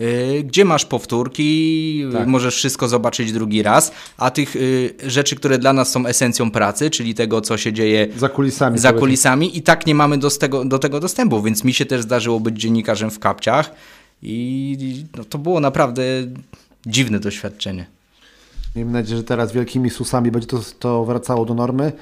yy, 0.00 0.42
gdzie 0.44 0.64
masz 0.64 0.84
powtórki, 0.84 2.04
tak. 2.12 2.26
możesz 2.26 2.56
wszystko 2.56 2.88
zobaczyć 2.88 3.32
drugi 3.32 3.62
raz, 3.62 3.92
a 4.16 4.30
tych 4.30 4.54
yy, 4.54 4.94
rzeczy, 5.06 5.36
które 5.36 5.58
dla 5.58 5.72
nas 5.72 5.90
są 5.90 6.06
esencją 6.06 6.50
pracy, 6.50 6.90
czyli 6.90 7.14
tego, 7.14 7.40
co 7.40 7.56
się 7.56 7.72
dzieje 7.72 8.08
za 8.16 8.28
kulisami, 8.28 8.78
za 8.78 8.92
kulisami 8.92 9.58
i 9.58 9.62
tak 9.62 9.86
nie 9.86 9.94
mamy 9.94 10.18
do 10.18 10.30
tego, 10.30 10.64
do 10.64 10.78
tego 10.78 11.00
dostępu, 11.00 11.42
więc 11.42 11.64
mi 11.64 11.72
się 11.72 11.86
też 11.86 12.02
zdarzyło 12.02 12.40
być 12.40 12.60
dziennikarzem 12.60 13.10
w 13.10 13.18
kapciach 13.18 13.74
i 14.22 15.04
no, 15.16 15.24
to 15.24 15.38
było 15.38 15.60
naprawdę 15.60 16.02
dziwne 16.86 17.20
doświadczenie. 17.20 17.86
Miejmy 18.76 18.92
nadzieję, 18.92 19.16
że 19.16 19.24
teraz 19.24 19.52
wielkimi 19.52 19.90
susami 19.90 20.30
będzie 20.30 20.48
to, 20.48 20.60
to 20.78 21.04
wracało 21.04 21.44
do 21.44 21.54
normy. 21.54 21.92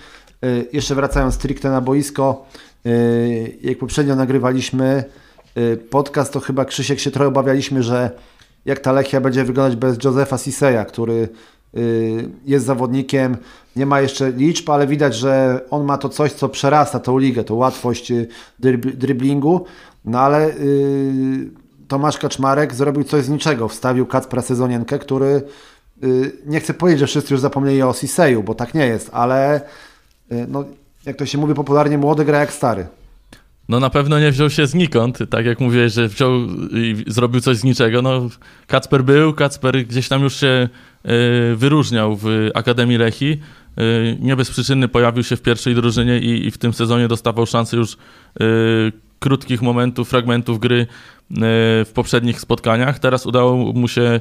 Yy, 0.43 0.67
jeszcze 0.73 0.95
wracając 0.95 1.35
stricte 1.35 1.71
na 1.71 1.81
boisko, 1.81 2.47
yy, 2.85 3.57
jak 3.63 3.79
poprzednio 3.79 4.17
nagrywaliśmy 4.17 5.05
yy, 5.57 5.77
podcast, 5.77 6.33
to 6.33 6.41
chyba 6.41 6.65
Krzysiek 6.65 7.01
się 7.01 7.11
trochę 7.11 7.29
obawialiśmy, 7.29 7.83
że 7.83 8.11
jak 8.65 8.79
ta 8.79 8.93
Lechia 8.93 9.21
będzie 9.21 9.45
wyglądać 9.45 9.77
bez 9.77 10.05
Josefa 10.05 10.39
Siseya, 10.39 10.87
który 10.89 11.29
y, 11.77 12.29
jest 12.45 12.67
zawodnikiem, 12.67 13.37
nie 13.77 13.87
ma 13.87 14.01
jeszcze 14.01 14.31
liczb, 14.31 14.71
ale 14.71 14.87
widać, 14.87 15.15
że 15.15 15.61
on 15.71 15.85
ma 15.85 15.99
to 15.99 16.09
coś, 16.09 16.33
co 16.33 16.49
przerasta 16.49 17.01
tą 17.01 17.19
ligę, 17.19 17.45
tą 17.45 17.55
łatwość 17.55 18.11
y, 18.11 18.29
driblingu, 18.95 19.65
no 20.05 20.21
ale 20.21 20.51
y, 20.51 21.51
Tomasz 21.89 22.19
Kaczmarek 22.19 22.75
zrobił 22.75 23.05
coś 23.05 23.25
z 23.25 23.29
niczego, 23.29 23.69
wstawił 23.69 24.07
Kacpra 24.07 24.43
Sezonienkę, 24.43 24.99
który 24.99 25.27
Y, 25.27 25.45
nie 26.47 26.61
chcę 26.61 26.75
powiedzieć, 26.75 27.01
że 27.01 27.07
wszyscy 27.07 27.35
już 27.35 27.41
zapomnieli 27.41 27.83
o 27.83 27.93
Siseju, 27.93 28.43
bo 28.43 28.55
tak 28.55 28.75
nie 28.75 28.87
jest, 28.87 29.11
ale 29.13 29.61
y, 30.33 30.47
no, 30.49 30.65
jak 31.07 31.17
to 31.17 31.27
się 31.27 31.39
mówi 31.39 31.55
popularnie, 31.55 31.99
młody 31.99 32.25
gra 32.25 32.41
jak 32.41 32.53
stary. 32.53 32.87
No 33.69 33.81
na 33.81 33.91
pewno 33.91 34.21
nie 34.21 34.31
wziął 34.31 34.51
się 34.51 34.67
znikąd, 34.67 35.19
tak 35.31 35.47
jak 35.47 35.61
mówiłeś, 35.61 35.93
że 35.93 36.09
wziął 36.09 36.33
i 36.73 37.05
zrobił 37.07 37.41
coś 37.41 37.57
z 37.57 37.65
niczego. 37.65 38.03
No 38.03 38.29
Kacper 38.67 39.05
był, 39.05 39.33
Kacper 39.33 39.87
gdzieś 39.87 40.09
tam 40.09 40.23
już 40.23 40.37
się 40.37 40.69
y, 41.07 41.57
wyróżniał 41.57 42.17
w 42.17 42.51
Akademii 42.55 42.99
Lechi. 42.99 43.41
Nie 44.21 44.37
bez 44.37 44.51
przyczyny 44.51 44.89
pojawił 44.89 45.25
się 45.25 45.37
w 45.37 45.43
pierwszej 45.43 45.75
drużynie 45.75 46.19
i, 46.19 46.47
i 46.47 46.51
w 46.51 46.59
tym 46.59 46.73
sezonie 46.73 47.09
dostawał 47.09 47.47
szansę 47.47 47.77
już 47.77 47.97
krótkich 49.19 49.63
momentów, 49.63 50.09
fragmentów 50.09 50.59
gry 50.61 50.87
w 51.85 51.91
poprzednich 51.95 52.41
spotkaniach. 52.41 52.99
Teraz 52.99 53.27
udało 53.27 53.73
mu 53.73 53.89
się 53.89 54.21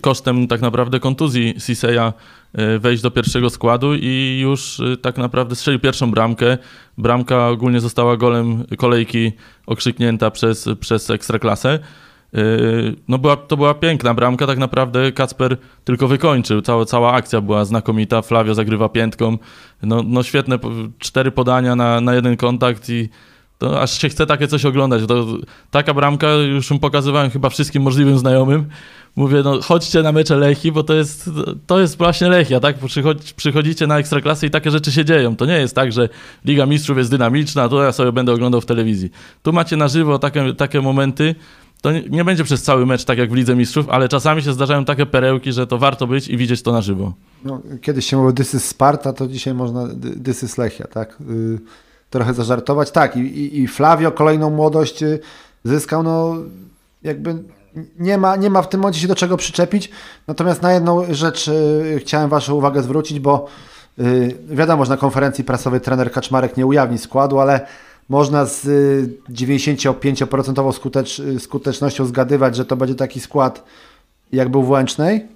kosztem 0.00 0.48
tak 0.48 0.60
naprawdę 0.60 1.00
kontuzji 1.00 1.54
Siseya 1.58 2.12
y, 2.58 2.78
wejść 2.78 3.02
do 3.02 3.10
pierwszego 3.10 3.50
składu 3.50 3.94
i 3.94 4.40
już 4.42 4.80
y, 4.80 4.96
tak 4.96 5.18
naprawdę 5.18 5.56
strzelił 5.56 5.80
pierwszą 5.80 6.10
bramkę. 6.10 6.58
Bramka 6.98 7.48
ogólnie 7.48 7.80
została 7.80 8.16
golem 8.16 8.64
kolejki 8.78 9.32
okrzyknięta 9.66 10.30
przez, 10.30 10.68
przez 10.80 11.10
Ekstraklasę. 11.10 11.78
No 13.08 13.18
była, 13.18 13.36
to 13.36 13.56
była 13.56 13.74
piękna 13.74 14.14
bramka, 14.14 14.46
tak 14.46 14.58
naprawdę 14.58 15.12
Kacper 15.12 15.56
tylko 15.84 16.08
wykończył, 16.08 16.62
cała, 16.62 16.84
cała 16.84 17.12
akcja 17.12 17.40
była 17.40 17.64
znakomita, 17.64 18.22
Flavio 18.22 18.54
zagrywa 18.54 18.88
piętką, 18.88 19.38
no, 19.82 20.02
no 20.06 20.22
świetne, 20.22 20.58
cztery 20.98 21.30
podania 21.30 21.76
na, 21.76 22.00
na 22.00 22.14
jeden 22.14 22.36
kontakt 22.36 22.90
i 22.90 23.08
to 23.64 23.82
aż 23.82 24.00
się 24.00 24.08
chce 24.08 24.26
takie 24.26 24.48
coś 24.48 24.64
oglądać. 24.64 25.02
To, 25.08 25.26
taka 25.70 25.94
bramka 25.94 26.32
już 26.34 26.68
pokazywałem 26.80 27.30
chyba 27.30 27.50
wszystkim 27.50 27.82
możliwym 27.82 28.18
znajomym, 28.18 28.68
mówię, 29.16 29.42
no 29.44 29.60
chodźcie 29.62 30.02
na 30.02 30.12
mecze 30.12 30.36
Lechi, 30.36 30.72
bo 30.72 30.82
to 30.82 30.94
jest, 30.94 31.30
to 31.66 31.80
jest 31.80 31.98
właśnie 31.98 32.28
Lechia, 32.28 32.60
tak? 32.60 32.78
Przychodzi, 32.78 33.34
przychodzicie 33.36 33.86
na 33.86 33.98
Ekstraklasy 33.98 34.46
i 34.46 34.50
takie 34.50 34.70
rzeczy 34.70 34.92
się 34.92 35.04
dzieją. 35.04 35.36
To 35.36 35.46
nie 35.46 35.58
jest 35.58 35.74
tak, 35.74 35.92
że 35.92 36.08
Liga 36.44 36.66
Mistrzów 36.66 36.98
jest 36.98 37.10
dynamiczna, 37.10 37.68
to 37.68 37.82
ja 37.82 37.92
sobie 37.92 38.12
będę 38.12 38.32
oglądał 38.32 38.60
w 38.60 38.66
telewizji. 38.66 39.10
Tu 39.42 39.52
macie 39.52 39.76
na 39.76 39.88
żywo 39.88 40.18
takie, 40.18 40.54
takie 40.54 40.80
momenty, 40.80 41.34
to 41.82 41.92
nie, 41.92 42.02
nie 42.02 42.24
będzie 42.24 42.44
przez 42.44 42.62
cały 42.62 42.86
mecz 42.86 43.04
tak 43.04 43.18
jak 43.18 43.30
w 43.30 43.34
Lidze 43.34 43.56
Mistrzów, 43.56 43.88
ale 43.88 44.08
czasami 44.08 44.42
się 44.42 44.52
zdarzają 44.52 44.84
takie 44.84 45.06
perełki, 45.06 45.52
że 45.52 45.66
to 45.66 45.78
warto 45.78 46.06
być 46.06 46.28
i 46.28 46.36
widzieć 46.36 46.62
to 46.62 46.72
na 46.72 46.82
żywo. 46.82 47.12
No, 47.44 47.60
kiedyś 47.82 48.06
się 48.06 48.16
mówiło 48.16 48.34
is 48.40 48.64
Sparta, 48.64 49.12
to 49.12 49.28
dzisiaj 49.28 49.54
można 49.54 49.88
is 50.42 50.58
Lechia, 50.58 50.86
tak? 50.86 51.18
Yy, 52.14 52.18
trochę 52.18 52.34
zażartować. 52.34 52.90
Tak, 52.90 53.16
i, 53.16 53.20
i, 53.20 53.62
i 53.62 53.68
Flavio 53.68 54.12
kolejną 54.12 54.50
młodość 54.50 55.02
y, 55.02 55.18
zyskał, 55.64 56.02
no 56.02 56.36
jakby 57.02 57.34
nie 57.98 58.18
ma, 58.18 58.36
nie 58.36 58.50
ma 58.50 58.62
w 58.62 58.68
tym 58.68 58.80
momencie 58.80 59.00
się 59.00 59.08
do 59.08 59.14
czego 59.14 59.36
przyczepić. 59.36 59.90
Natomiast 60.26 60.62
na 60.62 60.72
jedną 60.72 61.14
rzecz 61.14 61.48
y, 61.48 62.00
chciałem 62.00 62.30
Waszą 62.30 62.54
uwagę 62.54 62.82
zwrócić, 62.82 63.20
bo 63.20 63.46
y, 63.98 64.36
wiadomo, 64.48 64.84
że 64.84 64.90
na 64.90 64.96
konferencji 64.96 65.44
prasowej 65.44 65.80
trener 65.80 66.12
Kaczmarek 66.12 66.56
nie 66.56 66.66
ujawni 66.66 66.98
składu, 66.98 67.40
ale 67.40 67.66
można 68.08 68.46
z 68.46 68.64
y, 68.64 69.08
95% 69.30 70.72
skutecz, 70.72 71.18
y, 71.18 71.40
skutecznością 71.40 72.06
zgadywać, 72.06 72.56
że 72.56 72.64
to 72.64 72.76
będzie 72.76 72.94
taki 72.94 73.20
skład 73.20 73.64
jak 74.32 74.48
był 74.48 74.62
w 74.62 74.70
Łęcznej. 74.70 75.26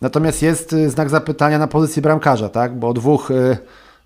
Natomiast 0.00 0.42
jest 0.42 0.74
znak 0.86 1.10
zapytania 1.10 1.58
na 1.58 1.66
pozycji 1.66 2.02
bramkarza, 2.02 2.48
tak? 2.48 2.78
bo 2.78 2.92
dwóch, 2.92 3.30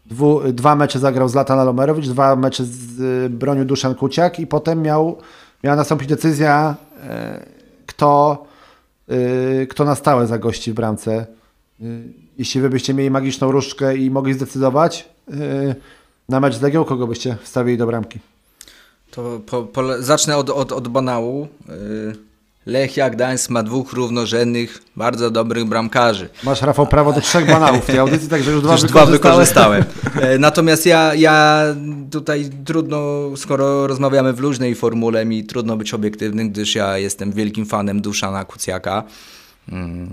dwu, 0.06 0.40
dwa 0.52 0.74
mecze 0.74 0.98
zagrał 0.98 1.28
Zlatan 1.28 1.58
Alomerowicz, 1.58 2.08
dwa 2.08 2.36
mecze 2.36 2.64
z, 2.64 3.32
bronił 3.32 3.64
Duszan 3.64 3.94
Kuciak 3.94 4.40
i 4.40 4.46
potem 4.46 4.82
miał 4.82 5.18
miała 5.64 5.76
nastąpić 5.76 6.08
decyzja, 6.08 6.76
e, 7.02 7.46
kto, 7.86 8.44
e, 9.08 9.66
kto 9.66 9.84
na 9.84 9.94
stałe 9.94 10.26
zagości 10.26 10.72
w 10.72 10.74
bramce. 10.74 11.12
E, 11.12 11.84
jeśli 12.38 12.60
wy 12.60 12.70
byście 12.70 12.94
mieli 12.94 13.10
magiczną 13.10 13.52
różdżkę 13.52 13.96
i 13.96 14.10
mogli 14.10 14.34
zdecydować 14.34 15.08
na 16.28 16.40
mecz 16.40 16.54
z 16.54 16.62
Legią, 16.62 16.84
kogo 16.84 17.06
byście 17.06 17.36
wstawili 17.42 17.78
do 17.78 17.86
bramki? 17.86 18.18
To 19.10 19.40
po, 19.46 19.62
po, 19.62 20.02
zacznę 20.02 20.36
od, 20.36 20.50
od, 20.50 20.72
od 20.72 20.88
banału. 20.88 21.48
Lechia 22.66 23.10
Gdańsk 23.10 23.50
ma 23.50 23.62
dwóch 23.62 23.92
równorzędnych, 23.92 24.82
bardzo 24.96 25.30
dobrych 25.30 25.64
bramkarzy. 25.64 26.28
Masz, 26.44 26.62
Rafał, 26.62 26.86
prawo 26.86 27.12
do 27.12 27.20
trzech 27.20 27.46
banałów 27.46 27.82
w 27.82 27.86
tej 27.86 27.98
audycji, 27.98 28.28
także 28.28 28.50
już 28.50 28.62
dwa, 28.62 28.72
już 28.72 28.82
dwa 28.82 29.06
wykorzystałem. 29.06 29.84
E, 30.20 30.38
natomiast 30.38 30.86
ja, 30.86 31.14
ja 31.14 31.64
tutaj 32.10 32.50
trudno, 32.64 33.30
skoro 33.36 33.86
rozmawiamy 33.86 34.32
w 34.32 34.40
luźnej 34.40 34.74
formule, 34.74 35.24
mi 35.24 35.44
trudno 35.44 35.76
być 35.76 35.94
obiektywnym, 35.94 36.50
gdyż 36.50 36.74
ja 36.74 36.98
jestem 36.98 37.32
wielkim 37.32 37.66
fanem 37.66 38.00
Duszana 38.00 38.44
Kucjaka. 38.44 39.02
Mm, 39.68 40.08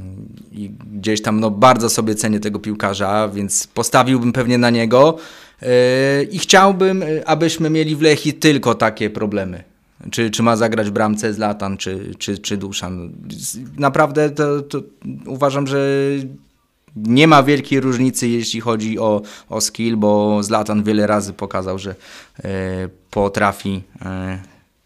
I 0.52 0.72
gdzieś 0.94 1.22
tam 1.22 1.40
no, 1.40 1.52
bardzo 1.52 1.90
sobie 1.90 2.16
cenię 2.16 2.40
tego 2.40 2.60
piłkarza, 2.60 3.30
więc 3.34 3.68
postawiłbym 3.68 4.34
pewnie 4.34 4.58
na 4.58 4.70
niego. 4.70 5.18
E, 5.62 6.24
I 6.24 6.40
chciałbym, 6.40 7.04
abyśmy 7.26 7.70
mieli 7.70 7.96
w 7.96 8.02
Lechi 8.02 8.34
tylko 8.34 8.76
takie 8.76 9.10
problemy 9.10 9.69
czy, 10.12 10.30
czy 10.30 10.44
ma 10.44 10.56
zagrać 10.56 10.90
bramce 10.90 11.34
Zlatan, 11.34 11.78
czy, 11.78 12.16
czy, 12.18 12.38
czy 12.38 12.58
Duszan. 12.58 13.12
Naprawdę 13.78 14.30
to, 14.30 14.62
to 14.62 14.82
uważam, 15.26 15.68
że 15.68 16.00
nie 16.96 17.28
ma 17.28 17.44
wielkiej 17.44 17.80
różnicy, 17.80 18.28
jeśli 18.28 18.62
chodzi 18.62 19.00
o, 19.00 19.22
o 19.50 19.62
skill, 19.62 19.98
bo 19.98 20.44
Zlatan 20.44 20.84
wiele 20.84 21.08
razy 21.08 21.34
pokazał, 21.34 21.80
że 21.80 21.96
e, 22.44 22.46
potrafi 23.12 23.82
e, 24.02 24.40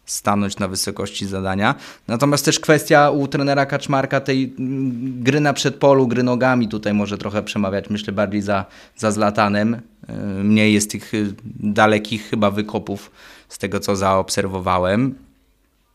stanąć 0.06 0.58
na 0.58 0.68
wysokości 0.68 1.26
zadania. 1.26 1.74
Natomiast 2.08 2.44
też 2.44 2.60
kwestia 2.60 3.10
u 3.10 3.28
trenera 3.28 3.66
Kaczmarka 3.66 4.20
tej 4.20 4.54
gry 4.98 5.40
na 5.40 5.52
przedpolu, 5.52 6.06
gry 6.06 6.22
nogami 6.22 6.68
tutaj 6.68 6.94
może 6.94 7.18
trochę 7.18 7.42
przemawiać, 7.42 7.90
myślę 7.90 8.12
bardziej 8.12 8.42
za, 8.42 8.64
za 8.96 9.10
Zlatanem. 9.10 9.74
E, 9.74 10.12
mniej 10.44 10.74
jest 10.74 10.90
tych 10.90 11.12
dalekich 11.44 12.28
chyba 12.30 12.50
wykopów 12.50 13.10
z 13.48 13.58
tego 13.58 13.80
co 13.80 13.96
zaobserwowałem. 13.96 15.14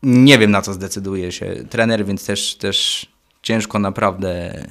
Nie 0.02 0.38
wiem 0.38 0.50
na 0.50 0.62
co 0.62 0.72
zdecyduje 0.72 1.32
się 1.32 1.54
trener, 1.70 2.04
więc 2.04 2.26
też, 2.26 2.54
też 2.54 3.06
ciężko 3.42 3.78
naprawdę 3.78 4.64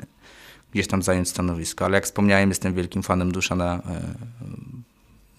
gdzieś 0.73 0.87
tam 0.87 1.01
zająć 1.01 1.29
stanowisko, 1.29 1.85
ale 1.85 1.95
jak 1.95 2.05
wspomniałem, 2.05 2.49
jestem 2.49 2.73
wielkim 2.73 3.03
fanem 3.03 3.31
Duszana, 3.31 3.81
e, 3.89 4.01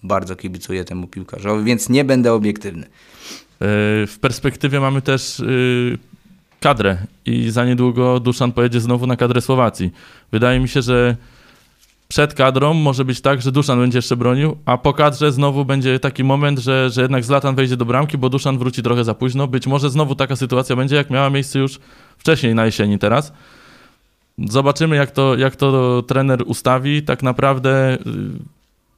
bardzo 0.03 0.35
kibicuję 0.35 0.85
temu 0.85 1.07
piłkarzowi, 1.07 1.63
więc 1.63 1.89
nie 1.89 2.03
będę 2.03 2.33
obiektywny. 2.33 2.85
E, 2.85 2.87
w 4.07 4.17
perspektywie 4.21 4.79
mamy 4.79 5.01
też 5.01 5.39
e, 5.39 5.43
kadrę 6.59 6.97
i 7.25 7.49
za 7.49 7.65
niedługo 7.65 8.19
Duszan 8.19 8.51
pojedzie 8.51 8.81
znowu 8.81 9.07
na 9.07 9.15
kadrę 9.15 9.41
Słowacji. 9.41 9.91
Wydaje 10.31 10.59
mi 10.59 10.69
się, 10.69 10.81
że 10.81 11.17
przed 12.11 12.33
kadrą 12.33 12.73
może 12.73 13.05
być 13.05 13.21
tak, 13.21 13.41
że 13.41 13.51
Duszan 13.51 13.79
będzie 13.79 13.97
jeszcze 13.97 14.15
bronił, 14.15 14.57
a 14.65 14.77
po 14.77 14.93
kadrze 14.93 15.31
znowu 15.31 15.65
będzie 15.65 15.99
taki 15.99 16.23
moment, 16.23 16.59
że, 16.59 16.89
że 16.89 17.01
jednak 17.01 17.23
Zlatan 17.23 17.55
wejdzie 17.55 17.77
do 17.77 17.85
bramki, 17.85 18.17
bo 18.17 18.29
Duszan 18.29 18.57
wróci 18.57 18.83
trochę 18.83 19.03
za 19.03 19.13
późno. 19.13 19.47
Być 19.47 19.67
może 19.67 19.89
znowu 19.89 20.15
taka 20.15 20.35
sytuacja 20.35 20.75
będzie, 20.75 20.95
jak 20.95 21.09
miała 21.09 21.29
miejsce 21.29 21.59
już 21.59 21.79
wcześniej 22.17 22.55
na 22.55 22.65
jesieni 22.65 22.99
teraz. 22.99 23.33
Zobaczymy, 24.37 24.95
jak 24.95 25.11
to, 25.11 25.35
jak 25.35 25.55
to 25.55 26.03
trener 26.07 26.43
ustawi. 26.45 27.03
Tak 27.03 27.23
naprawdę 27.23 27.93
y, 27.93 27.99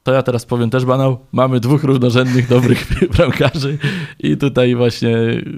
To 0.04 0.14
ja 0.14 0.24
teraz 0.24 0.46
powiem 0.46 0.70
też 0.70 0.86
banał. 0.86 1.20
Mamy 1.32 1.60
dwóch 1.60 1.84
równorzędnych, 1.84 2.50
dobrych 2.50 2.88
bramkarzy 3.18 3.78
i 4.20 4.38
tutaj 4.38 4.76
właśnie 4.76 5.16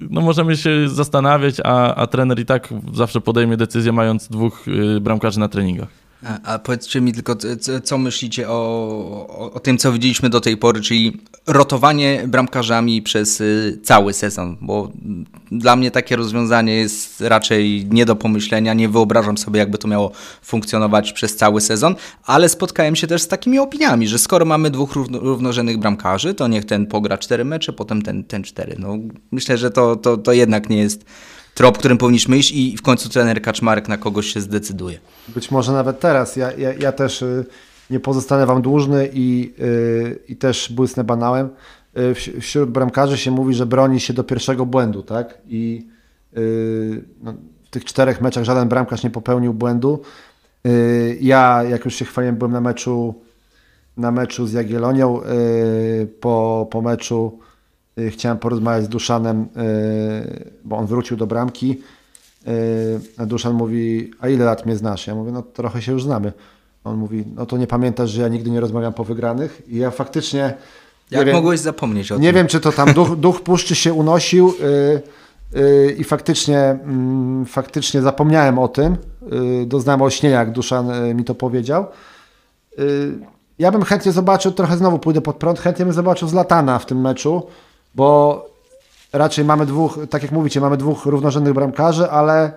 no 0.09 0.21
możemy 0.21 0.57
się 0.57 0.89
zastanawiać, 0.89 1.55
a, 1.63 1.95
a 1.95 2.07
trener 2.07 2.39
i 2.39 2.45
tak 2.45 2.73
zawsze 2.93 3.21
podejmie 3.21 3.57
decyzję 3.57 3.91
mając 3.91 4.27
dwóch 4.27 4.67
y, 4.67 5.01
bramkarzy 5.01 5.39
na 5.39 5.47
treningach. 5.47 6.04
A, 6.43 6.59
powiedzcie 6.59 7.01
mi 7.01 7.13
tylko, 7.13 7.35
co 7.83 7.97
myślicie 7.97 8.49
o, 8.49 8.53
o, 9.29 9.53
o, 9.53 9.59
tym, 9.59 9.77
co 9.77 9.91
widzieliśmy 9.91 10.29
do 10.29 10.41
tej 10.41 10.57
pory, 10.57 10.81
czyli 10.81 11.21
rotowanie 11.47 12.23
bramkarzami 12.27 13.01
przez 13.01 13.41
y, 13.41 13.79
cały 13.83 14.13
sezon, 14.13 14.57
bo 14.61 14.91
dla 15.51 15.75
mnie 15.75 15.91
takie 15.91 16.15
rozwiązanie 16.15 16.75
jest 16.75 17.21
raczej 17.21 17.87
nie 17.89 18.05
do 18.05 18.15
pomyślenia, 18.15 18.73
nie 18.73 18.89
wyobrażam 18.89 19.37
sobie, 19.37 19.59
jakby 19.59 19.77
to 19.77 19.87
miało 19.87 20.11
funkcjonować 20.41 21.13
przez 21.13 21.35
cały 21.35 21.61
sezon, 21.61 21.95
ale 22.23 22.49
spotkałem 22.49 22.95
się 22.95 23.07
też 23.07 23.21
z 23.21 23.27
takimi 23.27 23.59
opiniami, 23.59 24.07
że 24.07 24.19
skoro 24.19 24.45
mamy 24.45 24.69
dwóch 24.69 24.93
równo, 24.93 25.19
równorzędnych 25.19 25.77
bramkarzy, 25.77 26.33
to 26.33 26.47
niech 26.47 26.65
ten 26.65 26.87
pogra 26.87 27.17
cztery 27.17 27.45
mecze, 27.45 27.73
potem 27.73 28.01
ten, 28.01 28.23
ten 28.23 28.43
cztery. 28.43 28.75
No, 28.79 28.97
myślę, 29.31 29.57
że 29.57 29.71
to, 29.71 29.95
to, 29.95 30.17
to 30.17 30.33
jednak 30.33 30.69
nie 30.69 30.77
jest 30.77 31.05
trop, 31.55 31.77
którym 31.77 31.97
powinniśmy 31.97 32.37
iść 32.37 32.51
i 32.51 32.77
w 32.77 32.81
końcu 32.81 33.09
trener 33.09 33.41
Kaczmarek 33.41 33.87
na 33.87 33.97
kogoś 33.97 34.25
się 34.25 34.41
zdecyduje. 34.41 34.99
Być 35.27 35.51
może 35.51 35.71
nawet 35.71 35.99
teraz. 35.99 36.35
Ja, 36.35 36.51
ja, 36.51 36.73
ja 36.73 36.91
też 36.91 37.21
y, 37.21 37.45
nie 37.89 37.99
pozostanę 37.99 38.45
Wam 38.45 38.61
dłużny 38.61 39.09
i, 39.13 39.53
y, 39.59 40.19
i 40.27 40.35
też 40.35 40.71
błysnę 40.71 41.03
banałem. 41.03 41.49
Y, 41.97 42.39
wśród 42.41 42.69
bramkarzy 42.69 43.17
się 43.17 43.31
mówi, 43.31 43.53
że 43.53 43.65
broni 43.65 43.99
się 43.99 44.13
do 44.13 44.23
pierwszego 44.23 44.65
błędu, 44.65 45.03
tak? 45.03 45.37
I 45.47 45.87
no, 47.23 47.33
w 47.63 47.69
tych 47.69 47.85
czterech 47.85 48.21
meczach 48.21 48.43
żaden 48.43 48.69
bramkarz 48.69 49.03
nie 49.03 49.09
popełnił 49.09 49.53
błędu. 49.53 50.01
Ja, 51.21 51.63
jak 51.63 51.85
już 51.85 51.95
się 51.95 52.05
chwaliłem, 52.05 52.35
byłem 52.35 52.51
na 52.51 52.61
meczu 52.61 53.15
na 53.97 54.11
meczu 54.11 54.47
z 54.47 54.53
Jagiellonią. 54.53 55.21
Po, 56.19 56.67
po 56.71 56.81
meczu 56.81 57.39
chciałem 58.09 58.37
porozmawiać 58.37 58.83
z 58.83 58.89
Duszanem, 58.89 59.41
y, 59.41 60.51
bo 60.63 60.77
on 60.77 60.85
wrócił 60.85 61.17
do 61.17 61.27
bramki. 61.27 61.81
Y, 62.47 62.99
a 63.17 63.25
Duszan 63.25 63.53
mówi, 63.53 64.11
a 64.19 64.29
ile 64.29 64.45
lat 64.45 64.65
mnie 64.65 64.75
znasz? 64.75 65.07
Ja 65.07 65.15
mówię, 65.15 65.31
no 65.31 65.41
trochę 65.41 65.81
się 65.81 65.91
już 65.91 66.03
znamy. 66.03 66.33
On 66.83 66.97
mówi, 66.97 67.23
no 67.35 67.45
to 67.45 67.57
nie 67.57 67.67
pamiętasz, 67.67 68.09
że 68.09 68.21
ja 68.21 68.27
nigdy 68.27 68.51
nie 68.51 68.59
rozmawiam 68.59 68.93
po 68.93 69.03
wygranych? 69.03 69.61
I 69.67 69.77
ja 69.77 69.91
faktycznie... 69.91 70.53
Jak 71.11 71.25
wiem, 71.25 71.35
mogłeś 71.35 71.59
zapomnieć 71.59 72.11
o 72.11 72.15
nie 72.15 72.17
tym? 72.17 72.23
Nie 72.23 72.33
wiem, 72.33 72.47
czy 72.47 72.59
to 72.59 72.71
tam 72.71 72.93
duch, 72.93 73.15
duch 73.25 73.41
puszczy 73.41 73.75
się 73.75 73.93
unosił 73.93 74.53
i 75.97 76.03
faktycznie, 76.03 76.59
mm, 76.59 77.45
faktycznie 77.45 78.01
zapomniałem 78.01 78.59
o 78.59 78.67
tym. 78.67 78.97
Doznałem 79.65 80.01
olśnienia, 80.01 80.39
jak 80.39 80.51
Duszan 80.51 81.15
mi 81.15 81.23
to 81.23 81.35
powiedział. 81.35 81.85
Ja 83.59 83.71
bym 83.71 83.83
chętnie 83.83 84.11
zobaczył, 84.11 84.51
trochę 84.51 84.77
znowu 84.77 84.99
pójdę 84.99 85.21
pod 85.21 85.35
prąd, 85.35 85.59
chętnie 85.59 85.85
bym 85.85 85.93
zobaczył 85.93 86.27
Zlatana 86.27 86.79
w 86.79 86.85
tym 86.85 87.01
meczu 87.01 87.43
bo 87.95 88.45
raczej 89.13 89.45
mamy 89.45 89.65
dwóch, 89.65 89.99
tak 90.09 90.23
jak 90.23 90.31
mówicie, 90.31 90.61
mamy 90.61 90.77
dwóch 90.77 91.05
równorzędnych 91.05 91.53
bramkarzy, 91.53 92.09
ale... 92.09 92.51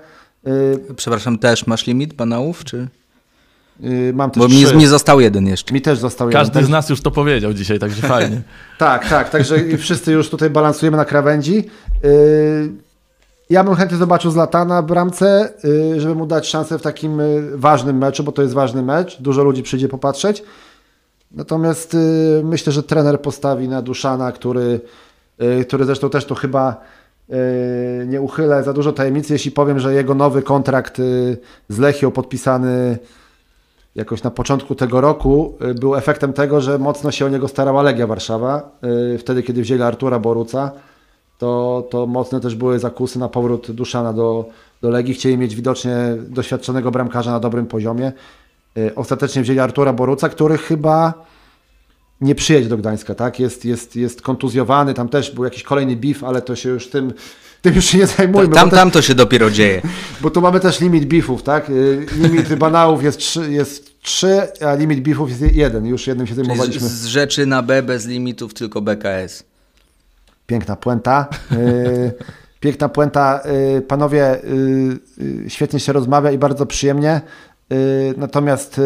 Yy, 0.44 0.80
Przepraszam, 0.96 1.38
też 1.38 1.66
masz 1.66 1.86
limit 1.86 2.14
banałów, 2.14 2.64
czy... 2.64 2.88
Yy, 3.80 4.12
mam 4.12 4.30
też 4.30 4.42
Bo 4.42 4.48
mi, 4.48 4.76
mi 4.76 4.86
został 4.86 5.20
jeden 5.20 5.46
jeszcze. 5.46 5.74
Mi 5.74 5.82
też 5.82 5.98
został 5.98 6.30
Każdy 6.30 6.38
jeden. 6.38 6.52
Każdy 6.52 6.66
z 6.66 6.70
nas 6.70 6.88
już 6.88 7.00
to 7.00 7.10
powiedział 7.10 7.52
dzisiaj, 7.52 7.78
także 7.78 8.02
fajnie. 8.02 8.42
tak, 8.78 9.08
tak, 9.08 9.30
także 9.30 9.56
wszyscy 9.78 10.12
już 10.12 10.30
tutaj 10.30 10.50
balansujemy 10.50 10.96
na 10.96 11.04
krawędzi. 11.04 11.54
Yy, 12.04 12.72
ja 13.50 13.64
bym 13.64 13.74
chętnie 13.74 13.98
zobaczył 13.98 14.30
Zlatana 14.30 14.82
w 14.82 14.86
bramce, 14.86 15.52
yy, 15.64 16.00
żeby 16.00 16.14
mu 16.14 16.26
dać 16.26 16.48
szansę 16.48 16.78
w 16.78 16.82
takim 16.82 17.18
yy, 17.18 17.58
ważnym 17.58 17.98
meczu, 17.98 18.24
bo 18.24 18.32
to 18.32 18.42
jest 18.42 18.54
ważny 18.54 18.82
mecz. 18.82 19.22
Dużo 19.22 19.42
ludzi 19.42 19.62
przyjdzie 19.62 19.88
popatrzeć. 19.88 20.42
Natomiast 21.30 21.94
yy, 21.94 22.42
myślę, 22.44 22.72
że 22.72 22.82
trener 22.82 23.20
postawi 23.20 23.68
na 23.68 23.82
Duszana, 23.82 24.32
który 24.32 24.80
Y, 24.80 24.80
który 25.66 25.84
zresztą 25.84 26.10
też 26.10 26.24
tu 26.24 26.34
chyba 26.34 26.76
y, 27.30 28.06
nie 28.06 28.20
uchylę 28.20 28.62
za 28.62 28.72
dużo 28.72 28.92
tajemnicy, 28.92 29.32
jeśli 29.32 29.50
powiem, 29.50 29.78
że 29.78 29.94
jego 29.94 30.14
nowy 30.14 30.42
kontrakt 30.42 30.98
y, 30.98 31.38
z 31.68 31.78
Lechią 31.78 32.10
podpisany 32.10 32.98
jakoś 33.94 34.22
na 34.22 34.30
początku 34.30 34.74
tego 34.74 35.00
roku 35.00 35.58
był 35.80 35.96
efektem 35.96 36.32
tego, 36.32 36.60
że 36.60 36.78
mocno 36.78 37.10
się 37.10 37.26
o 37.26 37.28
niego 37.28 37.48
starała 37.48 37.82
Legia 37.82 38.06
Warszawa. 38.06 38.70
Wtedy, 39.18 39.42
kiedy 39.42 39.62
wzięli 39.62 39.82
Artura 39.82 40.18
Boruca, 40.18 40.72
to, 41.38 41.84
to 41.90 42.06
mocne 42.06 42.40
też 42.40 42.54
były 42.54 42.78
zakusy 42.78 43.18
na 43.18 43.28
powrót 43.28 43.70
Duszana 43.70 44.12
do, 44.12 44.44
do 44.82 44.90
Legii. 44.90 45.14
Chcieli 45.14 45.38
mieć 45.38 45.54
widocznie 45.54 45.96
doświadczonego 46.28 46.90
bramkarza 46.90 47.30
na 47.30 47.40
dobrym 47.40 47.66
poziomie. 47.66 48.12
Ostatecznie 48.96 49.42
wzięli 49.42 49.60
Artura 49.60 49.92
Boruca, 49.92 50.28
który 50.28 50.58
chyba 50.58 51.14
nie 52.20 52.34
przyjedzie 52.34 52.68
do 52.68 52.78
Gdańska, 52.78 53.14
tak? 53.14 53.40
Jest, 53.40 53.64
jest, 53.64 53.96
jest 53.96 54.22
kontuzjowany, 54.22 54.94
tam 54.94 55.08
też 55.08 55.30
był 55.30 55.44
jakiś 55.44 55.62
kolejny 55.62 55.96
beef, 55.96 56.24
ale 56.24 56.42
to 56.42 56.56
się 56.56 56.68
już 56.68 56.90
tym, 56.90 57.12
tym 57.62 57.74
już 57.74 57.84
się 57.84 57.98
nie 57.98 58.06
zajmujmy. 58.06 58.54
Tam, 58.54 58.70
tam 58.70 58.90
to 58.90 59.02
się 59.02 59.14
dopiero 59.14 59.50
dzieje. 59.50 59.82
Bo 60.20 60.30
tu 60.30 60.40
mamy 60.40 60.60
też 60.60 60.80
limit 60.80 61.04
beefów, 61.04 61.42
tak? 61.42 61.70
Y, 61.70 62.06
limit 62.16 62.54
banałów 62.54 63.02
jest 63.02 63.18
trzy, 63.18 63.52
jest 63.52 64.02
trzy, 64.02 64.40
a 64.66 64.74
limit 64.74 65.00
beefów 65.00 65.30
jest 65.30 65.56
jeden. 65.56 65.86
Już 65.86 66.06
jednym 66.06 66.26
się 66.26 66.34
zajmowaliśmy. 66.34 66.88
Z, 66.88 66.92
z 66.92 67.06
rzeczy 67.06 67.46
na 67.46 67.62
B 67.62 67.82
bez 67.82 68.06
limitów 68.06 68.54
tylko 68.54 68.80
BKS. 68.80 69.44
Piękna 70.46 70.76
puenta. 70.76 71.28
Y, 71.52 72.12
piękna 72.60 72.88
puenta. 72.88 73.40
Y, 73.76 73.82
panowie, 73.82 74.38
świetnie 75.48 75.80
się 75.80 75.92
rozmawia 75.92 76.30
i 76.30 76.38
bardzo 76.38 76.66
przyjemnie. 76.66 77.20
Natomiast 78.16 78.80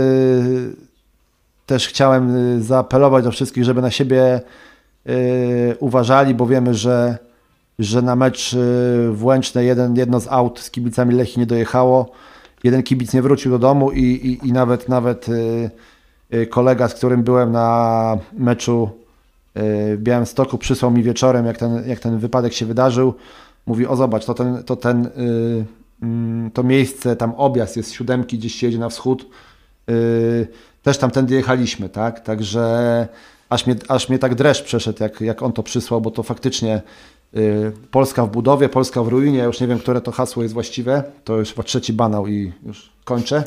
też 1.66 1.88
chciałem 1.88 2.36
y, 2.36 2.62
zaapelować 2.62 3.24
do 3.24 3.30
wszystkich, 3.30 3.64
żeby 3.64 3.82
na 3.82 3.90
siebie 3.90 4.40
y, 5.08 5.76
uważali, 5.80 6.34
bo 6.34 6.46
wiemy, 6.46 6.74
że, 6.74 7.18
że 7.78 8.02
na 8.02 8.16
mecz 8.16 8.52
y, 8.52 8.56
w 9.12 9.24
Łęczne 9.24 9.64
jeden, 9.64 9.96
jedno 9.96 10.20
z 10.20 10.28
aut 10.28 10.60
z 10.60 10.70
kibicami 10.70 11.14
Lechi 11.14 11.40
nie 11.40 11.46
dojechało. 11.46 12.12
Jeden 12.64 12.82
kibic 12.82 13.14
nie 13.14 13.22
wrócił 13.22 13.50
do 13.50 13.58
domu 13.58 13.92
i, 13.92 14.00
i, 14.02 14.48
i 14.48 14.52
nawet, 14.52 14.88
nawet 14.88 15.26
kolega, 16.50 16.88
z 16.88 16.94
którym 16.94 17.22
byłem 17.22 17.52
na 17.52 18.18
meczu 18.32 18.90
w 19.54 19.96
Białymstoku, 19.98 20.58
przysłał 20.58 20.90
mi 20.90 21.02
wieczorem, 21.02 21.46
jak 21.46 21.58
ten, 21.58 21.88
jak 21.88 21.98
ten 21.98 22.18
wypadek 22.18 22.52
się 22.52 22.66
wydarzył. 22.66 23.14
Mówi, 23.66 23.86
o 23.86 23.96
zobacz, 23.96 24.24
to 24.24 24.34
ten, 24.34 24.62
to 24.62 24.76
ten 24.76 25.08
mm, 26.02 26.50
to 26.50 26.62
miejsce, 26.62 27.16
tam 27.16 27.34
objazd 27.34 27.76
jest 27.76 27.92
siódemki, 27.92 28.38
gdzieś 28.38 28.54
się 28.54 28.66
jedzie 28.66 28.78
na 28.78 28.88
wschód 28.88 29.26
też 30.83 30.99
tamtędy 30.99 31.35
jechaliśmy, 31.35 31.89
tak? 31.89 32.20
Także 32.20 33.09
aż 33.49 33.66
mnie, 33.66 33.76
aż 33.89 34.09
mnie 34.09 34.18
tak 34.18 34.35
dreszcz 34.35 34.64
przeszedł, 34.64 35.03
jak, 35.03 35.20
jak 35.20 35.43
on 35.43 35.53
to 35.53 35.62
przysłał, 35.62 36.01
bo 36.01 36.11
to 36.11 36.22
faktycznie 36.22 36.83
y, 37.37 37.72
Polska 37.91 38.26
w 38.26 38.30
budowie, 38.30 38.68
Polska 38.68 39.03
w 39.03 39.09
ruinie, 39.09 39.39
ja 39.39 39.45
już 39.45 39.61
nie 39.61 39.66
wiem, 39.66 39.78
które 39.78 40.01
to 40.01 40.12
hasło 40.12 40.43
jest 40.43 40.55
właściwe, 40.55 41.03
to 41.24 41.37
już 41.37 41.51
chyba 41.51 41.62
trzeci 41.62 41.93
banał 41.93 42.26
i 42.26 42.53
już 42.66 42.93
kończę. 43.05 43.45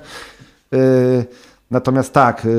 Y, 0.73 1.25
natomiast 1.71 2.13
tak, 2.13 2.45
y, 2.45 2.49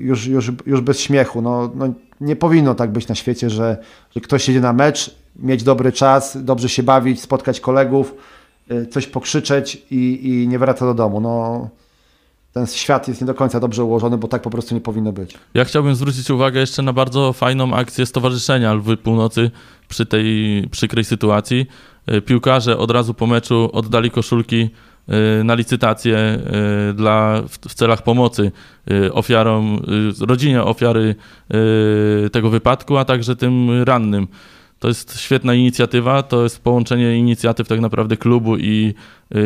już, 0.00 0.26
już, 0.26 0.52
już 0.66 0.80
bez 0.80 1.00
śmiechu, 1.00 1.42
no, 1.42 1.70
no 1.74 1.88
nie 2.20 2.36
powinno 2.36 2.74
tak 2.74 2.90
być 2.92 3.08
na 3.08 3.14
świecie, 3.14 3.50
że, 3.50 3.76
że 4.14 4.20
ktoś 4.20 4.48
jedzie 4.48 4.60
na 4.60 4.72
mecz, 4.72 5.16
mieć 5.36 5.62
dobry 5.62 5.92
czas, 5.92 6.44
dobrze 6.44 6.68
się 6.68 6.82
bawić, 6.82 7.20
spotkać 7.20 7.60
kolegów, 7.60 8.14
coś 8.90 9.06
pokrzyczeć 9.06 9.82
i, 9.90 10.28
i 10.28 10.48
nie 10.48 10.58
wraca 10.58 10.86
do 10.86 10.94
domu. 10.94 11.20
No, 11.20 11.68
ten 12.56 12.66
świat 12.66 13.08
jest 13.08 13.20
nie 13.20 13.26
do 13.26 13.34
końca 13.34 13.60
dobrze 13.60 13.84
ułożony, 13.84 14.18
bo 14.18 14.28
tak 14.28 14.42
po 14.42 14.50
prostu 14.50 14.74
nie 14.74 14.80
powinno 14.80 15.12
być. 15.12 15.34
Ja 15.54 15.64
chciałbym 15.64 15.94
zwrócić 15.94 16.30
uwagę 16.30 16.60
jeszcze 16.60 16.82
na 16.82 16.92
bardzo 16.92 17.32
fajną 17.32 17.74
akcję 17.74 18.06
Stowarzyszenia 18.06 18.74
Lwy 18.74 18.96
Północy 18.96 19.50
przy 19.88 20.06
tej 20.06 20.28
przykrej 20.70 21.04
sytuacji. 21.04 21.66
E, 22.06 22.20
piłkarze 22.20 22.78
od 22.78 22.90
razu 22.90 23.14
po 23.14 23.26
meczu 23.26 23.70
oddali 23.72 24.10
koszulki 24.10 24.70
e, 25.08 25.44
na 25.44 25.54
licytację 25.54 26.18
e, 26.18 26.40
dla, 26.94 27.42
w 27.68 27.74
celach 27.74 28.02
pomocy 28.02 28.52
ofiarom, 29.12 29.82
rodzinie 30.20 30.62
ofiary 30.62 31.14
tego 32.32 32.50
wypadku, 32.50 32.96
a 32.96 33.04
także 33.04 33.36
tym 33.36 33.82
rannym. 33.82 34.28
To 34.78 34.88
jest 34.88 35.20
świetna 35.20 35.54
inicjatywa, 35.54 36.22
to 36.22 36.42
jest 36.42 36.62
połączenie 36.62 37.18
inicjatyw 37.18 37.68
tak 37.68 37.80
naprawdę 37.80 38.16
klubu 38.16 38.56
i, 38.56 38.94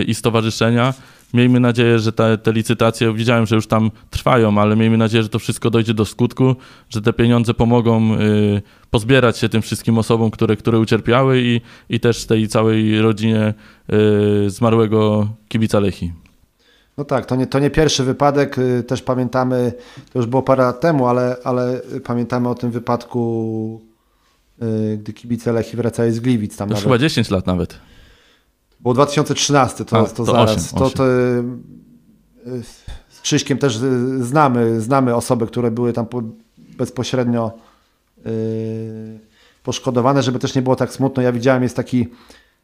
i 0.06 0.14
stowarzyszenia 0.14 0.94
miejmy 1.34 1.60
nadzieję, 1.60 1.98
że 1.98 2.12
te, 2.12 2.38
te 2.38 2.52
licytacje, 2.52 3.14
widziałem, 3.14 3.46
że 3.46 3.56
już 3.56 3.66
tam 3.66 3.90
trwają, 4.10 4.58
ale 4.58 4.76
miejmy 4.76 4.96
nadzieję, 4.96 5.22
że 5.22 5.28
to 5.28 5.38
wszystko 5.38 5.70
dojdzie 5.70 5.94
do 5.94 6.04
skutku, 6.04 6.56
że 6.88 7.02
te 7.02 7.12
pieniądze 7.12 7.54
pomogą 7.54 8.14
y, 8.14 8.62
pozbierać 8.90 9.38
się 9.38 9.48
tym 9.48 9.62
wszystkim 9.62 9.98
osobom, 9.98 10.30
które, 10.30 10.56
które 10.56 10.78
ucierpiały 10.78 11.40
i, 11.42 11.60
i 11.88 12.00
też 12.00 12.26
tej 12.26 12.48
całej 12.48 13.00
rodzinie 13.00 13.54
y, 14.46 14.50
zmarłego 14.50 15.28
kibica 15.48 15.80
Lechi. 15.80 16.12
No 16.98 17.04
tak, 17.04 17.26
to 17.26 17.36
nie, 17.36 17.46
to 17.46 17.58
nie 17.58 17.70
pierwszy 17.70 18.04
wypadek, 18.04 18.58
y, 18.58 18.82
też 18.82 19.02
pamiętamy, 19.02 19.72
to 20.12 20.18
już 20.18 20.26
było 20.26 20.42
parę 20.42 20.64
lat 20.64 20.80
temu, 20.80 21.06
ale, 21.06 21.36
ale 21.44 21.80
pamiętamy 22.04 22.48
o 22.48 22.54
tym 22.54 22.70
wypadku, 22.70 23.80
y, 24.62 24.98
gdy 24.98 25.12
kibice 25.12 25.52
Lechi 25.52 25.76
wracali 25.76 26.12
z 26.12 26.20
Gliwic. 26.20 26.56
Tam 26.56 26.68
to 26.68 26.74
nawet. 26.74 26.84
chyba 26.84 26.98
10 26.98 27.30
lat 27.30 27.46
nawet. 27.46 27.78
Było 28.80 28.94
2013, 28.94 29.84
to, 29.84 29.98
A, 29.98 30.04
to, 30.04 30.14
to 30.14 30.24
zaraz. 30.24 30.50
8, 30.50 30.58
8. 30.58 30.78
To, 30.78 30.90
to, 30.90 31.04
z 33.08 33.20
Krzyśkiem 33.22 33.58
też 33.58 33.76
znamy, 34.18 34.80
znamy 34.80 35.14
osoby, 35.14 35.46
które 35.46 35.70
były 35.70 35.92
tam 35.92 36.06
bezpośrednio 36.58 37.52
yy, 38.24 38.32
poszkodowane, 39.62 40.22
żeby 40.22 40.38
też 40.38 40.54
nie 40.54 40.62
było 40.62 40.76
tak 40.76 40.92
smutno. 40.92 41.22
Ja 41.22 41.32
widziałem, 41.32 41.62
jest 41.62 41.76
taki, 41.76 42.08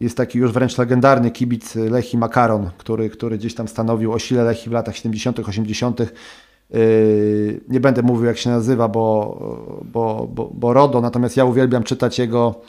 jest 0.01 0.17
taki 0.17 0.39
już 0.39 0.53
wręcz 0.53 0.79
legendarny 0.79 1.31
kibic 1.31 1.75
Lechi 1.75 2.19
Makaron, 2.19 2.71
który, 2.79 3.11
który 3.11 3.39
gdzieś 3.39 3.55
tam 3.55 3.69
stanowił 3.69 4.13
o 4.13 4.19
sile 4.19 4.45
Lechi 4.45 4.71
w 4.71 4.73
latach 4.73 4.97
70., 4.97 5.39
80. 5.39 6.01
Yy, 6.01 7.61
Nie 7.69 7.81
będę 7.81 8.03
mówił, 8.03 8.25
jak 8.25 8.39
się 8.39 8.51
nazywa, 8.51 8.89
bo, 8.89 9.39
bo, 9.85 10.29
bo, 10.35 10.51
bo 10.55 10.73
RODO, 10.73 11.01
natomiast 11.01 11.37
ja 11.37 11.45
uwielbiam 11.45 11.83
czytać 11.83 12.19
jego, 12.19 12.61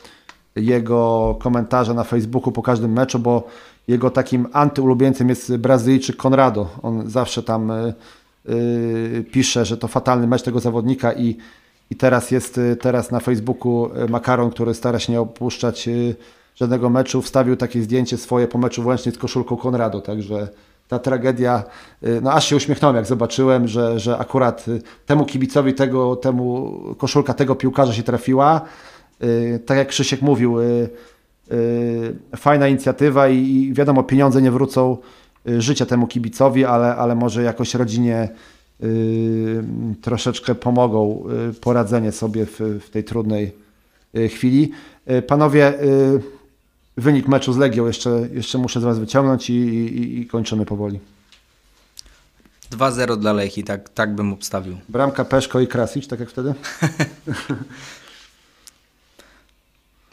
jego 0.57 1.35
komentarze 1.39 1.93
na 1.93 2.03
Facebooku 2.03 2.51
po 2.51 2.61
każdym 2.61 2.93
meczu, 2.93 3.19
bo 3.19 3.43
jego 3.87 4.09
takim 4.09 4.47
antyulubieńcem 4.53 5.29
jest 5.29 5.57
Brazylijczyk 5.57 6.15
Conrado. 6.15 6.69
On 6.81 7.09
zawsze 7.09 7.43
tam 7.43 7.71
y, 7.71 7.93
y, 8.49 9.25
pisze, 9.31 9.65
że 9.65 9.77
to 9.77 9.87
fatalny 9.87 10.27
mecz 10.27 10.41
tego 10.41 10.59
zawodnika 10.59 11.13
i, 11.13 11.37
i 11.89 11.95
teraz 11.95 12.31
jest 12.31 12.57
y, 12.57 12.75
teraz 12.75 13.11
na 13.11 13.19
Facebooku 13.19 13.89
Makaron, 14.09 14.49
który 14.49 14.73
stara 14.73 14.99
się 14.99 15.13
nie 15.13 15.21
opuszczać 15.21 15.89
żadnego 16.55 16.89
meczu, 16.89 17.21
wstawił 17.21 17.55
takie 17.55 17.81
zdjęcie 17.81 18.17
swoje 18.17 18.47
po 18.47 18.57
meczu 18.57 18.83
włącznie 18.83 19.11
z 19.11 19.17
koszulką 19.17 19.57
Conrado, 19.57 20.01
także 20.01 20.47
ta 20.87 20.99
tragedia, 20.99 21.63
no 22.21 22.33
aż 22.33 22.45
się 22.45 22.55
uśmiechnąłem 22.55 22.95
jak 22.95 23.05
zobaczyłem, 23.05 23.67
że, 23.67 23.99
że 23.99 24.17
akurat 24.17 24.65
temu 25.05 25.25
kibicowi 25.25 25.73
tego, 25.73 26.15
temu 26.15 26.73
koszulka 26.97 27.33
tego 27.33 27.55
piłkarza 27.55 27.93
się 27.93 28.03
trafiła. 28.03 28.61
Y, 29.23 29.59
Tak 29.65 29.77
jak 29.77 29.87
Krzysiek 29.87 30.21
mówił, 30.21 30.59
y, 30.59 30.89
y, 31.51 32.37
fajna 32.37 32.67
inicjatywa 32.67 33.29
i, 33.29 33.73
wiadomo, 33.73 34.03
pieniądze 34.03 34.41
nie 34.41 34.51
wrócą 34.51 34.97
życia 35.57 35.85
temu 35.85 36.07
kibicowi, 36.07 36.65
ale, 36.65 36.95
ale 36.95 37.15
może 37.15 37.43
jakoś 37.43 37.75
rodzinie 37.75 38.29
troszeczkę 40.01 40.55
pomogą 40.55 41.23
poradzenie 41.61 42.11
sobie 42.11 42.45
w, 42.45 42.59
w 42.59 42.89
tej 42.89 43.03
trudnej 43.03 43.51
chwili. 44.29 44.71
Panowie, 45.27 45.73
wynik 46.97 47.27
meczu 47.27 47.53
z 47.53 47.57
Legią 47.57 47.87
jeszcze, 47.87 48.27
jeszcze 48.33 48.57
muszę 48.57 48.81
z 48.81 48.83
Was 48.83 48.99
wyciągnąć 48.99 49.49
i, 49.49 49.53
i, 49.53 50.19
i 50.19 50.27
kończymy 50.27 50.65
powoli. 50.65 50.99
2-0 52.71 53.17
dla 53.17 53.33
Lechi, 53.33 53.63
tak, 53.63 53.89
tak 53.89 54.15
bym 54.15 54.33
obstawił. 54.33 54.77
Bramka 54.89 55.25
Peszko 55.25 55.59
i 55.59 55.67
Krasić, 55.67 56.07
tak 56.07 56.19
jak 56.19 56.29
wtedy? 56.29 56.53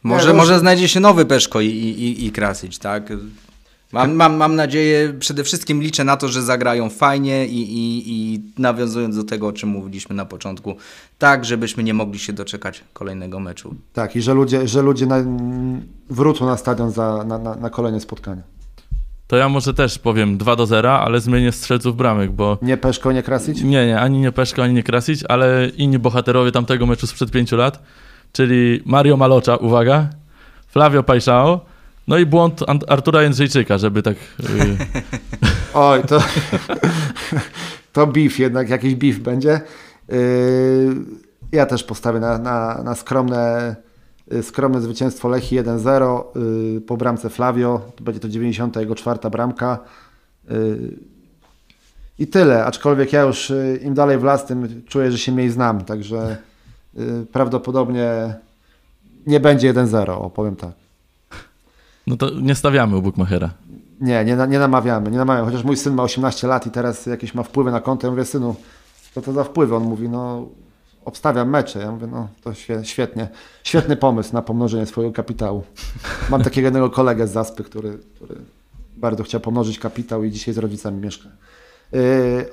Może, 0.04 0.28
no- 0.28 0.34
może 0.34 0.58
znajdzie 0.58 0.88
się 0.88 1.00
nowy 1.00 1.24
Peszko 1.26 1.60
i, 1.60 1.66
i, 1.66 2.26
i 2.26 2.32
Krasić, 2.32 2.78
tak? 2.78 3.12
Mam, 3.92 4.12
mam, 4.14 4.36
mam 4.36 4.56
nadzieję, 4.56 5.14
przede 5.18 5.44
wszystkim 5.44 5.82
liczę 5.82 6.04
na 6.04 6.16
to, 6.16 6.28
że 6.28 6.42
zagrają 6.42 6.90
fajnie 6.90 7.46
i, 7.46 7.60
i, 7.62 8.02
i 8.34 8.40
nawiązując 8.58 9.16
do 9.16 9.24
tego, 9.24 9.46
o 9.46 9.52
czym 9.52 9.68
mówiliśmy 9.68 10.16
na 10.16 10.24
początku, 10.24 10.76
tak, 11.18 11.44
żebyśmy 11.44 11.82
nie 11.82 11.94
mogli 11.94 12.18
się 12.18 12.32
doczekać 12.32 12.84
kolejnego 12.92 13.40
meczu. 13.40 13.74
Tak, 13.92 14.16
i 14.16 14.22
że 14.22 14.34
ludzie, 14.34 14.68
że 14.68 14.82
ludzie 14.82 15.06
na, 15.06 15.16
wrócą 16.10 16.46
na 16.46 16.56
stadion 16.56 16.90
za, 16.90 17.24
na, 17.26 17.38
na, 17.38 17.54
na 17.54 17.70
kolejne 17.70 18.00
spotkanie. 18.00 18.42
To 19.26 19.36
ja 19.36 19.48
może 19.48 19.74
też 19.74 19.98
powiem 19.98 20.38
2 20.38 20.56
do 20.56 20.66
0, 20.66 21.00
ale 21.00 21.20
zmienię 21.20 21.52
strzelców 21.52 21.96
bramek, 21.96 22.32
bo 22.32 22.58
Nie 22.62 22.76
Peszko, 22.76 23.12
nie 23.12 23.22
Krasić? 23.22 23.62
nie, 23.62 23.86
nie, 23.86 24.00
ani 24.00 24.18
nie 24.18 24.32
Peszko, 24.32 24.62
ani 24.62 24.74
nie 24.74 24.82
Krasić, 24.82 25.20
ale 25.28 25.68
inni 25.76 25.98
bohaterowie 25.98 26.52
tamtego 26.52 26.86
meczu 26.86 27.06
sprzed 27.06 27.30
5 27.30 27.52
lat, 27.52 27.82
czyli 28.34 28.82
Mario 28.86 29.16
Malocza, 29.16 29.56
uwaga, 29.56 30.08
Flavio 30.68 31.02
Paixao, 31.02 31.60
no 32.08 32.18
i 32.18 32.26
błąd 32.26 32.60
Artura 32.88 33.22
Jędrzejczyka, 33.22 33.78
żeby 33.78 34.02
tak... 34.02 34.16
y, 34.16 34.76
Oj, 35.74 36.02
to, 36.02 36.18
to 37.92 38.06
beef 38.06 38.38
jednak, 38.38 38.68
jakiś 38.68 38.94
beef 38.94 39.18
będzie. 39.18 39.60
Yy, 40.08 40.16
ja 41.52 41.66
też 41.66 41.84
postawię 41.84 42.20
na, 42.20 42.38
na, 42.38 42.82
na 42.82 42.94
skromne, 42.94 43.76
yy, 44.30 44.42
skromne 44.42 44.80
zwycięstwo 44.80 45.28
Lechi 45.28 45.60
1-0 45.60 46.24
yy, 46.74 46.80
po 46.80 46.96
bramce 46.96 47.30
Flavio. 47.30 47.80
Będzie 48.00 48.20
to 48.20 48.28
94 48.28 49.30
bramka. 49.30 49.78
I 52.18 52.26
tyle, 52.26 52.64
aczkolwiek 52.64 53.12
ja 53.12 53.22
już 53.22 53.52
im 53.82 53.94
dalej 53.94 54.18
w 54.18 54.24
las, 54.24 54.46
tym 54.46 54.82
czuję, 54.88 55.12
że 55.12 55.18
się 55.18 55.32
mniej 55.32 55.50
znam, 55.50 55.84
także 55.84 56.36
prawdopodobnie 57.32 58.34
nie 59.26 59.40
będzie 59.40 59.74
1-0, 59.74 60.10
o, 60.10 60.30
powiem 60.30 60.56
tak. 60.56 60.72
no 62.06 62.16
to 62.16 62.30
nie 62.30 62.54
stawiamy 62.54 62.96
u 62.96 63.02
Bukmachera. 63.02 63.50
Nie, 64.00 64.24
nie, 64.24 64.36
nie 64.48 64.58
namawiamy, 64.58 65.10
nie 65.10 65.18
namawiamy. 65.18 65.46
Chociaż 65.46 65.64
mój 65.64 65.76
syn 65.76 65.94
ma 65.94 66.02
18 66.02 66.46
lat 66.46 66.66
i 66.66 66.70
teraz 66.70 67.06
jakieś 67.06 67.34
ma 67.34 67.42
wpływy 67.42 67.70
na 67.70 67.80
konto. 67.80 68.06
Ja 68.06 68.10
mówię, 68.10 68.24
synu, 68.24 68.54
co 69.14 69.22
to 69.22 69.32
za 69.32 69.44
wpływy? 69.44 69.76
On 69.76 69.82
mówi, 69.82 70.08
no 70.08 70.48
obstawiam 71.04 71.50
mecze. 71.50 71.78
Ja 71.78 71.92
mówię, 71.92 72.06
no 72.06 72.28
to 72.44 72.50
świe- 72.50 72.82
świetnie. 72.84 73.28
Świetny 73.64 73.96
pomysł 73.96 74.32
na 74.32 74.42
pomnożenie 74.42 74.86
swojego 74.86 75.14
kapitału. 75.14 75.62
Mam 76.30 76.42
takiego 76.42 76.66
jednego 76.66 76.90
kolegę 76.90 77.26
z 77.28 77.32
Zaspy, 77.32 77.64
który, 77.64 77.98
który 78.14 78.34
bardzo 78.96 79.22
chciał 79.22 79.40
pomnożyć 79.40 79.78
kapitał 79.78 80.24
i 80.24 80.30
dzisiaj 80.30 80.54
z 80.54 80.58
rodzicami 80.58 81.00
mieszka. 81.00 81.28
Yy, 81.92 82.00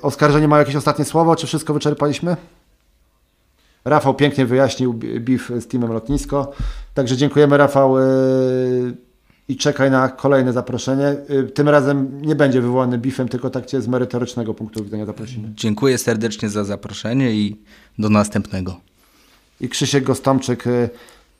oskarżenie 0.02 0.48
ma 0.48 0.58
jakieś 0.58 0.76
ostatnie 0.76 1.04
słowo? 1.04 1.36
Czy 1.36 1.46
wszystko 1.46 1.74
wyczerpaliśmy? 1.74 2.36
Rafał 3.84 4.14
pięknie 4.14 4.46
wyjaśnił 4.46 4.94
beef 5.20 5.50
z 5.60 5.66
teamem 5.66 5.92
lotnisko. 5.92 6.52
Także 6.94 7.16
dziękujemy 7.16 7.56
Rafał 7.56 7.98
yy, 7.98 8.04
i 9.48 9.56
czekaj 9.56 9.90
na 9.90 10.08
kolejne 10.08 10.52
zaproszenie. 10.52 11.16
Yy, 11.28 11.44
Tym 11.44 11.68
razem 11.68 12.22
nie 12.22 12.36
będzie 12.36 12.60
wywołany 12.60 12.98
beefem, 12.98 13.28
tylko 13.28 13.50
tak 13.50 13.66
cię 13.66 13.82
z 13.82 13.88
merytorycznego 13.88 14.54
punktu 14.54 14.84
widzenia 14.84 15.06
zaprosimy. 15.06 15.48
Dziękuję 15.54 15.98
serdecznie 15.98 16.48
za 16.48 16.64
zaproszenie 16.64 17.32
i 17.32 17.56
do 17.98 18.08
następnego. 18.08 18.80
I 19.60 19.68
Krzysiek 19.68 20.04
Gostomczyk, 20.04 20.66
yy, 20.66 20.90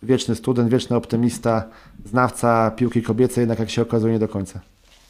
wieczny 0.02 0.34
student, 0.34 0.70
wieczny 0.70 0.96
optymista, 0.96 1.64
znawca 2.06 2.70
piłki 2.70 3.02
kobiecej, 3.02 3.42
jednak 3.42 3.58
jak 3.58 3.70
się 3.70 3.82
okazuje 3.82 4.12
nie 4.12 4.18
do 4.18 4.28
końca. 4.28 4.60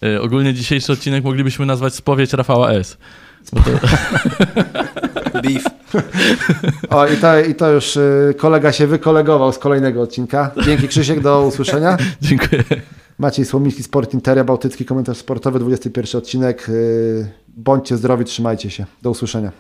Y, 0.05 0.21
ogólnie 0.21 0.55
dzisiejszy 0.55 0.93
odcinek 0.93 1.25
moglibyśmy 1.25 1.67
nazwać 1.67 1.95
Spowiedź 1.95 2.33
Rafała 2.33 2.73
S. 2.73 2.97
Bo 3.53 3.61
to, 3.61 3.71
Beef. 5.43 5.65
O 6.91 7.07
i 7.07 7.17
to, 7.17 7.41
i 7.41 7.55
to 7.55 7.71
już 7.71 7.97
yy, 7.97 8.35
kolega 8.39 8.73
się 8.73 8.87
wykolegował 8.87 9.53
z 9.53 9.59
kolejnego 9.59 10.03
odcinka. 10.03 10.51
Dzięki 10.65 10.89
Krzysiek, 10.89 11.21
do 11.21 11.47
usłyszenia. 11.47 11.97
dziękuję. 12.21 12.65
Maciej 13.19 13.45
Słomicki, 13.45 13.83
Sport 13.83 14.15
Interia, 14.15 14.45
Bałtycki 14.45 14.85
Komentarz 14.85 15.17
Sportowy, 15.17 15.59
21 15.59 16.19
odcinek. 16.19 16.69
Yy, 16.69 17.27
Bądźcie 17.57 17.97
zdrowi, 17.97 18.25
trzymajcie 18.25 18.71
się. 18.71 18.87
Do 19.03 19.11
usłyszenia. 19.11 19.53